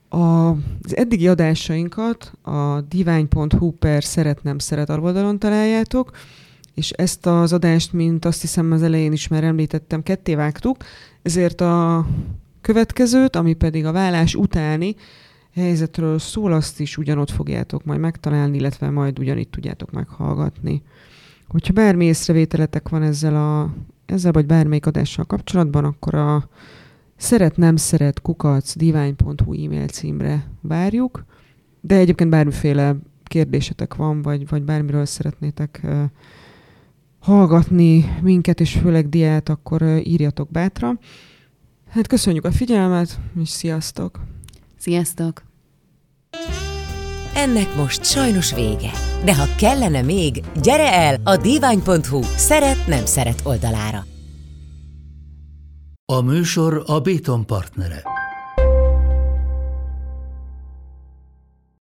A, 0.09 0.49
az 0.49 0.97
eddigi 0.97 1.29
adásainkat 1.29 2.33
a 2.43 2.81
divány.hu 2.81 3.71
per 3.71 4.05
szeret 4.05 4.43
nem 4.43 4.59
szeret 4.59 4.91
oldalon 4.91 5.39
találjátok, 5.39 6.11
és 6.75 6.91
ezt 6.91 7.27
az 7.27 7.53
adást, 7.53 7.93
mint 7.93 8.25
azt 8.25 8.41
hiszem 8.41 8.73
az 8.73 8.83
elején 8.83 9.13
is 9.13 9.29
már 9.29 9.45
említettem, 9.45 10.03
ketté 10.03 10.35
vágtuk, 10.35 10.77
ezért 11.23 11.61
a 11.61 12.07
következőt, 12.61 13.37
ami 13.37 13.55
pedig 13.55 13.85
a 13.85 13.93
vállás 13.93 14.35
utáni, 14.35 14.97
helyzetről 15.59 16.19
szól, 16.19 16.53
azt 16.53 16.81
is 16.81 16.97
ugyanott 16.97 17.31
fogjátok 17.31 17.85
majd 17.85 18.01
megtalálni, 18.01 18.57
illetve 18.57 18.91
majd 18.91 19.19
ugyanitt 19.19 19.51
tudjátok 19.51 19.91
meghallgatni. 19.91 20.83
Hogyha 21.49 21.73
bármi 21.73 22.05
észrevételetek 22.05 22.89
van 22.89 23.03
ezzel, 23.03 23.37
a, 23.37 23.75
ezzel 24.07 24.33
vagy 24.33 24.47
bármelyik 24.47 24.87
adással 24.87 25.25
kapcsolatban, 25.25 25.85
akkor 25.85 26.15
a 26.15 26.49
szeret 27.17 27.57
nem 27.57 27.77
szeret 27.77 28.21
kukac 28.21 28.77
divány.hu 28.77 29.65
e-mail 29.65 29.87
címre 29.87 30.51
várjuk, 30.61 31.25
de 31.81 31.95
egyébként 31.95 32.31
bármiféle 32.31 32.97
kérdésetek 33.25 33.95
van, 33.95 34.23
vagy, 34.23 34.49
vagy 34.49 34.63
bármiről 34.63 35.05
szeretnétek 35.05 35.81
uh, 35.85 36.03
hallgatni 37.19 38.05
minket, 38.23 38.61
és 38.61 38.73
főleg 38.73 39.09
diát, 39.09 39.49
akkor 39.49 39.83
uh, 39.83 40.07
írjatok 40.07 40.51
bátran. 40.51 40.99
Hát 41.89 42.07
köszönjük 42.07 42.45
a 42.45 42.51
figyelmet, 42.51 43.21
és 43.41 43.49
sziasztok! 43.49 44.21
Sziasztok! 44.77 45.48
Ennek 47.35 47.77
most 47.77 48.05
sajnos 48.05 48.55
vége. 48.55 48.91
De 49.25 49.35
ha 49.37 49.45
kellene 49.57 50.03
még, 50.03 50.43
gyere 50.63 50.93
el 50.93 51.21
a 51.25 51.37
divány.hu 51.37 52.23
szeret-nem 52.23 53.05
szeret 53.05 53.41
oldalára. 53.45 54.07
A 56.13 56.21
műsor 56.21 56.83
a 56.87 57.01
Béton 57.01 57.47
partnere. 57.47 58.18